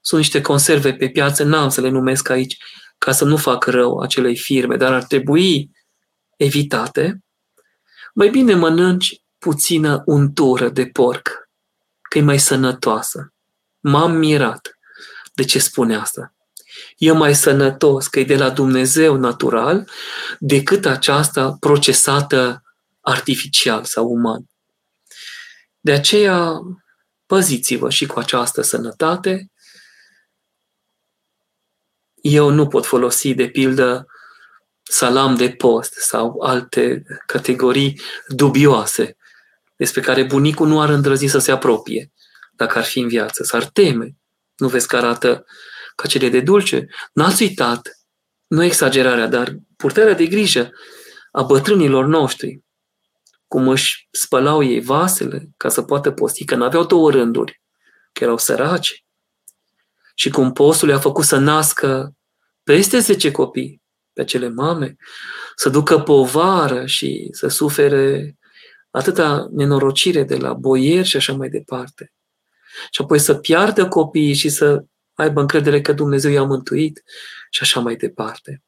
sunt 0.00 0.20
niște 0.20 0.40
conserve 0.40 0.94
pe 0.94 1.08
piață, 1.08 1.44
n-am 1.44 1.68
să 1.68 1.80
le 1.80 1.88
numesc 1.88 2.28
aici, 2.28 2.56
ca 2.98 3.12
să 3.12 3.24
nu 3.24 3.36
fac 3.36 3.64
rău 3.66 3.98
acelei 3.98 4.36
firme, 4.36 4.76
dar 4.76 4.92
ar 4.92 5.04
trebui 5.04 5.70
evitate, 6.36 7.24
mai 8.14 8.28
bine 8.28 8.54
mănânci 8.54 9.22
puțină 9.38 10.02
untură 10.04 10.68
de 10.68 10.86
porc, 10.86 11.48
că 12.02 12.18
e 12.18 12.22
mai 12.22 12.38
sănătoasă. 12.38 13.32
M-am 13.80 14.12
mirat 14.12 14.76
de 15.32 15.44
ce 15.44 15.58
spune 15.58 15.96
asta. 15.96 16.34
E 16.96 17.12
mai 17.12 17.34
sănătos 17.34 18.06
că 18.06 18.20
e 18.20 18.24
de 18.24 18.36
la 18.36 18.50
Dumnezeu 18.50 19.16
natural 19.16 19.88
decât 20.38 20.86
aceasta 20.86 21.56
procesată 21.60 22.62
artificial 23.00 23.84
sau 23.84 24.06
uman. 24.06 24.44
De 25.80 25.92
aceea, 25.92 26.60
păziți-vă 27.26 27.90
și 27.90 28.06
cu 28.06 28.18
această 28.18 28.62
sănătate. 28.62 29.50
Eu 32.14 32.50
nu 32.50 32.68
pot 32.68 32.86
folosi, 32.86 33.34
de 33.34 33.48
pildă, 33.48 34.06
salam 34.82 35.36
de 35.36 35.50
post 35.50 35.92
sau 35.92 36.40
alte 36.40 37.02
categorii 37.26 38.00
dubioase 38.28 39.16
despre 39.76 40.00
care 40.00 40.24
bunicul 40.24 40.68
nu 40.68 40.80
ar 40.80 40.88
îndrăzi 40.88 41.26
să 41.26 41.38
se 41.38 41.52
apropie 41.52 42.12
dacă 42.52 42.78
ar 42.78 42.84
fi 42.84 42.98
în 42.98 43.08
viață, 43.08 43.42
s-ar 43.42 43.64
teme. 43.64 44.16
Nu 44.56 44.68
vezi 44.68 44.86
că 44.86 44.96
arată 44.96 45.44
ca 45.94 46.08
cele 46.08 46.28
de 46.28 46.40
dulce? 46.40 46.86
N-ați 47.12 47.42
uitat, 47.42 47.88
nu 48.46 48.62
exagerarea, 48.62 49.26
dar 49.26 49.56
purtarea 49.76 50.14
de 50.14 50.26
grijă 50.26 50.70
a 51.30 51.42
bătrânilor 51.42 52.06
noștri, 52.06 52.62
cum 53.46 53.68
își 53.68 54.08
spălau 54.10 54.62
ei 54.62 54.80
vasele 54.80 55.48
ca 55.56 55.68
să 55.68 55.82
poată 55.82 56.10
posti, 56.10 56.44
că 56.44 56.54
n-aveau 56.54 56.84
două 56.84 57.10
rânduri, 57.10 57.62
că 58.12 58.24
erau 58.24 58.38
săraci. 58.38 59.04
Și 60.14 60.30
cum 60.30 60.52
postul 60.52 60.88
i-a 60.88 60.98
făcut 60.98 61.24
să 61.24 61.36
nască 61.36 62.12
peste 62.62 62.98
10 62.98 63.30
copii, 63.30 63.82
pe 64.12 64.20
acele 64.20 64.48
mame, 64.48 64.96
să 65.56 65.68
ducă 65.68 65.98
povară 65.98 66.86
și 66.86 67.28
să 67.30 67.48
sufere 67.48 68.36
atâta 68.90 69.48
nenorocire 69.50 70.22
de 70.22 70.36
la 70.36 70.52
boieri 70.52 71.06
și 71.06 71.16
așa 71.16 71.32
mai 71.32 71.48
departe. 71.48 72.12
Și 72.90 73.02
apoi 73.02 73.18
să 73.18 73.34
piardă 73.34 73.88
copiii 73.88 74.34
și 74.34 74.48
să 74.48 74.84
aibă 75.14 75.40
încredere 75.40 75.80
că 75.80 75.92
Dumnezeu 75.92 76.30
i-a 76.30 76.42
mântuit 76.42 77.02
și 77.50 77.62
așa 77.62 77.80
mai 77.80 77.96
departe. 77.96 78.62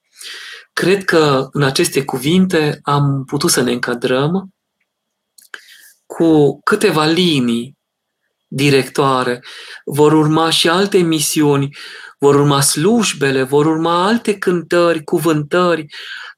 Cred 0.73 1.05
că 1.05 1.49
în 1.53 1.63
aceste 1.63 2.05
cuvinte 2.05 2.81
am 2.83 3.25
putut 3.25 3.51
să 3.51 3.63
ne 3.63 3.73
încadrăm 3.73 4.55
cu 6.07 6.61
câteva 6.63 7.05
linii 7.05 7.79
directoare. 8.47 9.45
Vor 9.85 10.13
urma 10.13 10.51
și 10.51 10.69
alte 10.69 10.99
misiuni 10.99 11.77
vor 12.19 12.35
urma 12.35 12.61
slujbele, 12.61 13.43
vor 13.43 13.67
urma 13.67 14.07
alte 14.07 14.39
cântări, 14.39 15.05
cuvântări 15.05 15.87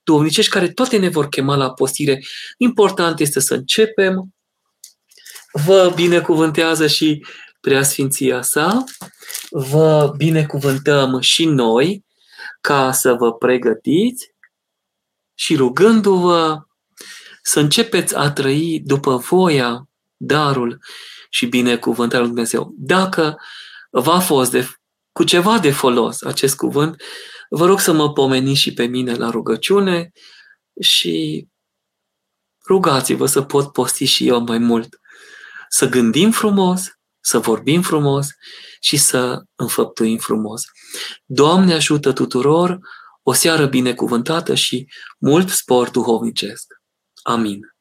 duhovnicești 0.06 0.50
care 0.50 0.68
toate 0.68 0.96
ne 0.96 1.08
vor 1.08 1.28
chema 1.28 1.56
la 1.56 1.72
postire. 1.72 2.22
Important 2.56 3.20
este 3.20 3.40
să 3.40 3.54
începem. 3.54 4.34
Vă 5.52 5.92
binecuvântează 5.94 6.86
și 6.86 7.24
preasfinția 7.66 8.42
sa. 8.42 8.84
Vă 9.50 10.12
binecuvântăm 10.16 11.20
și 11.20 11.44
noi 11.44 12.04
ca 12.60 12.92
să 12.92 13.14
vă 13.14 13.32
pregătiți 13.32 14.34
și 15.34 15.56
rugându-vă 15.56 16.66
să 17.42 17.60
începeți 17.60 18.16
a 18.16 18.30
trăi 18.30 18.80
după 18.84 19.16
voia, 19.16 19.88
darul 20.16 20.78
și 21.30 21.46
binecuvântarea 21.46 22.24
lui 22.24 22.34
Dumnezeu. 22.34 22.74
Dacă 22.76 23.36
v-a 23.90 24.18
fost 24.18 24.50
de 24.50 24.68
cu 25.12 25.24
ceva 25.24 25.58
de 25.58 25.70
folos 25.70 26.22
acest 26.22 26.56
cuvânt, 26.56 27.02
vă 27.48 27.66
rog 27.66 27.80
să 27.80 27.92
mă 27.92 28.12
pomeniți 28.12 28.60
și 28.60 28.72
pe 28.72 28.84
mine 28.84 29.14
la 29.14 29.30
rugăciune 29.30 30.12
și 30.80 31.46
rugați-vă 32.68 33.26
să 33.26 33.42
pot 33.42 33.72
posti 33.72 34.04
și 34.04 34.28
eu 34.28 34.40
mai 34.40 34.58
mult. 34.58 35.00
Să 35.68 35.88
gândim 35.88 36.30
frumos, 36.30 36.95
să 37.26 37.38
vorbim 37.38 37.82
frumos 37.82 38.26
și 38.80 38.96
să 38.96 39.42
înfăptuim 39.54 40.18
frumos. 40.18 40.62
Doamne 41.24 41.74
ajută 41.74 42.12
tuturor, 42.12 42.78
o 43.22 43.32
seară 43.32 43.66
binecuvântată 43.66 44.54
și 44.54 44.88
mult 45.18 45.48
spor 45.48 45.90
duhovnicesc. 45.90 46.66
Amin. 47.22 47.75